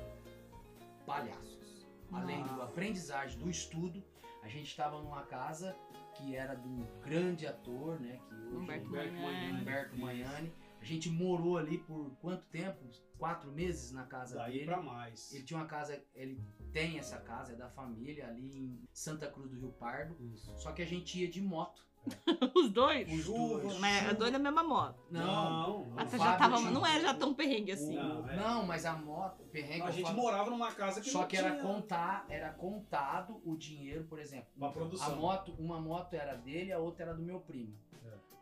[1.06, 1.86] Palhaços.
[2.12, 4.02] Além do aprendizagem, do estudo,
[4.42, 5.76] a gente estava numa casa
[6.14, 8.18] que era de um grande ator, né?
[8.28, 9.14] Que hoje Humberto é Humberto.
[9.20, 9.60] Manhani.
[9.60, 10.52] Humberto Manhani.
[10.80, 12.84] A gente morou ali por quanto tempo?
[13.18, 14.64] Quatro meses na casa Daí dele.
[14.66, 15.34] pra mais.
[15.34, 16.40] Ele tinha uma casa, ele
[16.72, 20.16] tem essa casa, é da família, ali em Santa Cruz do Rio Pardo.
[20.32, 20.54] Isso.
[20.56, 21.86] Só que a gente ia de moto.
[22.54, 23.12] Os dois?
[23.12, 23.78] Os dois.
[23.80, 25.04] Mas a dois na mesma moto.
[25.10, 25.84] Não, não.
[25.90, 25.98] não.
[25.98, 27.96] Até já tava, tinha- não era já tão perrengue assim.
[27.96, 28.36] Não, é.
[28.36, 29.82] não, mas a moto, o perrengue.
[29.82, 33.42] a gente falo- morava numa casa que Só não que era tinha contar, era contado
[33.44, 34.46] o dinheiro, por exemplo.
[34.56, 35.16] uma A produção.
[35.16, 37.76] moto, uma moto era dele, a outra era do meu primo.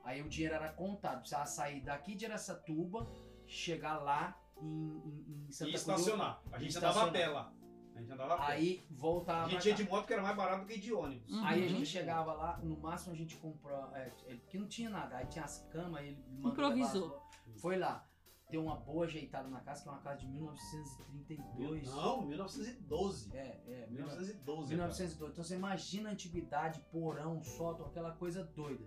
[0.07, 3.07] Aí o dinheiro era contado, precisava sair daqui de Aracatuba,
[3.47, 5.81] chegar lá em, em, em Santa E Cruz.
[5.83, 6.41] estacionar.
[6.53, 7.13] A gente E andava a estacionar.
[7.13, 7.53] pé lá.
[7.95, 8.53] A gente andava a pé.
[8.53, 9.47] Aí voltava.
[9.47, 11.29] a gente ia de moto que era mais barato do que de ônibus.
[11.33, 11.45] Uhum.
[11.45, 15.17] Aí a gente chegava lá, no máximo a gente comprou, é, porque não tinha nada,
[15.17, 17.09] aí tinha as camas, ele mandou Improvisou.
[17.09, 18.07] levar Foi lá,
[18.49, 21.89] deu uma boa ajeitada na casa, que é uma casa de 1932.
[21.91, 23.37] Não, 1912.
[23.37, 24.69] É, é, 1912.
[24.69, 25.33] 1902.
[25.33, 28.85] Então você imagina a antiguidade, porão, sótão, aquela coisa doida.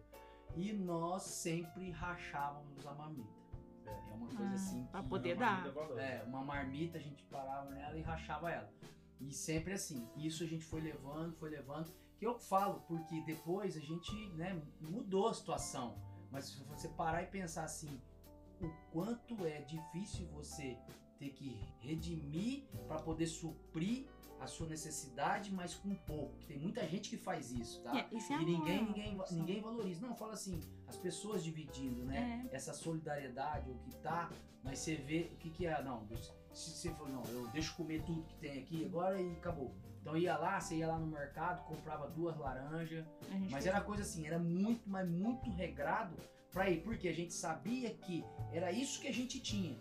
[0.56, 3.39] E nós sempre rachávamos a marmita.
[3.86, 4.86] É uma coisa Ah, assim.
[4.91, 5.72] pra poder cara.
[5.72, 5.72] dar.
[5.72, 8.70] Uma marmita É, uma marmita a gente parava nela e rachava ela.
[9.20, 10.08] E sempre assim.
[10.18, 11.91] Isso a gente foi levando, foi levando.
[12.18, 15.97] Que eu falo, porque depois a gente né, mudou a situação.
[16.32, 18.02] Mas se você parar e pensar assim,
[18.62, 20.78] o quanto é difícil você
[21.18, 24.08] ter que redimir para poder suprir
[24.40, 26.36] a sua necessidade, mas com pouco.
[26.48, 27.98] Tem muita gente que faz isso, tá?
[27.98, 30.06] É, isso é E ninguém, ninguém, ninguém valoriza.
[30.06, 32.48] Não, fala assim, as pessoas dividindo, né?
[32.52, 32.56] É.
[32.56, 34.30] Essa solidariedade, o que tá,
[34.64, 35.82] mas você vê o que, que é.
[35.84, 36.08] Não,
[36.54, 39.76] se você falou, não, eu deixo comer tudo que tem aqui agora e acabou.
[40.02, 43.06] Então ia lá, você ia lá no mercado, comprava duas laranjas,
[43.50, 46.16] mas era coisa assim, era muito, mas muito regrado
[46.52, 49.78] pra ir, porque a gente sabia que era isso que a gente tinha.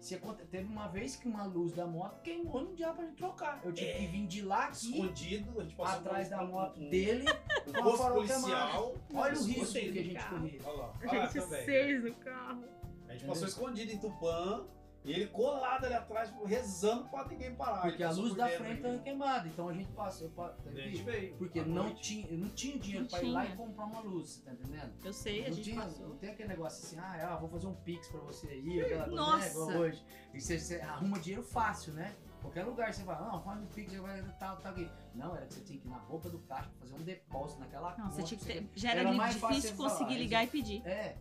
[0.00, 3.16] Se aconte- Teve uma vez que uma luz da moto queimou no dia pra gente
[3.16, 3.60] trocar.
[3.62, 6.88] Eu tive que vir de lá aqui, Escondido, a gente passou atrás da moto um-
[6.90, 7.24] dele.
[7.66, 8.94] Um com a policial.
[9.14, 10.38] Olha o risco que a gente carro.
[10.38, 10.60] corria.
[10.64, 10.94] Olha lá.
[11.00, 12.64] A gente seis no carro.
[13.08, 14.66] A gente passou escondido em Tupã.
[15.02, 17.80] E ele colado ali atrás, rezando pra ninguém parar.
[17.80, 19.48] Porque a luz da frente estava queimada.
[19.48, 20.28] Então a gente passou.
[20.30, 21.34] pa- A gente veio.
[21.36, 22.02] Porque não noite.
[22.02, 24.52] tinha, eu não tinha dinheiro Não pra ir lá e comprar uma luz, você tá
[24.52, 24.92] entendendo?
[25.02, 26.08] Eu sei, a não, gente tinha, passou.
[26.08, 29.16] não tem aquele negócio assim, ah, vou fazer um pix pra você aí, aquela coisa,
[29.16, 29.38] Nossa!
[29.46, 30.04] né, igual hoje.
[30.34, 32.14] E você, você arruma dinheiro fácil, né?
[32.42, 34.90] Qualquer lugar você fala, não, faz um pix, vai tal, tal aqui.
[35.14, 37.96] Não, era que você tinha que ir na boca do caixa fazer um depósito naquela
[37.96, 40.18] Não, você conta tinha que pra ter, já era, Era difícil você falar, conseguir aí
[40.20, 40.86] ligar você- e pedir.
[40.86, 41.16] É,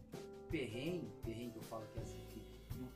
[0.50, 2.19] perrengue, perrengue que eu falo que é assim, que eu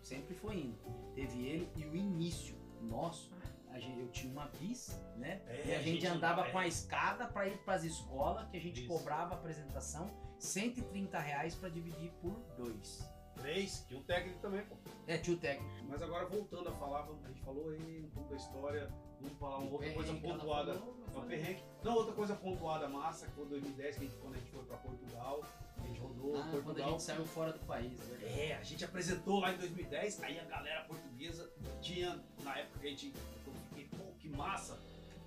[0.03, 0.77] sempre foi indo.
[1.15, 3.31] Teve ele e o início nosso,
[3.69, 5.41] a gente, eu tinha uma bis, né?
[5.47, 7.83] É, e a, a gente, gente andava andava- com a escada para ir para as
[7.83, 8.87] escolas, que a gente Isso.
[8.87, 13.03] cobrava a apresentação, 130 reais para dividir por dois.
[13.35, 14.75] Três, tinha um técnico também, pô.
[15.07, 15.73] É, tio técnico.
[15.89, 18.87] Mas agora voltando a falar, a gente falou aí um pouco da história,
[19.23, 20.73] vamos falar uma outra coisa pontuada.
[20.75, 21.29] falou, É falei.
[21.39, 21.63] perrengue.
[21.83, 24.63] Não, outra coisa pontuada massa, que foi 2010, que a gente, quando a gente foi
[24.65, 25.43] pra Portugal,
[25.77, 26.89] a gente rodou Ah, quando a Portugal.
[26.91, 28.39] gente saiu fora do país, é verdade.
[28.39, 31.51] É, a gente apresentou lá em 2010, aí a galera portuguesa
[31.81, 33.13] tinha, na época que a gente,
[33.47, 34.79] eu fiquei, pô, que massa,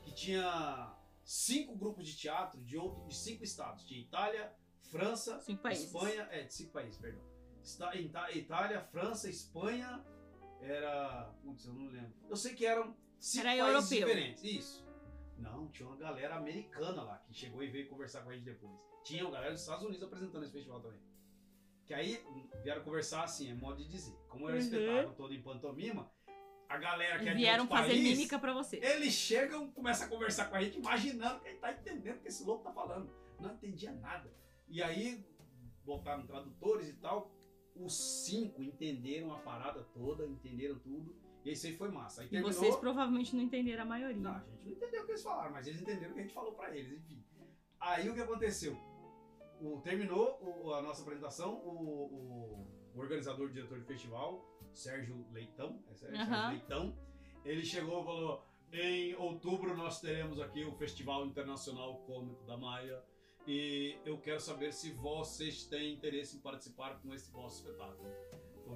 [0.03, 0.95] que tinha
[1.25, 4.53] cinco grupos de teatro de, outro, de cinco estados, de Itália,
[4.91, 5.85] França, Cinco países.
[5.87, 7.23] Espanha, é, de cinco países, perdão.
[7.95, 10.01] Ita- Itália, França, Espanha,
[10.61, 12.13] era, putz, eu não lembro.
[12.31, 14.09] Eu sei que eram cinco Era países europeu.
[14.09, 14.87] diferentes, isso.
[15.39, 18.73] Não, tinha uma galera americana lá, que chegou e veio conversar com a gente depois.
[19.05, 21.01] Tinha uma galera dos Estados Unidos apresentando esse festival também.
[21.87, 22.25] Que aí
[22.65, 24.17] vieram conversar assim, é modo de dizer.
[24.29, 24.65] Como era um Uhum.
[24.65, 26.11] espetáculo todo em pantomima,
[26.69, 28.79] a galera que é de Vieram fazer país, mímica pra você.
[28.79, 32.21] eles chegam, começam a conversar com a gente, imaginando que a gente tá entendendo o
[32.23, 33.09] que esse louco tá falando.
[33.39, 34.33] Não entendia nada.
[34.67, 35.25] E aí,
[35.85, 37.31] botaram tradutores e tal.
[37.77, 37.95] Os
[38.25, 41.15] cinco entenderam a parada toda, entenderam tudo.
[41.47, 42.23] E isso aí foi massa.
[42.23, 42.53] Aí E terminou.
[42.53, 44.17] vocês provavelmente não entenderam a maioria.
[44.17, 46.23] Não, a gente não entendeu o que eles falaram, mas eles entenderam o que a
[46.25, 47.23] gente falou pra eles, enfim.
[47.81, 48.77] Aí o que aconteceu?
[49.61, 54.45] O, terminou o- a nossa apresentação, o, o- organizador, o diretor do festival,
[54.75, 56.51] Sérgio Leitão, é Sérgio, Sérgio Aham.
[56.51, 56.99] Leitão,
[57.45, 58.43] ele chegou e falou:
[58.73, 63.03] em outubro nós teremos aqui o Festival Internacional Cômico da Maia.
[63.47, 68.11] E eu quero saber se vocês têm interesse em participar com esse vosso espetáculo.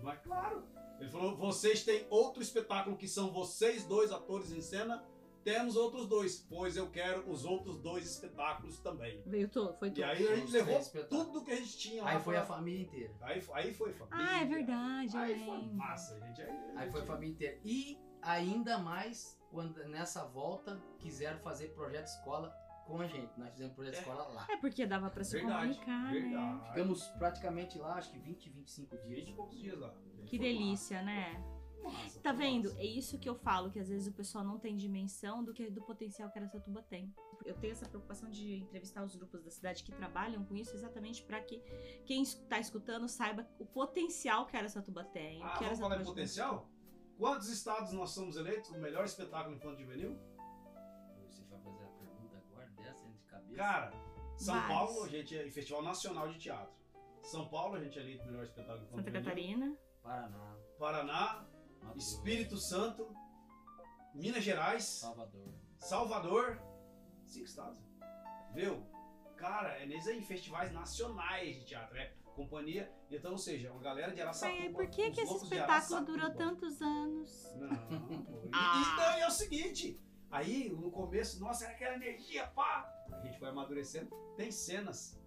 [0.05, 0.63] Mas claro.
[1.01, 5.05] Ele falou: vocês têm outro espetáculo que são vocês dois atores em cena.
[5.43, 9.23] Temos outros dois, pois eu quero os outros dois espetáculos também.
[9.25, 10.05] Veio todo, foi E tudo.
[10.05, 10.79] aí a gente levou
[11.09, 12.11] tudo que a gente tinha lá.
[12.11, 13.15] Aí foi pra- a família inteira.
[13.23, 14.19] Aí, aí foi família.
[14.31, 15.75] Ah, é verdade, Aí foi lembro.
[15.77, 16.43] massa, gente.
[16.43, 17.59] Aí, Aí foi a família inteira.
[17.65, 22.55] E ainda mais, quando nessa volta, quiseram fazer projeto escola
[22.87, 23.33] com a gente.
[23.39, 23.99] Nós fizemos projeto É.
[24.01, 24.47] escola lá.
[24.51, 26.21] É porque dava pra se Verdade, comunicar, né?
[26.21, 26.69] verdade.
[26.69, 29.09] Ficamos praticamente lá, acho que 20, 25 dias.
[29.21, 29.95] 20 e poucos dias lá.
[30.27, 31.43] Que delícia, né?
[31.83, 32.69] massa, Tá vendo?
[32.69, 32.81] massa.
[32.81, 35.71] É isso que eu falo, que às vezes o pessoal não tem dimensão do que
[35.71, 37.13] do potencial que Aracatuba tem.
[37.45, 41.23] Eu tenho essa preocupação de entrevistar os grupos da cidade que trabalham com isso, exatamente
[41.23, 41.59] para que
[42.05, 45.43] quem está escutando saiba o potencial que Aracatuba tem.
[45.43, 46.69] Ah, que vamos falar em potencial?
[47.17, 50.19] Quantos estados nós somos eleitos o melhor espetáculo infantil juvenil?
[51.29, 53.57] Você vai fazer a pergunta agora, dessa entre cabeça?
[53.57, 53.91] Cara,
[54.37, 54.75] São Vários.
[54.75, 56.75] Paulo, a gente é Festival Nacional de Teatro.
[57.23, 59.57] São Paulo, a gente é eleito o melhor espetáculo infantil Santa juvenil.
[59.59, 59.90] Catarina.
[60.03, 61.47] Paraná, Paraná,
[61.81, 63.15] Grosso, Espírito Santo,
[64.15, 65.55] Minas Gerais, Salvador.
[65.79, 66.63] Salvador,
[67.25, 67.79] cinco estados.
[68.55, 68.85] Viu?
[69.37, 72.93] Cara, é nesses aí, festivais nacionais de teatro, é companhia.
[73.11, 74.59] Então, ou seja, uma galera de Araçatuba.
[74.61, 77.55] Mas por que, os que esse espetáculo durou tantos anos?
[77.57, 77.69] Não,
[78.25, 78.41] pô.
[78.47, 78.83] E, Ah.
[78.83, 80.01] e daí é o seguinte,
[80.31, 82.91] aí no começo, nossa, era aquela energia, pá!
[83.13, 84.11] A gente foi amadurecendo.
[84.37, 85.19] Tem cenas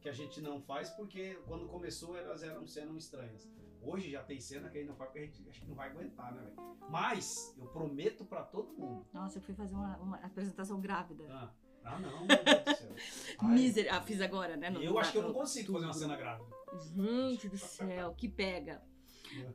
[0.00, 3.48] que a gente não faz porque quando começou elas eram cenas estranhas.
[3.88, 5.74] Hoje já tem cena que a gente não faz porque a gente acho que não
[5.74, 6.76] vai aguentar, né, velho?
[6.90, 9.06] Mas eu prometo pra todo mundo.
[9.12, 11.24] Nossa, eu fui fazer uma, uma apresentação grávida.
[11.30, 11.50] Ah,
[11.84, 12.94] ah não, meu Deus do céu.
[13.40, 13.94] Ai, Miser...
[13.94, 14.68] Ah, fiz agora, né?
[14.68, 16.50] no- Eu acho que eu não no- consigo fazer uma cena grávida.
[16.94, 18.82] Gente do céu, que pega.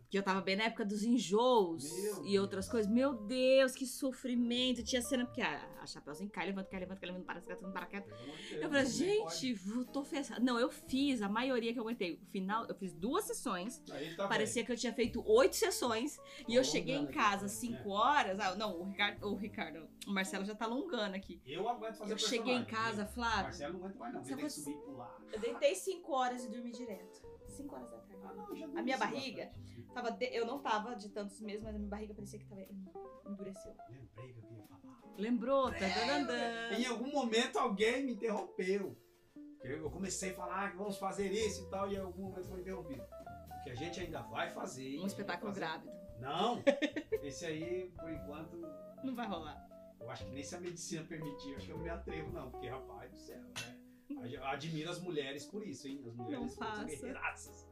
[0.09, 2.91] Que eu tava bem na época dos enjoos Meu e outras coisas.
[2.91, 4.83] Meu Deus, que sofrimento.
[4.83, 7.55] Tinha cena, porque a, a Chapeuzinho cai, levanta, cai, levanta, cai, levanta, para, para,
[7.87, 8.11] para, Deus,
[8.51, 8.91] Eu falei, pode.
[8.91, 10.39] gente, vou- tô fechada.
[10.39, 12.13] Não, eu fiz a maioria que eu aguentei.
[12.15, 13.79] O final, eu fiz duas sessões.
[14.15, 16.17] Tá Parecia que eu tinha feito oito sessões.
[16.47, 17.45] E eu Alongando cheguei em casa né?
[17.45, 18.39] às 5 horas.
[18.39, 21.41] Ah, não, o Ricardo, o Ricardo, o Marcelo já tá alongando aqui.
[21.45, 23.05] Eu aguento fazer Eu cheguei em casa?
[23.05, 23.43] Flávio.
[23.43, 24.23] Marcelo não aguenta mais não.
[24.23, 25.17] Tem que coisa- subir pular.
[25.31, 27.21] Eu deitei 5 horas e dormi direto.
[27.53, 28.17] 5 horas da tarde.
[28.23, 29.45] Ah, não, já A minha barriga?
[29.45, 29.83] bastante.
[29.93, 32.61] Tava de- Eu não tava de tantos meses, mas a minha barriga parecia que tava
[33.29, 33.75] endureceu.
[33.89, 35.01] Lembrei que eu queria falar.
[35.17, 35.71] Lembrou?
[35.71, 38.97] Tá É, Em algum momento alguém me interrompeu.
[39.63, 42.59] Eu comecei a falar que vamos fazer isso e tal, e em algum momento foi
[42.61, 43.01] interrompido.
[43.03, 44.99] O que a gente ainda vai fazer.
[44.99, 45.93] Um espetáculo fazer- grávido.
[46.19, 46.61] Não!
[47.23, 48.57] Esse aí, por enquanto,
[49.03, 49.65] Não vai rolar.
[50.01, 52.31] eu acho que nem se a medicina permitir, eu acho que eu não me atrevo,
[52.33, 53.79] não, porque, rapaz do céu, né?
[54.43, 56.03] Admiro as mulheres por isso, hein?
[56.07, 57.67] As mulheres são guerreiraças.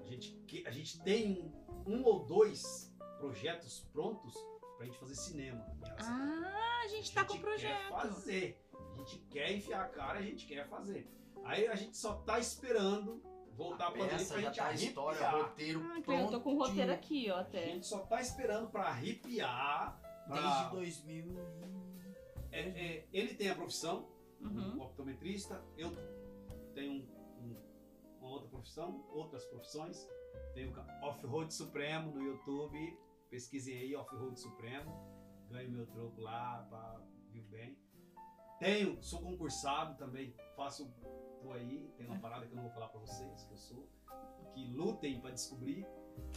[0.00, 1.52] A gente, a gente tem
[1.86, 4.34] um, ou dois projetos prontos
[4.76, 5.64] pra gente fazer cinema.
[5.82, 6.18] em Araçatuba.
[6.56, 7.88] Ah, a gente tá com o quer projeto.
[7.90, 8.64] fazer.
[8.72, 11.08] A gente quer enfiar a cara, a gente quer fazer.
[11.44, 13.22] Aí a gente só tá esperando
[13.52, 16.20] voltar A pra dentro peça pra já gente tá a história, roteiro Ah, pronto.
[16.22, 17.64] eu tô com o roteiro aqui, ó, A até.
[17.66, 20.00] gente só tá esperando pra arrepiar.
[20.26, 20.40] pra-
[20.70, 21.38] Desde 2000 e...
[22.52, 24.08] É, é, ele tem a profissão,
[24.40, 24.78] Uhum.
[24.78, 25.62] o optometrista.
[25.76, 25.90] Eu
[26.74, 30.08] tenho um- um- uma outra profissão, outras profissões.
[30.54, 32.98] Tenho Off-Road Supremo no YouTube.
[33.30, 35.18] Pesquisem aí, Off-Road Supremo.
[35.50, 37.00] ganho meu troco lá, pá,
[37.30, 37.78] vivo bem.
[38.58, 40.92] Tenho, sou concursado também, faço,
[41.40, 43.88] tô aí, tem uma parada que eu não vou falar pra vocês, que eu sou,
[44.52, 45.86] que lutem pra descobrir,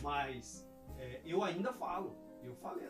[0.01, 0.65] mas
[0.97, 2.87] é, eu ainda falo, eu falei.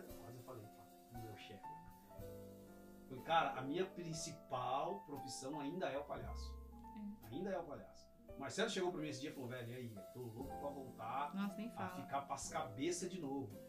[3.11, 6.55] Falei, Cara, a minha principal profissão ainda é o palhaço.
[7.23, 8.09] Ainda é o palhaço.
[8.35, 10.57] O Marcelo chegou pra mim esse dia e falou, velho, e aí, eu tô louco
[10.59, 12.03] pra voltar Nossa, nem a fala.
[12.03, 13.59] ficar pras cabeças de novo.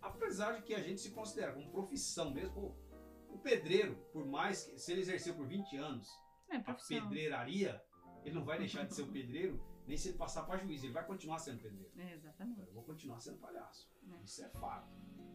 [0.00, 2.74] Apesar de que a gente se considera como profissão mesmo,
[3.28, 6.08] o pedreiro, por mais que se ele exerceu por 20 anos
[6.48, 7.82] É, a pedreiraria,
[8.24, 10.92] ele não vai deixar de ser o pedreiro, nem se ele passar para juiz, ele
[10.92, 11.90] vai continuar sendo pedreiro.
[11.98, 12.60] É, exatamente.
[12.68, 13.90] Eu vou continuar sendo palhaço.
[14.08, 14.22] É.
[14.22, 14.88] Isso é fato.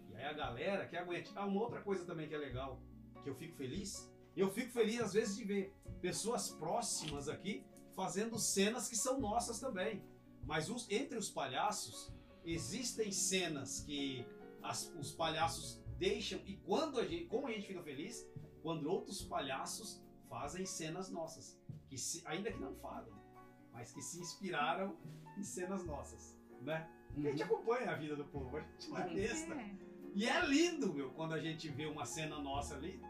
[0.10, 1.30] E aí a galera que aguenta.
[1.36, 2.82] Ah, uma outra coisa também que é legal,
[3.26, 4.07] que eu fico feliz,
[4.38, 7.65] eu fico feliz às vezes de ver pessoas próximas aqui
[7.95, 10.03] fazendo cenas que são nossas também.
[10.43, 12.14] Mas os- entre os palhaços,
[12.45, 14.23] existem cenas que
[14.61, 18.30] as- os palhaços deixam, e quando a gente, como a gente fica feliz,
[18.61, 21.60] quando outros palhaços fazem cenas nossas.
[21.89, 23.14] Que se- ainda que não falem,
[23.72, 24.97] mas que se inspiraram
[25.38, 26.38] em cenas nossas.
[26.61, 26.88] Né?
[27.14, 29.53] Porque a gente acompanha a vida do povo, a gente não é besta.
[29.53, 29.76] É.
[30.14, 33.02] E é lindo, meu, quando a gente vê uma cena nossa ali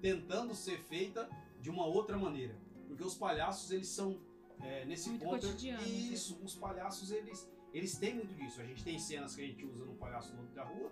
[0.00, 1.28] tentando ser feita
[1.60, 2.56] de uma outra maneira.
[2.86, 4.18] Porque os palhaços, eles são,
[4.60, 5.46] é, nesse Muito ponto...
[5.46, 5.82] né?
[5.84, 8.60] Isso, os palhaços, eles, eles têm muito disso.
[8.60, 10.90] A gente tem cenas que a gente usa no Palhaço Louco da Rua,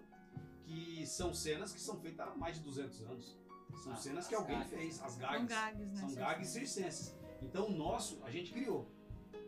[0.64, 3.38] que são cenas que são feitas há mais de 200 anos.
[3.82, 4.74] São Ah, cenas que alguém gags.
[4.76, 5.46] fez, as São gags.
[5.48, 6.00] gags, né?
[6.00, 7.16] São gags circenses.
[7.42, 8.86] Então o nosso, a gente criou.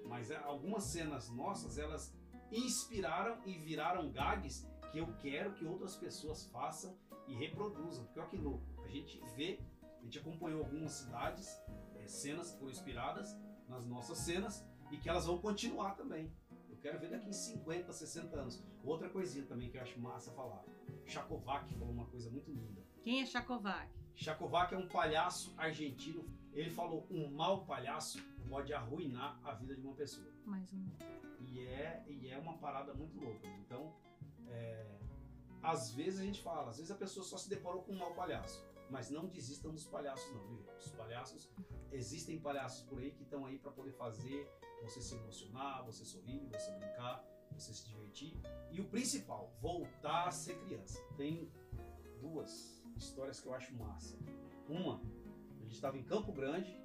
[0.06, 2.12] Mas é, algumas cenas nossas, elas
[2.50, 6.94] inspiraram e viraram gags que eu quero que outras pessoas façam
[7.28, 8.04] e reproduzam.
[8.04, 8.64] Porque olha que louco.
[8.90, 9.60] Gente vê,
[10.00, 11.48] a gente acompanhou algumas cidades,
[11.94, 13.36] é, cenas que foram inspiradas
[13.68, 16.30] nas nossas cenas e que elas vão continuar também.
[16.68, 18.62] Eu quero ver daqui em 50, 60 anos.
[18.82, 20.64] Outra coisinha também que eu acho massa falar.
[21.06, 22.82] Chacovac falou uma coisa muito linda.
[23.02, 23.88] Quem é Chacovac?
[24.14, 26.24] Chacovac é um palhaço argentino.
[26.52, 30.26] Ele falou: um mau palhaço pode arruinar a vida de uma pessoa.
[30.44, 30.84] Mais um.
[31.40, 33.46] E é, e é uma parada muito louca.
[33.60, 33.94] Então,
[34.48, 34.98] é,
[35.62, 38.12] às vezes a gente fala, às vezes a pessoa só se deparou com um mau
[38.14, 38.64] palhaço.
[38.90, 40.46] Mas não desistam dos palhaços, não.
[40.48, 40.64] viu?
[40.78, 41.48] Os palhaços,
[41.92, 44.50] existem palhaços por aí que estão aí para poder fazer
[44.82, 48.34] você se emocionar, você sorrir, você brincar, você se divertir.
[48.70, 51.00] E o principal, voltar a ser criança.
[51.16, 51.50] Tem
[52.20, 54.18] duas histórias que eu acho massa.
[54.68, 55.00] Uma,
[55.58, 56.78] a gente estava em Campo Grande,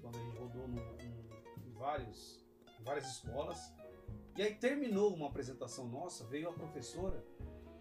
[0.00, 2.44] quando a gente rodou no- em, vários,
[2.80, 3.58] em várias escolas.
[4.36, 7.24] E aí terminou uma apresentação nossa, veio a professora,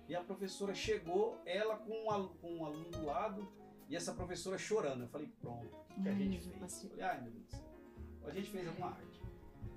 [0.08, 3.48] e a professora chegou, ela com um, alu- com um aluno do lado,
[3.90, 5.04] e essa professora chorando.
[5.04, 6.84] Eu falei, pronto, o que, que a gente fez?
[6.84, 7.64] Eu falei, ai meu Deus do céu.
[8.26, 9.22] A gente fez alguma arte.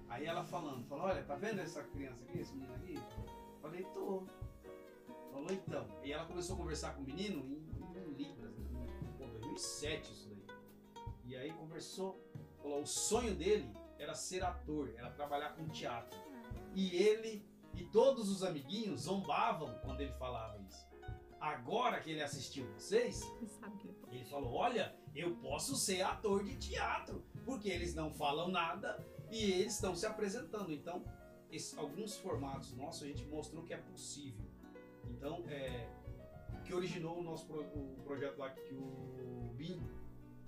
[0.08, 2.94] Aí ela falando, falou, olha, tá vendo essa criança aqui, esse menino aqui?
[2.94, 4.24] Eu falei, tô.
[5.32, 5.86] Falou então.
[6.02, 8.66] E ela começou a conversar com o menino em, em Libras, né?
[9.18, 10.56] Pô, 2007 isso daí.
[11.24, 12.20] E aí conversou,
[12.60, 16.18] falou, o sonho dele era ser ator, era trabalhar com teatro.
[16.74, 20.88] E ele e todos os amiguinhos zombavam quando ele falava isso.
[21.40, 23.50] Agora que ele assistiu vocês, que ele
[24.12, 28.98] ele falou: Olha, eu posso ser ator de teatro, porque eles não falam nada
[29.30, 30.70] e eles estão se apresentando.
[30.72, 31.02] Então,
[31.50, 34.44] esse- alguns formatos nossos a gente mostrou que é possível.
[35.08, 35.88] Então, é,
[36.64, 39.80] que originou o nosso pro- o projeto lá que o Bim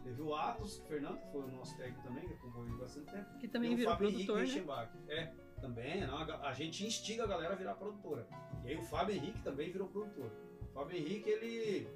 [0.04, 3.10] teve o Atos, que o Fernando, que foi o nosso técnico também, que acompanhou bastante
[3.10, 3.38] tempo.
[3.38, 4.66] Que também virou Fábio produtor, Henrique né?
[5.08, 5.32] É,
[5.62, 8.26] também, não, a, a gente instiga a galera a virar produtora.
[8.64, 10.30] E aí o Fábio Henrique também virou produtor.
[10.70, 11.88] O Fábio Henrique, ele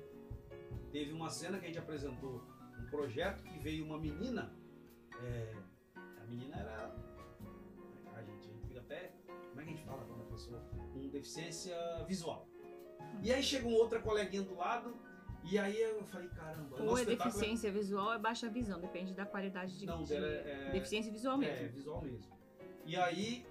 [0.92, 2.42] teve uma cena que a gente apresentou
[2.80, 4.52] um projeto que veio uma menina.
[5.22, 5.54] é,
[5.96, 6.94] a menina era.
[8.14, 9.12] A gente, a gente fica até.
[9.50, 10.60] Como é que a gente fala quando a pessoa
[10.92, 11.76] com deficiência
[12.06, 12.46] visual?
[13.22, 14.94] E aí chegou outra coleguinha do lado,
[15.42, 19.14] e aí eu falei, caramba, Ou nosso é deficiência visual ou é baixa visão, depende
[19.14, 21.68] da qualidade de, Não, de- é- deficiência visual É, mesmo.
[21.72, 22.36] visual mesmo.
[22.84, 23.44] E aí,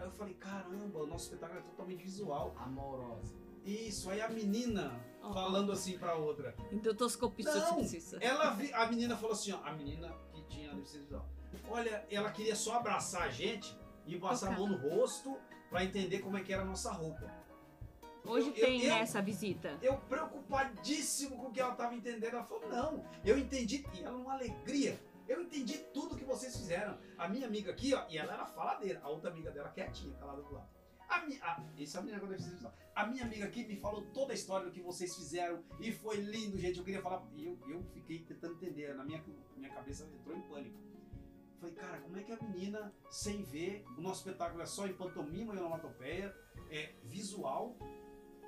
[0.00, 2.54] aí eu falei, caramba, o nosso espetáculo é totalmente visual.
[2.58, 3.34] Amorosa.
[3.64, 5.32] Isso, aí a menina Ó.
[5.32, 6.54] falando assim pra outra.
[6.72, 8.18] Endotoscopia Não, precisa.
[8.20, 11.26] Ela vi, a menina falou assim, ó, a menina que tinha deficiência visual.
[11.68, 15.36] Olha, ela queria só abraçar a gente e passar a mão no rosto
[15.68, 17.30] pra entender como é que era a nossa roupa.
[18.24, 19.78] Hoje eu- tem eu- essa visita.
[19.82, 22.32] Eu preocupadíssimo com o que ela tava entendendo.
[22.34, 23.84] Ela falou, não, eu entendi.
[23.94, 24.98] E ela uma alegria.
[25.30, 26.98] Eu entendi tudo que vocês fizeram.
[27.16, 29.00] A minha amiga aqui, ó, e ela era faladeira.
[29.00, 30.68] A outra amiga dela quietinha, calada do lado.
[31.08, 32.74] A minha, a, essa é a menina com deficiência visual.
[32.96, 35.62] A minha amiga aqui me falou toda a história do que vocês fizeram.
[35.78, 36.78] E foi lindo, gente.
[36.78, 37.22] Eu queria falar.
[37.38, 38.92] Eu, eu fiquei tentando entender.
[38.92, 39.22] Na minha,
[39.56, 40.76] minha cabeça entrou em pânico.
[41.60, 44.94] Falei, cara, como é que a menina, sem ver, o nosso espetáculo é só em
[44.94, 46.34] pantomima e onomatopeia,
[46.70, 47.76] é visual,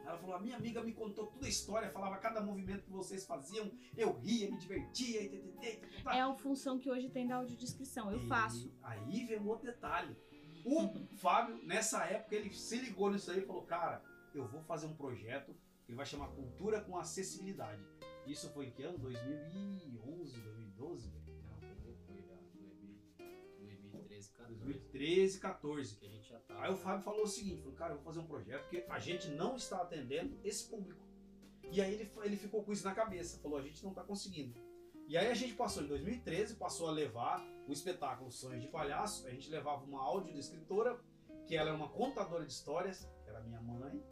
[0.04, 3.24] Ela falou, a minha amiga me contou toda a história, falava cada movimento que vocês
[3.24, 7.36] faziam, eu ria, me divertia, e ttt, ttt, É a função que hoje tem da
[7.36, 8.10] audiodescrição.
[8.10, 8.72] Eu E faço.
[8.82, 10.16] Aí vem um outro detalhe.
[10.64, 14.02] O Fábio, nessa época, ele se ligou nisso aí e falou, cara,
[14.34, 15.54] eu vou fazer um projeto
[15.84, 17.82] que vai chamar Cultura com Acessibilidade.
[18.26, 18.98] Isso foi em que ano?
[18.98, 21.21] 2011, 2012?
[24.92, 24.98] 14.
[24.98, 25.96] 2013, 14.
[25.96, 26.62] Que a gente já tava.
[26.62, 28.98] Aí o Fábio falou o seguinte, falou, cara, eu vou fazer um projeto porque a
[28.98, 31.02] gente não está atendendo esse público.
[31.70, 34.60] E aí ele, ele ficou com isso na cabeça, falou, a gente não está conseguindo.
[35.08, 39.26] E aí a gente passou em 2013, passou a levar o espetáculo Sonhos de Palhaço,
[39.26, 41.00] a gente levava uma audiodescritora,
[41.46, 44.02] que ela era uma contadora de histórias, que era minha mãe,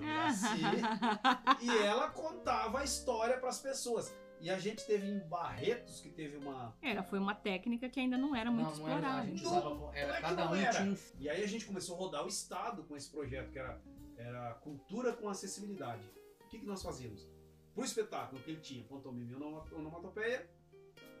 [0.00, 0.46] Iraci,
[1.60, 4.14] e ela contava a história para as pessoas.
[4.40, 8.16] E a gente teve em Barretos, que teve uma, Era, foi uma técnica que ainda
[8.16, 9.26] não era muito não, não era, a explorada.
[9.30, 9.50] gente Não,
[9.82, 10.72] usava, é era, que cada um era?
[10.72, 13.80] tinha E aí a gente começou a rodar o estado com esse projeto, que era,
[14.16, 16.02] era Cultura com Acessibilidade.
[16.44, 17.28] O que, que nós fazíamos?
[17.74, 20.48] Pro espetáculo que ele tinha, pantomima e onoma- onomatopeia,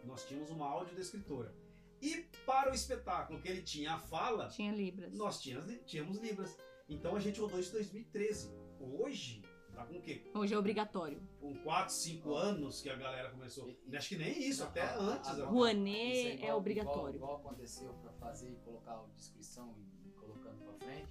[0.04, 1.52] nós tínhamos uma audiodescritora.
[2.00, 5.12] E para o espetáculo que ele tinha a fala, Tinha Libras.
[5.12, 6.56] nós tínhamos, tínhamos Libras.
[6.88, 8.50] Então a gente rodou isso em 2013.
[8.80, 9.42] Hoje,
[9.78, 10.22] tá com o quê?
[10.34, 11.20] Hoje é obrigatório.
[11.40, 13.70] Com 4, 5 anos que a galera começou.
[13.70, 15.28] E- Acho que nem isso, Não, até a- antes.
[15.30, 15.42] a- até.
[15.42, 17.16] Rouanet é igual- obrigatório.
[17.16, 19.74] Igual, igual aconteceu para fazer e colocar a descrição
[20.04, 21.08] e colocando para frente.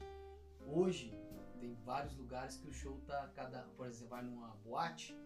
[0.65, 1.13] Hoje
[1.59, 5.17] tem vários lugares que o show tá cada, por exemplo, vai numa boate,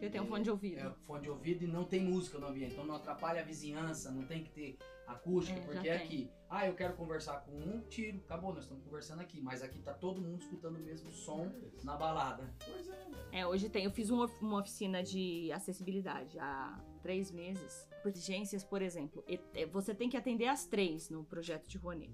[0.00, 0.78] Eu tenho um fone de ouvido.
[0.80, 4.10] é fone de ouvido e não tem música no ambiente, então não atrapalha a vizinhança,
[4.12, 4.78] não tem que ter
[5.12, 5.92] acústica, É, porque tem.
[5.92, 9.80] aqui, ah, eu quero conversar com um, tiro, acabou, nós estamos conversando aqui, mas aqui
[9.80, 11.50] tá todo mundo escutando o mesmo som
[11.82, 12.52] na balada.
[12.64, 13.06] Pois é.
[13.40, 13.84] É, hoje tem.
[13.84, 17.88] Eu fiz uma, uma oficina de acessibilidade há três meses.
[18.04, 19.24] Urgências, por exemplo.
[19.28, 22.12] E- é, Você tem que atender as três no projeto de Rouanet.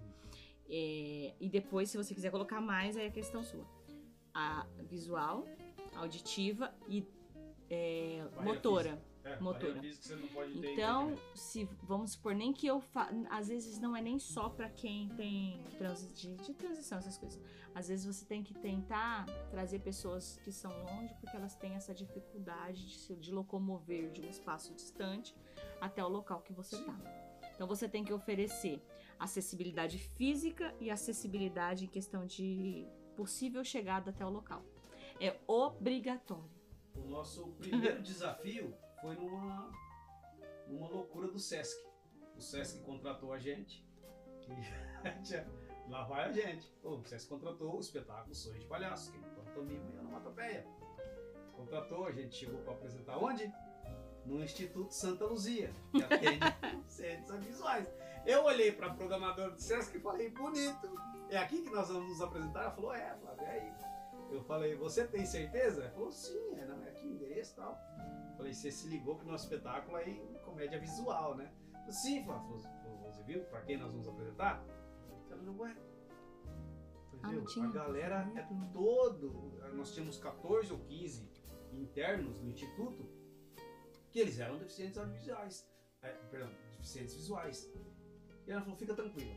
[0.70, 3.66] É, e depois, se você quiser colocar mais, aí é questão sua.
[4.34, 5.44] A visual,
[5.96, 7.04] auditiva e
[7.70, 9.02] é, motora.
[9.28, 9.80] É, Motora.
[9.80, 9.94] ter
[10.54, 11.20] Então, internet.
[11.34, 13.10] se vamos supor, nem que eu fa...
[13.30, 16.12] às vezes não é nem só pra quem tem transi...
[16.14, 17.40] de, de transição essas coisas.
[17.74, 21.94] Às vezes você tem que tentar trazer pessoas que são longe porque elas têm essa
[21.94, 25.34] dificuldade de se de locomover de um espaço distante
[25.80, 26.84] até o local que você Sim.
[26.84, 26.98] tá.
[27.54, 28.80] Então você tem que oferecer
[29.18, 32.86] acessibilidade física e acessibilidade em questão de
[33.16, 34.64] possível chegada até o local.
[35.20, 36.48] É obrigatório.
[36.94, 39.70] O nosso primeiro desafio foi numa,
[40.66, 41.76] numa loucura do Sesc.
[42.36, 43.86] O Sesc contratou a gente
[44.48, 46.72] e lá vai a gente.
[46.82, 50.66] O Sesc contratou o espetáculo Sonho de Palhaço, que é pantomima e onomatopeia.
[51.56, 53.52] Contratou, a gente chegou para apresentar onde?
[54.24, 56.40] No Instituto Santa Luzia, que atende
[56.86, 57.88] centros visuais.
[58.26, 60.94] Eu olhei para a programadora do Sesc e falei, bonito,
[61.30, 62.62] é aqui que nós vamos nos apresentar?
[62.62, 63.72] Ela falou, é, Flávio, é aí.
[64.30, 65.82] Eu falei, você tem certeza?
[65.82, 67.78] Ela falou, sim, é, não, é aqui o endereço e tal.
[68.38, 71.52] Falei, você se ligou que o nosso espetáculo é em comédia visual, né?
[71.72, 74.64] Falei, sim, você viu para quem nós vamos apresentar?
[75.28, 75.76] Ela falou, ué.
[76.46, 77.44] Ah, falei, não "Viu?
[77.46, 78.42] tinha a galera é
[78.72, 79.58] todo.
[79.74, 81.28] Nós tínhamos 14 ou 15
[81.72, 83.10] internos no instituto
[84.12, 85.68] que eles eram deficientes audiovisuais.
[86.02, 87.68] É, perdão, deficientes visuais.
[88.46, 89.34] E ela falou, fica tranquila.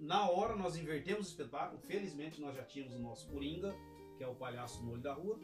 [0.00, 3.72] Na hora nós invertemos o espetáculo, felizmente nós já tínhamos o nosso Coringa,
[4.18, 5.38] que é o palhaço no olho da rua.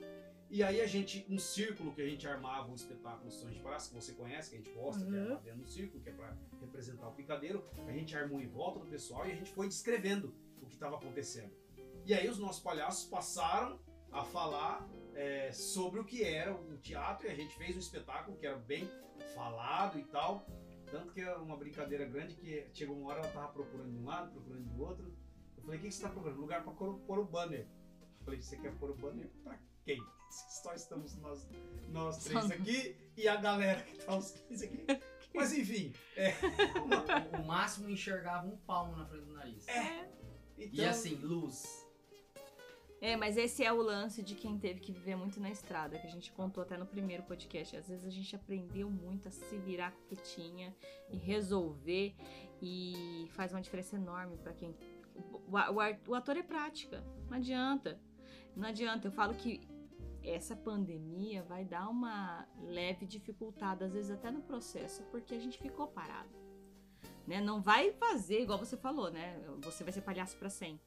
[0.52, 3.88] E aí a gente, um círculo que a gente armava o espetáculo Sonhos de Palhaço,
[3.88, 5.28] que você conhece, que a gente gosta, que é Uhum.
[5.30, 8.78] lá dentro do círculo, que é para representar o picadeiro, a gente armou em volta
[8.78, 11.50] do pessoal e a gente foi descrevendo o que estava acontecendo.
[12.04, 13.80] E aí os nossos palhaços passaram
[14.10, 18.36] a falar é, sobre o que era o teatro e a gente fez um espetáculo
[18.36, 18.86] que era bem
[19.34, 20.46] falado e tal.
[20.90, 24.04] Tanto que é uma brincadeira grande que chegou uma hora ela tava procurando de um
[24.04, 25.16] lado, procurando do outro.
[25.56, 26.38] Eu falei, o que que você tá procurando?
[26.38, 27.66] Lugar para pôr o banner.
[28.18, 30.02] Eu falei, você quer pôr o banner pra quem?
[30.30, 31.46] Só estamos nós,
[31.90, 34.84] nós três Só- aqui e a galera que tá os 15 aqui.
[35.34, 36.32] Mas enfim, é,
[36.84, 39.66] uma- O, o máximo enxergava um palmo na frente do nariz.
[39.68, 40.08] É.
[40.58, 41.82] então, E assim, luz.
[43.00, 46.06] É, mas esse é o lance de quem teve que viver muito na estrada, que
[46.06, 47.76] a gente contou até no primeiro podcast.
[47.76, 50.72] Às vezes a gente aprendeu muito a se virar com o que tinha
[51.10, 52.14] e resolver,
[52.60, 54.76] e faz uma diferença enorme pra quem.
[55.16, 57.98] O, o, o ator é prática, não adianta.
[58.54, 59.08] Não adianta.
[59.08, 59.60] Eu falo que
[60.24, 65.58] essa pandemia vai dar uma leve dificultada, às vezes até no processo, porque a gente
[65.58, 66.30] ficou parado.
[67.26, 67.40] Né?
[67.40, 69.40] Não vai fazer igual você falou, né?
[69.62, 70.84] Você vai ser palhaço pra sempre.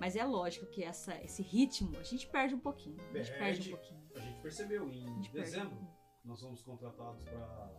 [0.00, 2.96] Mas é lógico que essa, esse ritmo a gente perde um pouquinho.
[2.98, 3.72] A gente perde, Perde.
[3.72, 4.02] um pouquinho.
[4.14, 5.78] a gente percebeu em gente um dezembro.
[6.24, 7.70] nós fomos contratados para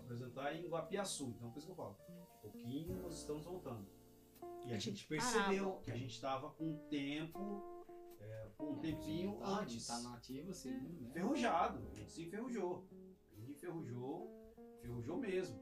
[0.00, 1.34] apresentar em Guapiaçu.
[1.36, 1.96] Então, por isso que eu falo,
[2.34, 3.86] de pouquinho nós estamos voltando.
[4.64, 5.82] E a, A gente gente percebeu parava.
[5.82, 7.77] que a gente estava com tempo,
[8.60, 9.86] um tempinho Tá, antes.
[9.86, 11.08] Tá nativo, assim, né?
[11.08, 12.86] Enferrujado, a gente se enferrujou.
[13.32, 15.60] A gente enferrujou, enferrujou mesmo.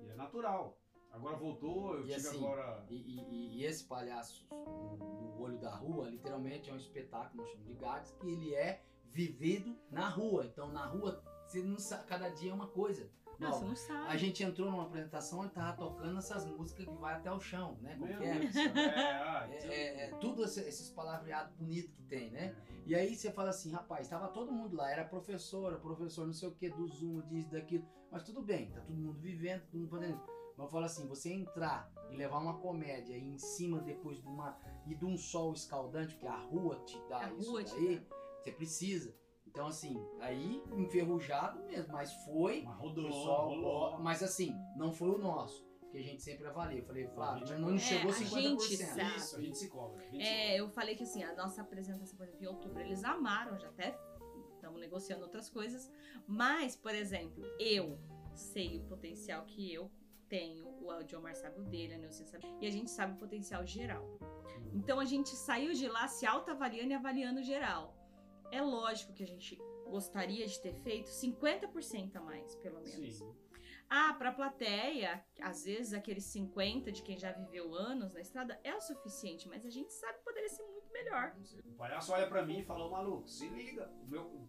[0.00, 0.78] E é natural.
[1.10, 2.86] Agora voltou, eu E tive assim, agora.
[2.90, 7.50] E, e- e esse palhaço no, no olho da rua, literalmente é um espetáculo, nós
[7.50, 10.46] chamamos de gags, que ele é vivido na rua.
[10.46, 13.10] Então na rua, você não sabe, cada dia é uma coisa.
[13.38, 14.08] Não, você não sabe.
[14.08, 17.76] A gente entrou numa apresentação e tava tocando essas músicas que vai até o chão,
[17.80, 17.94] né?
[17.94, 18.16] Como é?
[18.98, 22.54] É, ah, É, é- é tudo esse- esses palavreados bonitos que tem, né?
[22.86, 26.48] E aí você fala assim, rapaz, tava todo mundo lá, era professora, professor não sei
[26.48, 29.90] o que, do Zoom, disso, daquilo, mas tudo bem, tá todo mundo vivendo, todo mundo
[29.90, 30.20] fazendo.
[30.56, 34.26] Mas eu falo assim, você entrar e levar uma comédia e em cima depois de
[34.26, 34.58] uma.
[34.86, 37.98] e de um sol escaldante, que a rua te dá A isso rua te daí,
[38.00, 38.16] dá.
[38.42, 39.14] você precisa.
[39.48, 42.62] Então assim, aí enferrujado mesmo, mas foi.
[42.62, 43.98] Mas rodou, pessoal, rolou.
[43.98, 45.66] mas assim, não foi o nosso.
[45.80, 46.80] Porque a gente sempre avalia.
[46.80, 48.60] Eu falei, Flávio, gente não, não é- chegou a 50%.
[48.60, 49.16] gente sabe.
[49.16, 50.04] Isso, a gente se cobra.
[50.10, 53.02] gente se É, eu falei que assim, a nossa apresentação, por exemplo, em outubro, eles
[53.04, 53.98] amaram, já até
[54.54, 55.90] estamos negociando outras coisas.
[56.26, 57.98] Mas, por exemplo, eu
[58.34, 59.90] sei o potencial que eu
[60.28, 63.64] tenho, o Diomar sabe o dele, a Neucinha sabe, e a gente sabe o potencial
[63.64, 64.04] geral.
[64.74, 67.96] Então a gente saiu de lá se autoavaliando e avaliando geral.
[68.50, 69.56] É lógico que a gente
[69.86, 73.16] gostaria de ter feito 50% a mais, pelo menos.
[73.16, 73.34] Sim.
[73.90, 78.74] Ah, pra plateia, às vezes aqueles 50 de quem já viveu anos na estrada é
[78.74, 81.34] o suficiente, mas a gente sabe que poderia ser muito melhor.
[81.64, 83.90] O palhaço olha pra mim e fala, "Ô, maluco, se liga.
[84.02, 84.48] O meu, o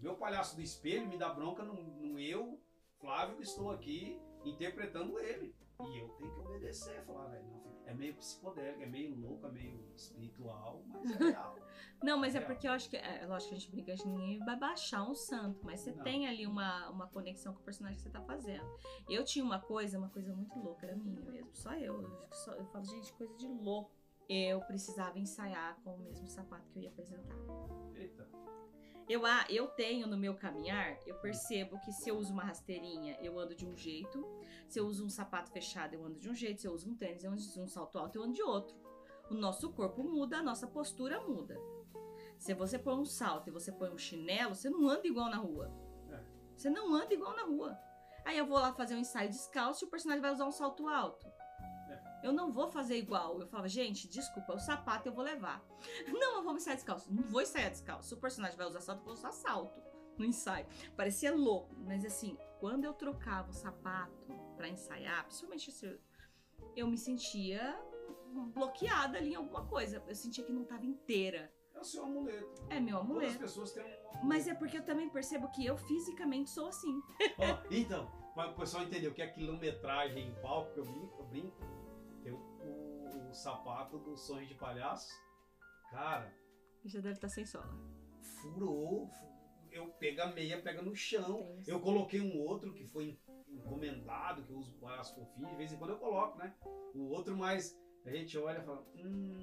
[0.00, 2.60] meu palhaço do espelho me dá bronca no, no eu,
[2.98, 5.54] Flávio, que estou aqui interpretando ele.
[5.80, 7.02] E eu tenho que obedecer.
[7.04, 7.44] Falar, velho,
[7.86, 11.56] é meio psicodélico, é meio louco, é meio espiritual, mas é real.
[12.02, 12.96] Não, mas é porque eu acho que.
[12.96, 15.92] É, lógico que a gente brinca, acho que ninguém vai baixar um santo, mas você
[15.92, 16.04] Não.
[16.04, 18.64] tem ali uma, uma conexão com o personagem que você tá fazendo.
[19.08, 22.02] Eu tinha uma coisa, uma coisa muito louca, era minha mesmo, só eu.
[22.02, 23.90] Eu, só- eu falo, gente, coisa de louco.
[24.28, 27.36] Eu precisava ensaiar com o mesmo sapato que eu ia apresentar.
[27.94, 28.26] Eita.
[29.06, 33.18] Eu, ah, eu tenho no meu caminhar, eu percebo que se eu uso uma rasteirinha,
[33.20, 34.26] eu ando de um jeito.
[34.66, 36.62] Se eu uso um sapato fechado, eu ando de um jeito.
[36.62, 38.74] Se eu uso um tênis, eu ando de um salto alto, eu ando de outro.
[39.30, 41.54] O nosso corpo muda, a nossa postura muda.
[42.44, 45.38] Se você põe um salto e você põe um chinelo, você não anda igual na
[45.38, 45.72] rua.
[46.10, 46.22] É.
[46.54, 47.74] Você não anda igual na rua.
[48.22, 50.86] Aí eu vou lá fazer um ensaio descalço e o personagem vai usar um salto
[50.86, 51.26] alto.
[52.22, 53.40] Eu não vou fazer igual.
[53.40, 55.64] Eu falava, gente, desculpa, o sapato eu vou levar.
[56.06, 57.10] Não, eu vou ensaiar descalço.
[57.10, 58.08] Não vou ensaiar descalço.
[58.10, 59.82] Se o personagem vai usar salto, eu vou usar salto
[60.18, 60.66] no ensaio.
[60.94, 65.98] Parecia louco, mas assim, quando eu trocava o sapato pra ensaiar, principalmente se
[66.76, 67.74] eu me sentia
[68.52, 70.02] bloqueada ali em alguma coisa.
[70.06, 71.50] Eu sentia que não tava inteira.
[71.84, 72.66] O seu amuleto.
[72.70, 73.38] É meu Todas as amuleto.
[73.40, 74.26] pessoas têm um amuleto.
[74.26, 77.00] Mas é porque eu também percebo que eu fisicamente sou assim.
[77.38, 81.16] Ó, então, para o pessoal entender o que é quilometragem em palco, que eu brinco,
[81.20, 81.56] eu brinco
[82.22, 85.12] tem o, o- o sapato do sonho de palhaço.
[85.90, 86.32] Cara,
[86.86, 87.68] Já deve estar sem sola.
[88.40, 89.06] furou.
[89.08, 89.34] fu-
[89.70, 91.60] Eu pego a meia, pega no chão.
[91.64, 91.74] Tem.
[91.74, 95.72] Eu coloquei um outro que foi encomendado, que eu uso para as fofinhas, de vez
[95.72, 96.54] em quando eu coloco, né?
[96.94, 97.78] O outro mais.
[98.04, 99.38] A gente olha e fala, hum,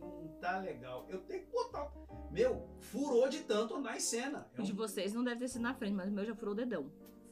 [0.00, 1.06] não tá legal.
[1.08, 1.90] Eu tenho que botar.
[2.30, 4.46] Meu, furou de tanto andar em cena.
[4.54, 6.52] É O de vocês não deve ter sido na frente, mas o meu já furou
[6.52, 6.90] o dedão.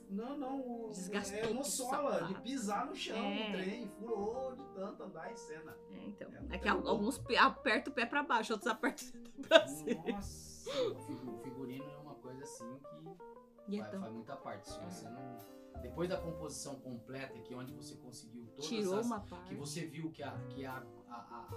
[0.08, 0.88] Não, não.
[0.88, 3.48] Desgastou é todo no o sola, de pisar no chão É.
[3.48, 3.88] no trem.
[3.98, 5.76] Furou de tanto andar em cena.
[5.90, 6.30] É, então.
[6.50, 9.48] É, É que al- alguns pe- apertam o pé pra baixo, outros apertam o dedo
[9.48, 10.02] pra cima.
[10.12, 14.12] Nossa, o figu- o figurino é uma coisa assim que E é vai- tão- faz
[14.12, 14.68] muita parte.
[14.70, 15.38] Se você não.
[15.82, 19.06] Depois da composição completa, que é onde você conseguiu todas Tirou as.
[19.06, 19.48] uma parte.
[19.48, 21.48] Que você viu que, a, que a, a- a-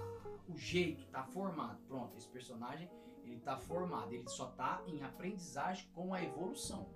[0.49, 1.80] o jeito tá formado.
[1.88, 2.89] Pronto, esse personagem
[3.23, 4.14] ele tá formado.
[4.14, 6.89] Ele só tá em aprendizagem com a evolução.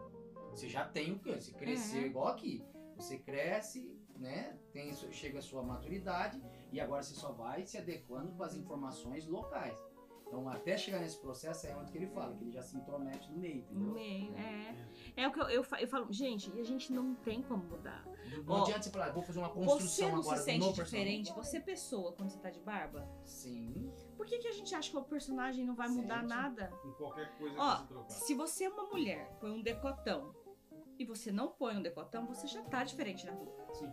[0.52, 1.36] Você já tem o quê?
[1.40, 2.06] Você cresceu É.
[2.08, 2.64] igual aqui.
[2.96, 4.58] Você cresce, né?
[4.72, 6.42] Tem, chega a sua maturidade
[6.72, 9.78] e agora você só vai se adequando com as informações locais.
[10.32, 13.30] Então, até chegar nesse processo é onde que ele fala, que ele já se intromete
[13.30, 13.94] no meio, No entendeu?
[13.94, 14.76] meio, é.
[15.18, 18.02] É o que eu, eu, eu falo, gente, e a gente não tem como mudar.
[18.46, 20.84] Não Ó, adianta você falar, vou fazer uma Você construção não agora se sente personagem.
[20.86, 21.34] diferente?
[21.34, 23.06] Você é pessoa quando você tá de barba?
[23.26, 23.92] Sim.
[24.16, 26.30] Por que, que a gente acha que o personagem não vai mudar Sente.
[26.30, 26.72] nada?
[26.86, 28.10] Em qualquer coisa Ó, que você trocar.
[28.10, 30.34] Se você é uma mulher, põe um decotão,
[30.98, 33.54] e você não põe um decotão, você já tá diferente na rua.
[33.74, 33.92] Sim.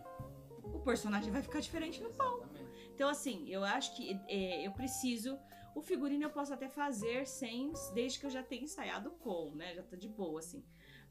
[0.73, 2.91] O personagem vai ficar diferente no Exatamente.
[2.95, 5.37] Então, assim, eu acho que é, eu preciso.
[5.75, 9.73] O figurino eu posso até fazer sem, desde que eu já tenha ensaiado com, né?
[9.75, 10.63] Já tá de boa, assim.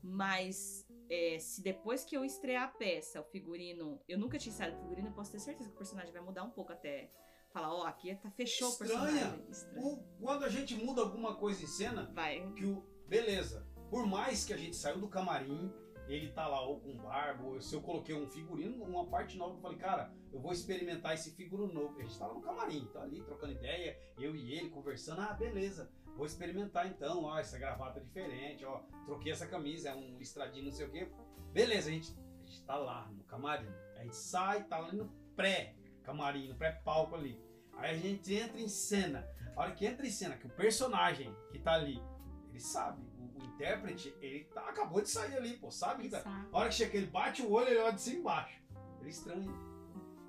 [0.02, 4.00] Mas é, se depois que eu estrear a peça, o figurino.
[4.08, 6.44] Eu nunca tinha ensaiado o figurino, eu posso ter certeza que o personagem vai mudar
[6.44, 7.10] um pouco até.
[7.50, 8.94] Falar, ó, aqui tá, fechou Estranha.
[8.94, 9.46] o personagem.
[9.50, 9.86] Estranho.
[9.86, 12.52] O- quando a gente muda alguma coisa em cena, Vai.
[12.52, 12.82] que o.
[13.06, 13.66] Beleza.
[13.88, 15.72] Por mais que a gente saiu do camarim,
[16.08, 19.54] ele tá lá ou com barba, ou se eu coloquei um figurino, uma parte nova,
[19.56, 21.98] eu falei, cara, eu vou experimentar esse figurino novo.
[21.98, 25.90] A gente tava no camarim, tá ali trocando ideia, eu e ele conversando, ah, beleza.
[26.16, 30.64] vou experimentar então, ó, essa gravata é diferente, ó, troquei essa camisa, é um listradinho,
[30.64, 31.08] não sei o quê.
[31.52, 33.68] Beleza, a gente, a gente tá lá no camarim.
[33.96, 37.40] A gente sai, tá ali no pré-camarim, no pré-palco ali.
[37.76, 39.28] Aí a gente entra em cena.
[39.56, 42.02] A hora que entra em cena, que o personagem que tá ali,
[42.50, 46.20] ele sabe, o, o intérprete, ele tá, acabou de sair ali, pô, sabe que tá.
[46.20, 46.48] Sabe?
[46.52, 48.62] A hora que chega, ele bate o olho, ele olha de cima e embaixo.
[49.00, 49.50] Ele estranha.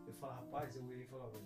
[0.07, 1.37] Eu falo, rapaz, eu olhei e falava,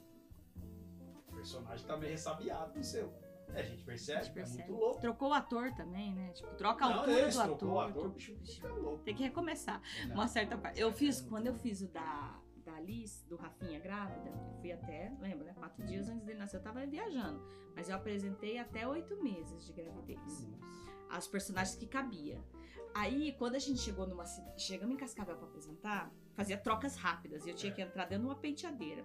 [1.28, 3.14] o personagem tá meio ressabiado no seu.
[3.54, 4.64] É, a gente percebe, A gente percebe.
[4.64, 5.02] é muito louco.
[5.02, 6.32] Trocou o ator também, né?
[6.34, 7.90] Tipo, troca a Não, altura esse do trocou o ator.
[7.92, 9.04] ator, tro- bicho, fica louco.
[9.04, 9.82] Tem que recomeçar.
[10.08, 10.80] Não, Uma certa parte.
[10.80, 14.72] Eu é fiz, quando eu fiz o da, da Alice, do Rafinha grávida, eu fui
[14.72, 15.54] até, lembra, né?
[15.54, 17.44] Quatro dias antes dele nascer, eu tava viajando.
[17.76, 20.48] Mas eu apresentei até oito meses de gravidez.
[21.10, 22.44] As personagens que cabia.
[22.96, 24.24] Aí, quando a gente chegou numa.
[24.58, 27.46] Chegamos em Cascavel pra apresentar, fazia trocas rápidas.
[27.46, 27.76] E eu tinha É.
[27.76, 29.04] que entrar dentro de uma penteadeira.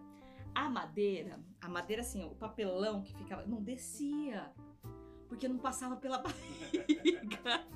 [0.54, 3.46] A madeira, a madeira assim, o papelão que ficava.
[3.46, 4.50] Não descia.
[5.28, 7.66] Porque não passava pela barriga.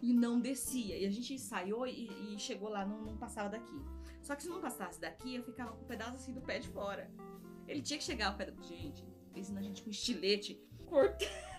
[0.00, 0.96] e não descia.
[0.98, 3.80] E a gente ensaiou e, e chegou lá, não, não passava daqui.
[4.20, 6.68] Só que se não passasse daqui, eu ficava com um pedaço assim do pé de
[6.68, 7.10] fora.
[7.66, 8.62] Ele tinha que chegar ao pé do.
[8.64, 10.60] Gente, fez na gente com estilete,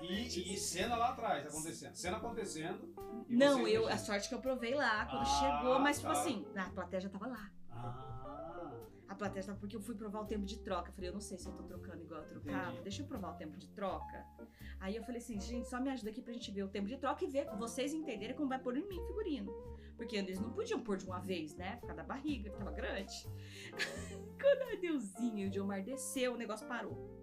[0.02, 1.96] E, e cena lá atrás acontecendo.
[1.96, 2.94] Cena acontecendo.
[3.30, 5.26] Não, eu, a sorte que eu provei lá quando Ah,
[5.60, 6.20] chegou, mas tipo tá.
[6.20, 7.50] assim, a plateia já tava lá.
[7.72, 8.74] Ah,
[9.08, 10.90] A plateia tava porque eu fui provar o tempo de troca.
[10.90, 12.82] Eu falei, eu não sei se eu tô trocando igual eu trocava, Entendi.
[12.84, 14.26] deixa eu provar o tempo de troca.
[14.80, 16.98] Aí eu falei assim, gente, só me ajuda aqui pra gente ver o tempo de
[16.98, 19.52] troca e ver, vocês entenderem como vai pôr em mim figurino.
[19.96, 21.78] Porque eles não podiam pôr de uma vez, né?
[21.78, 23.14] Por causa da barriga, que tava grande.
[24.42, 27.23] Quando a Deusinha e o Diomar desceu, o negócio parou.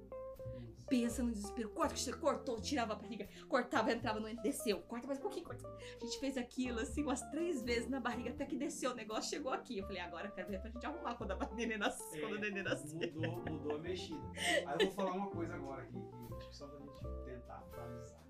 [0.91, 1.71] Pensa no desespero.
[1.71, 4.83] Corta, cortou, tirava a barriga, cortava, entrava no desceu.
[4.83, 5.65] Corta mais um pouquinho, corta.
[5.69, 9.31] A gente fez aquilo assim umas três vezes na barriga até que desceu o negócio,
[9.31, 9.79] chegou aqui.
[9.79, 12.19] Eu falei, agora quero ver pra gente arrumar quando a neném nascer.
[12.19, 13.15] É, quando a neném nascer.
[13.15, 14.21] mudou, mudou a mexida.
[14.67, 15.99] Aí eu vou falar uma coisa agora aqui,
[16.41, 18.21] que só pra gente tentar finalizar.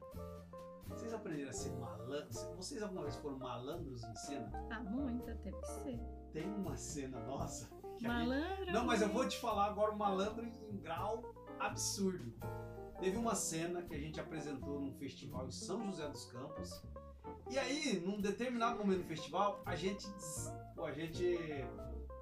[0.86, 2.42] Vocês aprenderam a ser malandros?
[2.56, 4.52] Vocês alguma vez foram malandros em cena?
[4.70, 6.00] Ah, muita, teve que ser.
[6.32, 8.72] Tem uma cena nossa a gente Malandro.
[8.72, 11.22] Não, mas eu vou te falar agora o malandro em grau
[11.60, 12.32] absurdo.
[12.98, 16.82] Teve uma cena que a gente apresentou num festival em São José dos Campos.
[17.50, 20.06] E aí, num determinado momento do festival, a gente,
[20.84, 21.38] a gente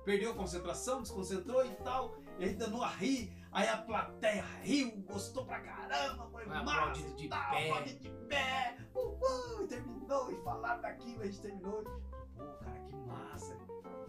[0.05, 2.17] perdeu a concentração, desconcentrou e tal.
[2.39, 3.37] E aí danou a rir.
[3.51, 7.03] Aí a plateia riu, gostou pra caramba, foi Foi massa.
[7.15, 7.83] de tal, pé.
[7.83, 8.77] de pé.
[8.95, 11.83] Uhul, e terminou, e falaram daquilo, a gente terminou.
[12.37, 13.57] Pô, cara, que massa.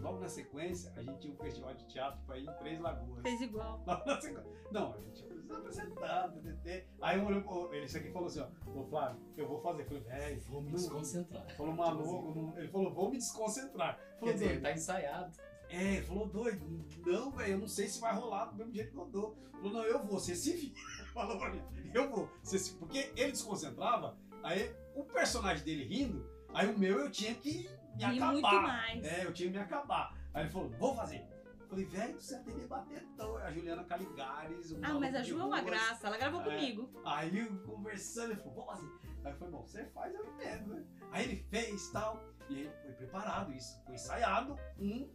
[0.10, 3.22] Logo na sequência, a gente tinha um festival de teatro pra ir em Três Lagoas.
[3.22, 3.81] Fez igual.
[3.86, 4.52] Logo na sequência.
[4.72, 6.88] Não, a gente precisa apresentar, TTT.
[7.02, 9.84] Aí um ele isso aqui falou assim, ó, ô Flávio, eu vou fazer.
[9.84, 11.48] Eu falei, velho, Vou me desconcentrar.
[11.56, 13.98] Falou maluco, não- ele falou, vou me desconcentrar.
[13.98, 14.61] Quer Falou, dizer, doido.
[14.64, 15.38] tá ensaiado.
[15.69, 16.65] É, ele falou, doido,
[17.06, 19.38] não, velho, eu não sei se vai rolar do mesmo jeito que eu dou.
[19.52, 20.73] Falou, não, eu vou, você se vira.
[21.14, 21.61] Falou pra mim,
[21.94, 22.27] eu vou.
[22.41, 22.73] Você se...
[22.76, 27.69] Porque ele desconcentrava, aí o personagem dele rindo, aí o meu eu tinha que
[28.07, 28.31] me acabar.
[28.34, 29.03] muito mais.
[29.05, 30.17] É, eu tinha que me acabar.
[30.34, 31.26] Aí ele falou, vou fazer.
[31.69, 33.38] Falei, velho, você tem que bater tão.
[33.38, 34.71] A Juliana Caligares.
[34.71, 36.07] o Ah, mas a Ju é uma graça.
[36.07, 36.43] Ela gravou É.
[36.45, 36.89] comigo.
[37.05, 38.89] Aí eu conversando, ele falou, vou fazer.
[39.23, 40.84] Aí foi bom, você faz, eu entendo, né?
[41.11, 42.23] Aí ele fez tal.
[42.49, 43.80] E aí foi preparado isso.
[43.85, 45.07] Foi ensaiado, um,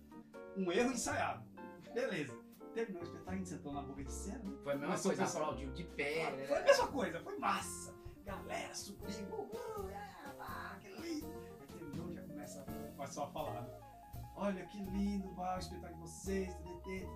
[0.57, 1.45] um erro ensaiado.
[1.93, 2.39] Beleza.
[2.73, 4.39] Terminou o espetáculo, a gente sentou na boca de cena.
[4.45, 4.57] né?
[4.63, 5.45] Foi a mesma Começou coisa, pessoal.
[5.45, 6.31] aplaudiu de pé.
[6.33, 6.45] né?
[6.47, 7.95] Foi a mesma coisa, foi massa.
[8.25, 10.14] Galera subiu, uhul, é,
[13.05, 13.69] começa a só a falar, né?
[14.37, 17.07] Olha que lindo, vai, o espetáculo de vocês, TDT,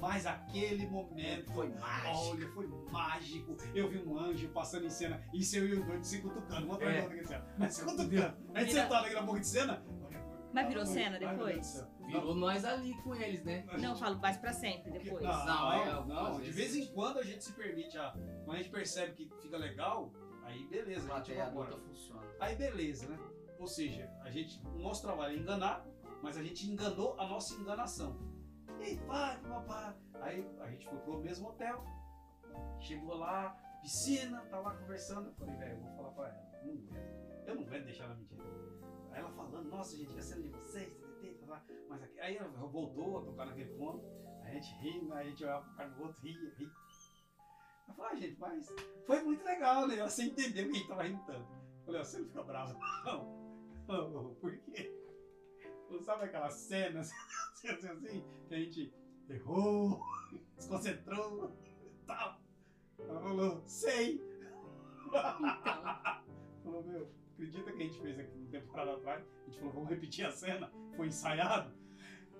[0.00, 2.30] mas aquele momento Foi mágico.
[2.30, 3.56] Olha, foi mágico.
[3.74, 6.76] Eu vi um anjo passando em cena, isso eu e o doido se cutucando, uma
[6.76, 7.02] atrás É.
[7.02, 7.68] outra assim, ó.
[7.68, 8.36] se cutucando.
[8.54, 9.84] A gente sentado aqui na boca de cena.
[10.54, 11.86] Mas virou cena depois?
[12.06, 13.66] Virou nós ali com eles, né?
[13.78, 15.22] Não, falo, mais pra sempre depois.
[15.22, 16.40] Não, Não, é, não, não.
[16.40, 18.12] De vez em quando a gente se permite, a,
[18.44, 20.12] quando a gente percebe que fica legal,
[20.44, 22.22] aí beleza, A a gente adulta funciona.
[22.40, 23.18] Aí beleza, né?
[23.64, 25.86] Ou seja, a gente, o nosso trabalho é enganar,
[26.22, 28.14] mas a gente enganou a nossa enganação.
[28.78, 29.96] E aí, vai, papá.
[30.20, 31.82] Aí a gente foi pro mesmo hotel,
[32.78, 35.28] chegou lá, piscina, tá lá conversando.
[35.28, 37.46] Eu falei, velho, eu vou falar pra ela, eu não aguento.
[37.46, 38.38] Eu não aguento deixar ela mentir.
[39.12, 40.92] Aí ela falando, nossa, gente, a cena de vocês,
[41.46, 41.64] tá.
[41.88, 44.02] Mas aqui, aí ela voltou a tocar naquele fone,
[44.42, 46.70] a gente rindo, a gente olhava pro cara do outro, ria, ria.
[47.88, 48.74] Eu falei, ah, gente, mas
[49.06, 50.02] foi muito legal, né?
[50.02, 51.50] Você entendeu que a gente tava rindo tanto.
[51.50, 53.43] Eu falei, você não fica bravo, não.
[53.86, 54.92] Não, por quê?
[55.90, 57.10] Não sabe aquelas cenas
[57.62, 58.94] assim, assim, que a gente
[59.28, 60.00] errou,
[60.56, 61.52] desconcentrou
[61.84, 62.40] e tal.
[62.98, 64.22] Ela falou, sei.
[65.06, 65.22] Então,
[66.64, 69.22] Falou, meu, acredita que a gente fez aqui uma temporada atrás?
[69.22, 71.70] A gente falou, vamos repetir a cena, foi ensaiado.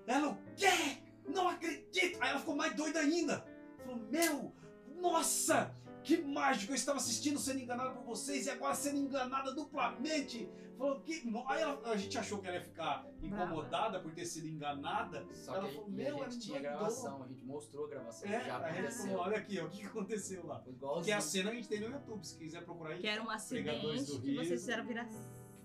[0.07, 1.03] Ela, o quê?
[1.27, 2.17] Não acredito!
[2.21, 3.45] Aí ela ficou mais doida ainda.
[3.77, 4.51] Falou, meu,
[4.99, 5.75] nossa!
[6.05, 10.47] Que mágico, eu estava assistindo sendo enganado por vocês e agora sendo enganada duplamente.
[10.77, 11.23] Falou que.
[11.47, 15.25] Aí ela- a gente achou que ela ia ficar incomodada por ter sido enganada.
[15.33, 16.79] Só Ela que falou, e meu, a gente tinha endoidou.
[16.79, 19.05] gravação, a gente mostrou a gravação, É, já a gente aconteceu.
[19.07, 20.59] falou, olha aqui, ó, o que que aconteceu lá.
[20.61, 21.17] Que igualzinho.
[21.17, 22.99] a cena a gente tem no YouTube, se quiser procurar aí.
[22.99, 25.09] Que era um acidente do que vocês fizeram virar.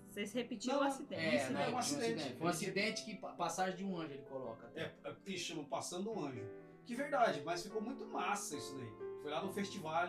[0.09, 1.21] Vocês repetiram Não, o É, acidente.
[1.21, 2.35] né, Isso tinha é um acidente.
[2.37, 4.67] Foi um acidente que pa- passagem de um anjo ele coloca.
[4.67, 4.81] até.
[4.81, 6.43] É, é, que chama Passando um Anjo.
[6.85, 9.10] Que verdade, mas ficou muito massa isso daí.
[9.21, 10.07] Foi lá no festival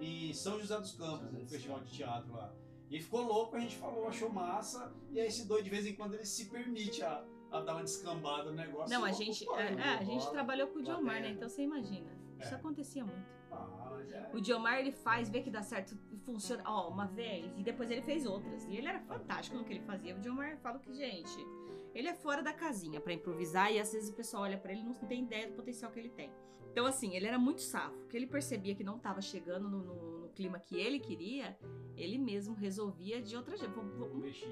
[0.00, 2.52] em São José dos Campos, um festival de teatro lá.
[2.90, 4.92] E ficou louco, a gente falou, achou massa.
[5.10, 7.82] E aí esse doido, de vez em quando, ele se permite a, a dar uma
[7.84, 8.90] descambada no negócio.
[8.94, 11.30] Não, a gente, é, eu é, a gente trabalhou com o Diomar, né?
[11.30, 12.10] Então você imagina.
[12.38, 12.56] Isso É.
[12.56, 13.32] acontecia muito.
[13.50, 14.30] Ah, é.
[14.36, 18.02] O Diomar, ele faz, vê que dá certo, funciona, ó, uma vez, e depois ele
[18.02, 18.64] fez outras.
[18.66, 20.14] E ele era fantástico no que ele fazia.
[20.14, 21.46] O Diomar, eu falo que, gente,
[21.94, 24.80] ele é fora da casinha pra improvisar e às vezes o pessoal olha pra ele
[24.80, 26.30] e não tem ideia do potencial que ele tem.
[26.70, 28.06] Então, assim, ele era muito safo.
[28.08, 31.54] Que ele percebia que não tava chegando no, no- no clima que ele queria,
[31.96, 33.74] ele mesmo resolvia de outra jeito.
[33.74, 34.48] Vou, vou- mexia.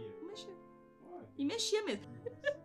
[1.10, 2.04] Olha, E mexia mesmo.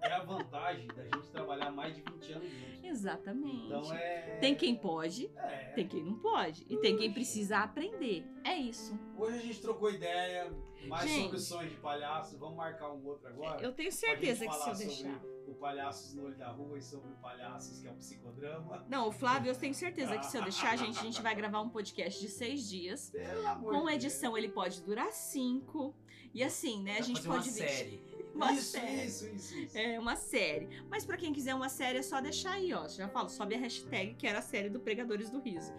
[0.02, 2.84] É a vantagem da gente trabalhar mais de 20 anos juntos.
[2.84, 3.66] Exatamente.
[3.68, 4.38] Então é.
[4.42, 5.72] Tem quem pode, É.
[5.74, 6.66] tem quem não pode.
[6.70, 8.26] E tem quem precisa aprender.
[8.44, 9.00] É isso.
[9.18, 10.52] Hoje a gente trocou ideia
[10.88, 11.24] mais Gente.
[11.24, 12.38] sobre sonhos de palhaço.
[12.38, 13.62] Vamos marcar um outro agora?
[13.62, 15.14] Eu tenho certeza que se falar eu deixar.
[15.20, 18.86] sobre o Palhaços no Olho da Rua e sobre o Palhaços, que é um psicodrama.
[18.90, 21.62] Não, o Flávio, eu tenho certeza que se eu deixar, gente, a gente vai gravar
[21.62, 23.10] um podcast de seis dias.
[23.12, 25.96] Pelo amor Com edição, ele pode durar cinco.
[26.34, 26.92] E assim, né?
[26.92, 28.15] A Dá pra gente uma pode dividir- série.
[28.36, 28.52] Uma.
[28.52, 29.06] Isso, série.
[29.06, 29.78] isso, isso, isso.
[29.78, 30.68] É, uma série.
[30.90, 32.88] Mas pra quem quiser uma série, é só deixar aí, ó.
[32.88, 35.74] Já falo, sobe a hashtag que era a série do Pregadores do Riso.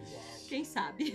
[0.49, 1.13] Quem sabe?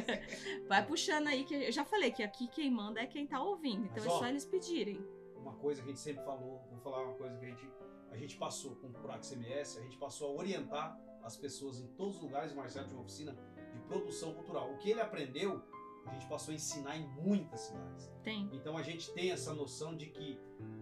[0.68, 3.86] Vai puxando aí, que eu já falei que aqui quem manda é quem tá ouvindo.
[3.86, 5.04] Então Mas, é ó, só eles pedirem.
[5.36, 7.68] Uma coisa que a gente sempre falou, vou falar uma coisa que a gente,
[8.10, 11.86] a gente passou com o Proax MS, a gente passou a orientar as pessoas em
[11.88, 13.34] todos os lugares, Marcelo tinha uma oficina
[13.72, 14.70] de produção cultural.
[14.70, 15.62] O que ele aprendeu,
[16.06, 18.10] a gente passou a ensinar em muitas cidades.
[18.22, 18.48] Tem.
[18.52, 20.38] Então a gente tem essa noção de que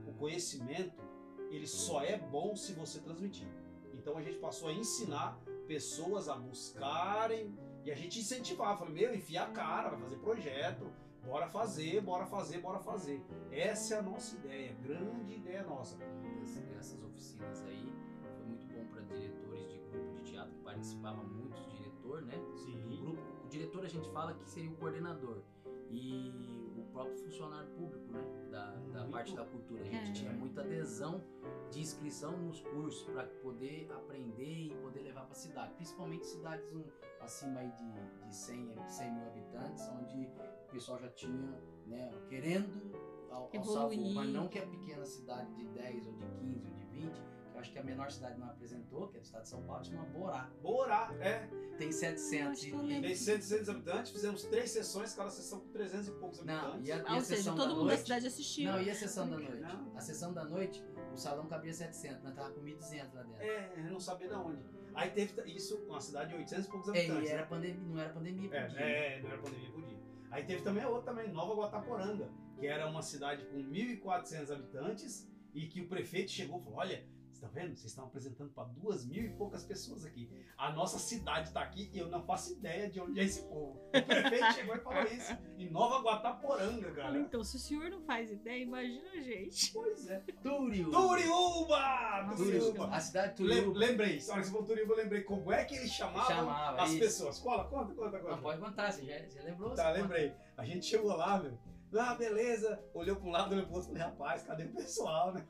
[0.07, 1.03] o conhecimento
[1.51, 3.47] ele só é bom se você transmitir.
[3.95, 7.55] Então a gente passou a ensinar pessoas a buscarem
[7.85, 10.93] e a gente incentivava, falei, meu, enfia a cara, vai fazer projeto,
[11.25, 13.25] bora fazer, bora fazer, bora fazer.
[13.51, 15.97] Essa é a nossa ideia, grande ideia nossa.
[16.43, 17.93] Essas, essas oficinas aí
[18.37, 22.35] foi muito bom para diretores de grupo de teatro que participavam muito do diretor, né?
[22.37, 23.23] Do grupo,
[23.53, 25.43] diretor a gente fala que seria o coordenador
[25.91, 28.23] e o próprio funcionário público, né?
[28.51, 29.11] Da, da Muito.
[29.13, 29.83] parte da cultura.
[29.83, 30.13] A gente É.
[30.13, 31.23] tinha muita adesão
[31.71, 36.85] de inscrição nos cursos para poder aprender e poder levar para cidade, principalmente cidades um,
[37.21, 40.27] acima aí de, de 100, 100 mil habitantes, onde
[40.69, 42.93] o pessoal já tinha, né, querendo
[43.31, 44.15] ao, alçar Evoluir.
[44.15, 47.27] mas não que a pequena cidade de 10 ou de 15 ou de 20, que
[47.27, 47.32] eu
[47.63, 50.05] acho que a menor cidade não apresentou, que é do estado de São Paulo, chama
[50.07, 50.51] Borá.
[50.61, 51.49] Bora, é.
[51.79, 56.09] Tem 700 Eu e, e- Tem 100, habitantes, fizemos três sessões, cada sessão com 300
[56.09, 56.89] e poucos Não, habitantes.
[56.89, 58.73] e a, e Ah, a ou seja, sessão todo da mundo da noite, cidade assistiu.
[58.73, 59.61] Não, e a sessão da noite?
[59.61, 59.97] Não.
[59.97, 63.43] A sessão da noite, o salão cabia 700, nós tava com 1.200 lá dentro.
[63.43, 64.63] É, eu não sabia de onde.
[64.95, 67.29] Aí teve isso, uma cidade de 800 e poucos É, habitantes.
[67.31, 67.49] e era né?
[67.49, 68.81] pandemia, não era pandemia, podia.
[68.81, 69.99] É, é, não era pandemia, podia.
[70.31, 72.29] Aí teve também a outra também, Nova Guataporanga,
[72.59, 77.05] que era uma cidade com 1.400 habitantes e que o prefeito chegou e falou, olha,
[77.43, 77.75] estão vendo?
[77.75, 80.31] Vocês estão apresentando para duas mil e poucas pessoas aqui.
[80.57, 83.81] A nossa cidade está aqui e eu não faço ideia de onde é esse povo.
[83.89, 87.19] O prefeito chegou e falou isso, em Nova Guataporanga, cara.
[87.19, 89.73] então, se o senhor não faz ideia, imagina a gente.
[89.73, 90.21] Pois é.
[90.43, 92.23] Turiúba!
[92.27, 92.89] Nossa, Turiúba!
[92.89, 95.65] A cidade de Túrio Lembrei, a hora que você falou Turiúba, eu lembrei como é
[95.65, 97.01] que ele chamava, chamava as isso.
[97.01, 97.39] pessoas.
[97.39, 98.37] Cola, conta, conta, conta.
[98.37, 99.75] Não, pode contar, você já você lembrou?
[99.75, 100.35] Tá, lembrei.
[100.57, 101.59] A gente chegou lá, meu.
[101.99, 102.83] Ah, beleza.
[102.95, 103.89] Olhou pra um lado, olhou pro outro.
[103.91, 105.47] Falei, rapaz, cadê o pessoal, né?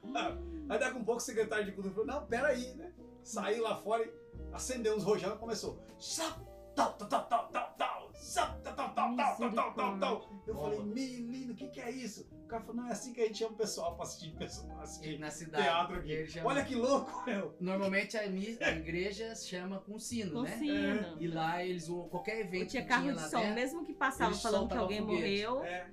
[0.68, 2.92] Aí daqui um pouco o secretário de cultura falou, não, peraí, né?
[3.22, 4.12] Saiu lá fora e
[4.52, 5.78] acendeu uns rojão e começou.
[6.74, 8.11] Tal, tal, tal, tal, tal, tal.
[10.46, 12.28] Eu falei, menino, o que, que é isso?
[12.44, 14.80] O cara falou, não, é assim que a gente chama o pessoal pra assistir, pessoal,
[14.80, 16.26] assistir Na cidade, teatro aqui.
[16.26, 16.48] Chama...
[16.50, 17.24] Olha que louco.
[17.60, 18.26] Normalmente a, a
[18.70, 20.56] igreja chama com sino, com né?
[20.56, 20.74] Sino.
[20.74, 21.16] É.
[21.18, 22.54] E lá eles vão, qualquer evento.
[22.54, 25.62] Eu é tinha carro de som, mesmo que passava falando que alguém morreu.
[25.64, 25.90] É.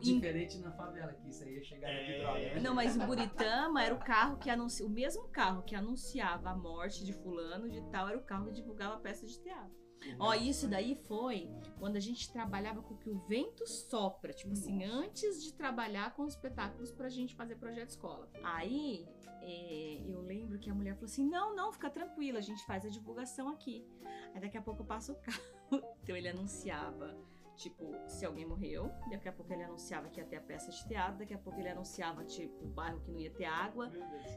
[0.00, 2.04] Diferente na favela, que isso aí ia chegar é.
[2.04, 2.18] de é.
[2.18, 2.38] droga.
[2.38, 2.60] Né?
[2.60, 6.56] Não, mas em Buritama era o carro que anunciava, o mesmo carro que anunciava a
[6.56, 9.84] morte de fulano, de tal, era o carro que divulgava a peça de teatro.
[10.18, 11.43] Ó, oh, isso daí foi
[11.78, 14.92] quando a gente trabalhava com o que o vento sopra, tipo assim, Nossa.
[14.92, 18.28] antes de trabalhar com os espetáculos pra gente fazer projeto escola.
[18.42, 19.06] Aí,
[19.42, 22.84] é, eu lembro que a mulher falou assim: não, não, fica tranquila, a gente faz
[22.84, 23.86] a divulgação aqui.
[24.34, 25.42] Aí daqui a pouco eu passo o carro.
[26.02, 27.16] Então ele anunciava.
[27.56, 30.88] Tipo, se alguém morreu, daqui a pouco ele anunciava que ia ter a peça de
[30.88, 33.90] teatro, daqui a pouco ele anunciava, tipo, o bairro que não ia ter água.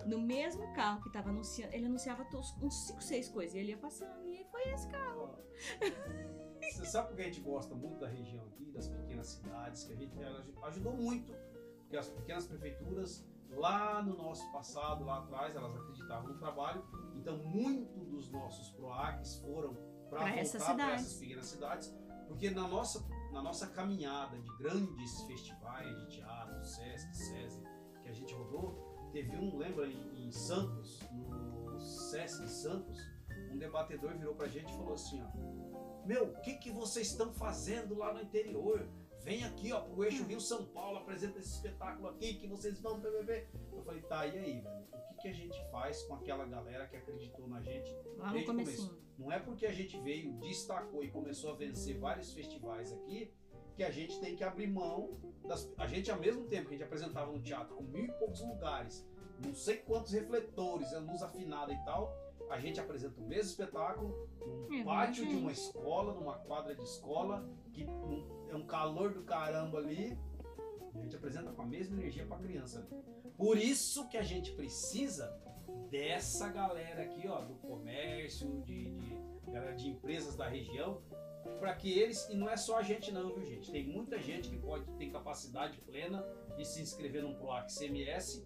[0.06, 2.28] No mesmo carro que tava anunciando, ele anunciava
[2.62, 4.32] uns 5, 6 coisas e ele ia passando.
[4.32, 5.36] E foi esse carro.
[6.62, 9.94] Você sabe por que a gente gosta muito da região aqui, das pequenas cidades, que
[9.94, 10.18] a gente
[10.64, 11.34] ajudou muito,
[11.82, 16.84] porque as pequenas prefeituras, lá no nosso passado, lá atrás, elas acreditavam no trabalho,
[17.16, 19.74] então muito dos nossos PROACs foram
[20.10, 21.06] para voltar para cidades.
[21.06, 21.96] essas pequenas cidades,
[22.28, 27.62] porque na nossa, na nossa caminhada de grandes festivais de teatro, Sesc, SESI,
[28.02, 33.00] que a gente rodou, teve um, lembra, em, em Santos, no Sesc Santos,
[33.52, 35.57] um debatedor virou pra gente e falou assim, ó,
[36.08, 38.88] meu, o que, que vocês estão fazendo lá no interior?
[39.22, 43.00] Vem aqui, ó, pro eixo Rio São Paulo, apresenta esse espetáculo aqui que vocês vão
[43.00, 43.48] BBB.
[43.74, 44.88] Eu falei, tá, e aí, velho?
[44.94, 48.34] O que, que a gente faz com aquela galera que acreditou na gente Lá no
[48.34, 48.98] Desde o comecinho.
[49.18, 53.34] não é porque a gente veio, destacou e começou a vencer vários festivais aqui
[53.76, 55.72] que a gente tem que abrir mão das.
[55.78, 58.42] A gente, ao mesmo tempo que a gente apresentava no teatro com mil e poucos
[58.42, 59.08] lugares,
[59.46, 62.12] não sei quantos refletores, a luz afinada e tal,
[62.50, 64.28] a gente apresenta o mesmo espetáculo
[64.70, 67.86] num É, pátio de uma escola, numa quadra de escola, que
[68.50, 70.18] é um calor do caramba ali.
[70.96, 72.80] A gente apresenta com a mesma energia para criança.
[72.80, 73.04] ali.
[73.38, 75.32] Por isso que a gente precisa
[75.90, 79.18] dessa galera aqui, ó, do comércio, de, de
[79.52, 81.02] galera de empresas da região,
[81.60, 83.72] para que eles, e não é só a gente não, viu gente?
[83.72, 86.26] Tem muita gente que pode ter capacidade plena
[86.58, 88.44] de se inscrever num PROAC CMS,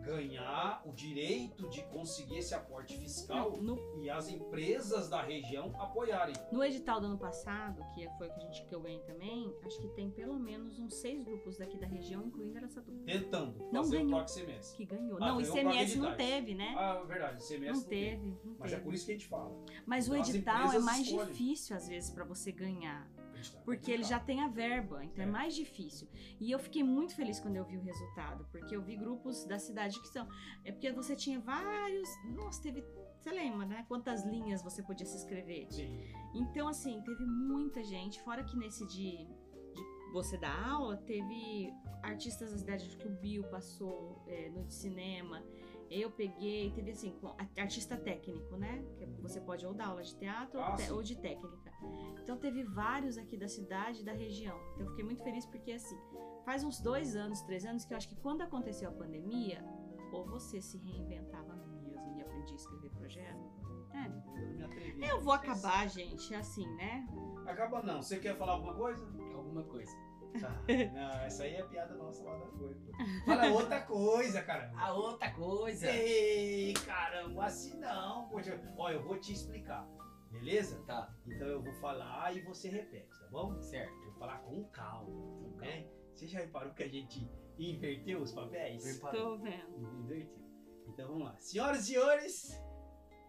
[0.00, 6.34] ganhar o direito de conseguir esse aporte fiscal No, e as empresas da região apoiarem.
[6.50, 9.54] no edital do ano passado, que foi o que a gente que eu ganhei também,
[9.64, 13.82] acho que tem pelo menos uns seis grupos daqui da região, incluindo Araçatuba, Tentando Não
[13.84, 14.08] fazer o ganhou.
[14.10, 14.72] PROAC CMS.
[14.76, 15.18] que ganhou.
[15.20, 16.74] Ah, não, ICMS não teve, né?
[16.76, 18.84] Ah, é verdade, CMS não teve, não Mas é teve.
[18.84, 19.56] por isso que a gente fala.
[19.86, 21.32] Mas o Então, as edital é mais escolhem.
[21.32, 23.08] difícil às vezes para você ganhar.
[23.64, 25.28] Porque ele já tem a verba, então é.
[25.28, 25.30] É.
[25.30, 26.08] mais difícil.
[26.40, 29.58] E eu fiquei muito feliz quando eu vi o resultado, porque eu vi grupos da
[29.58, 30.28] cidade que são.
[30.64, 32.08] É porque você tinha vários.
[32.24, 32.84] Nossa, teve.
[33.20, 33.84] Você lembra, né?
[33.88, 35.66] Quantas linhas você podia se inscrever?
[35.70, 36.00] Sim.
[36.34, 38.20] Então, assim, teve muita gente.
[38.22, 41.72] Fora que nesse de, de você dar aula, teve
[42.02, 45.42] artistas da cidade, que o Bill passou é, no de cinema.
[45.90, 47.18] Eu peguei, teve assim,
[47.58, 48.80] artista técnico, né?
[48.96, 51.72] Que você pode ou dar aula de teatro ou Ah, ou de técnica.
[52.22, 54.56] Então teve vários aqui da cidade e da região.
[54.74, 55.98] Então eu fiquei muito feliz porque assim,
[56.44, 59.64] faz uns dois anos, três anos que eu acho que quando aconteceu a pandemia,
[60.12, 63.50] ou você se reinventava mesmo e aprendia a escrever projeto.
[63.92, 64.06] É.
[64.06, 65.04] Eu não me atrevi.
[65.04, 67.04] Eu vou acabar, gente, assim, né?
[67.46, 68.00] Acaba não.
[68.00, 69.04] Você quer falar alguma coisa?
[69.34, 69.92] Alguma coisa.
[70.38, 70.50] Tá.
[70.94, 72.80] Não, essa aí é piada nossa lá da coisa.
[73.24, 74.78] Fala outra coisa, caramba.
[74.78, 75.90] A outra coisa.
[75.90, 78.28] Ei, caramba, assim não.
[78.28, 79.88] Poxa, ó, eu vou te explicar,
[80.30, 80.80] beleza?
[80.86, 83.60] Tá, Então eu vou falar e você repete, tá bom?
[83.60, 83.92] certo.
[83.92, 85.90] Eu vou falar com calma, tudo bem?
[86.14, 87.28] Você já reparou que a gente
[87.58, 89.00] inverteu os papéis?
[89.00, 89.78] Tô vendo.
[90.02, 90.38] Inverteu.
[90.86, 91.36] Então vamos lá.
[91.38, 92.60] Senhoras e senhores.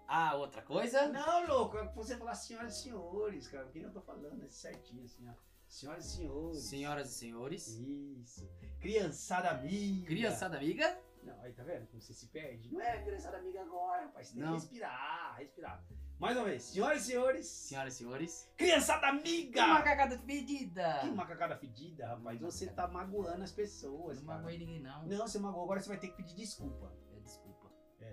[0.08, 1.08] A outra coisa?
[1.08, 3.66] Não, louco, é você falar senhoras e senhores, cara.
[3.66, 5.34] O que eu tô falando é certinho, assim, ó.
[5.72, 6.64] Senhoras e senhores.
[6.64, 7.68] Senhoras e senhores.
[7.68, 8.50] Isso.
[8.82, 10.06] Criançada amiga.
[10.08, 11.00] Criançada amiga.
[11.24, 12.74] Não, aí tá vendo como você se perde?
[12.74, 14.28] Não é criançada amiga agora, rapaz.
[14.28, 14.50] Você tem Não.
[14.54, 15.86] que respirar, respirar.
[16.20, 16.64] Mais uma vez.
[16.64, 17.48] Senhoras e senhores.
[17.48, 18.52] Senhoras e senhores.
[18.58, 19.68] Criançada Que amiga.
[19.68, 21.00] macacada pedida.
[21.02, 22.40] Que macacada fedida, rapaz.
[22.42, 25.06] Você tá magoando as pessoas, Não magoei ninguém, não.
[25.08, 25.64] Não, você magoou.
[25.64, 26.92] Agora você vai ter que pedir desculpa.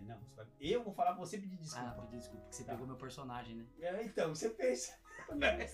[0.08, 0.12] É.
[0.12, 0.20] É, não.
[0.20, 2.02] você vai- Eu vou falar pra você pedir Ah, desculpa.
[2.02, 2.72] pedi desculpa, porque você Tá.
[2.72, 3.66] pegou meu personagem, né?
[3.80, 4.98] É, então, você pensa.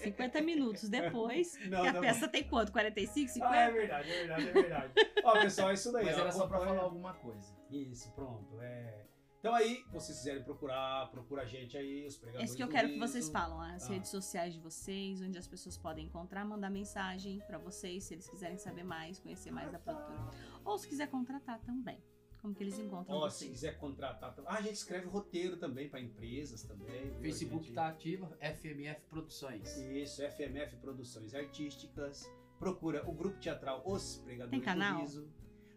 [0.02, 1.56] 50 minutos depois.
[1.70, 2.00] Não, que a não.
[2.00, 2.72] peça tem quanto?
[2.72, 3.54] 45, 50?
[3.54, 4.92] Ah, é verdade, é verdade, é verdade.
[5.22, 6.04] Ó, pessoal, é isso daí.
[6.06, 7.54] Mas ó, era só pra falar alguma coisa.
[7.70, 8.60] Isso, pronto.
[8.60, 9.06] É.
[9.38, 12.62] Então aí, se vocês quiserem procurar, procura a gente aí, os É pregadores isso que
[12.64, 13.92] eu quero que vocês falam, as Ah.
[13.92, 18.26] redes sociais de vocês, onde as pessoas podem encontrar, mandar mensagem pra vocês, se eles
[18.26, 20.18] quiserem saber mais, conhecer mais da produtora.
[20.64, 22.02] Ou se quiser contratar também,
[22.44, 24.34] como que eles encontram Ó, se quiser contratar.
[24.44, 26.86] Ah, a gente escreve roteiro também para empresas também.
[27.08, 27.14] viu?
[27.22, 29.74] Facebook A gente- tá ativo, FMF Produções.
[29.78, 32.30] Isso, FMF Produções Artísticas.
[32.58, 34.96] Procura o grupo teatral Os Pregadores Tem canal?
[34.96, 35.26] do Riso.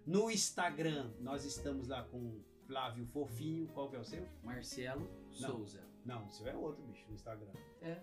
[0.05, 3.67] No Instagram, nós estamos lá com Flávio Fofinho.
[3.69, 4.27] Qual que é o seu?
[4.43, 5.49] Marcelo Não.
[5.51, 5.81] Souza.
[6.03, 7.51] Não, o seu é outro, bicho, no Instagram.
[7.81, 8.01] É.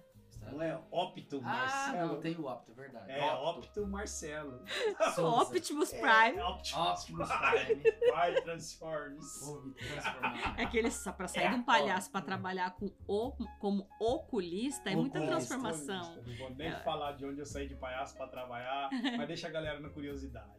[0.52, 2.12] Não é Opto Ah, Marcelo.
[2.14, 3.10] não, tem o Opto, é verdade.
[3.12, 4.62] É Opto Marcelo.
[5.14, 5.42] Souza.
[5.52, 7.82] Optimus É, Prime, Optimus Prime.
[8.12, 9.40] Vai, Transforms.
[9.44, 10.54] Vou me transformar.
[10.58, 14.90] é aquele só pra sair É, de um palhaço pra trabalhar com o, como oculista,
[14.90, 16.16] é muita transformação.
[16.26, 16.80] Não vou nem É.
[16.80, 20.50] falar de onde eu saí de palhaço pra trabalhar, mas deixa a galera na curiosidade.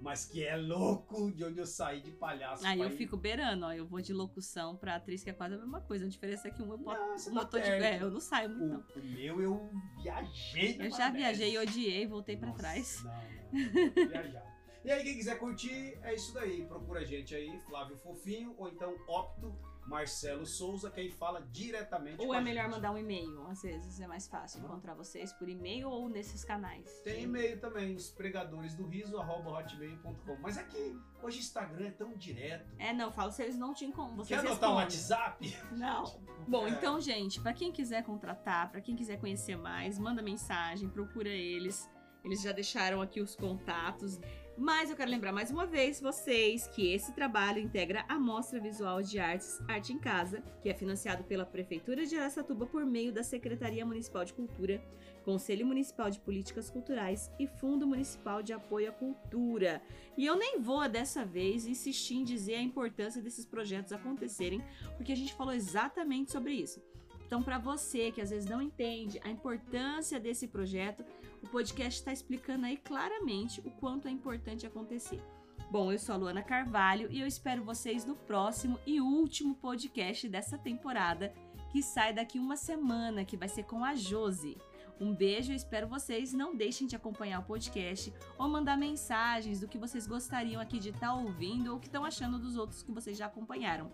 [0.00, 2.64] Mas que é louco de onde eu saí de palhaço.
[2.66, 5.32] Aí pra eu ir- fico beirando, ó, eu vou de locução pra atriz, que é
[5.32, 6.04] quase a mesma coisa.
[6.04, 7.00] A diferença é que um eu boto
[7.30, 8.84] Não, um tá de é, eu não saio muito, não.
[8.94, 9.70] O, o meu eu
[10.02, 10.76] viajei.
[10.80, 13.02] Eu já viajei e odiei, voltei pra Nossa, trás.
[13.04, 13.12] Não,
[13.52, 14.48] não, viajar.
[14.84, 16.64] E aí, quem quiser curtir, é isso daí.
[16.64, 19.52] Procura a gente aí, Flávio Fofinho, ou então Opto
[19.88, 22.72] Marcelo Souza, que aí fala diretamente Ou é melhor gente.
[22.74, 26.88] mandar um e-mail, às vezes é mais fácil encontrar vocês por e-mail ou nesses canais.
[27.02, 30.36] Tem e-mail também, os pregadores do riso, arroba hotmail.com.
[30.40, 32.68] Mas é que hoje o Instagram é tão direto.
[32.78, 34.24] É, não, falo se eles não te encontram.
[34.26, 34.84] Quer anotar o respondem.
[34.84, 35.56] WhatsApp?
[35.72, 36.04] Não.
[36.46, 36.70] Bom, É.
[36.70, 41.90] então, gente, pra quem quiser contratar, pra quem quiser conhecer mais, manda mensagem, procura eles.
[42.24, 44.18] Eles já deixaram aqui os contatos.
[44.60, 49.00] Mas eu quero lembrar mais uma vez vocês que esse trabalho integra a Mostra Visual
[49.00, 53.22] de Artes Arte em Casa, que é financiado pela Prefeitura de Araçatuba por meio da
[53.22, 54.82] Secretaria Municipal de Cultura,
[55.24, 59.80] Conselho Municipal de Políticas Culturais e Fundo Municipal de Apoio à Cultura.
[60.16, 64.60] E eu nem vou dessa vez insistir em dizer a importância desses projetos acontecerem,
[64.96, 66.82] porque a gente falou exatamente sobre isso.
[67.28, 71.04] Então, para você que às vezes não entende a importância desse projeto,
[71.42, 75.22] o podcast está explicando aí claramente o quanto é importante acontecer.
[75.70, 80.26] Bom, eu sou a Luana Carvalho e eu espero vocês no próximo e último podcast
[80.28, 81.32] dessa temporada,
[81.70, 84.56] que sai daqui uma semana, que vai ser com a Josi.
[85.00, 86.32] Um beijo, eu espero vocês.
[86.32, 90.88] Não deixem de acompanhar o podcast ou mandar mensagens do que vocês gostariam aqui de
[90.88, 93.92] estar ouvindo ou que estão achando dos outros que vocês já acompanharam.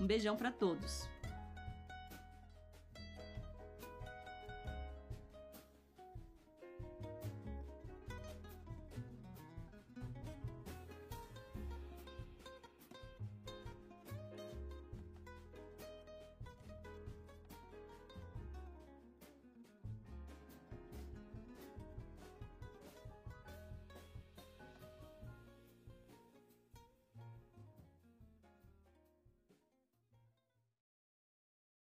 [0.00, 1.08] Um beijão para todos.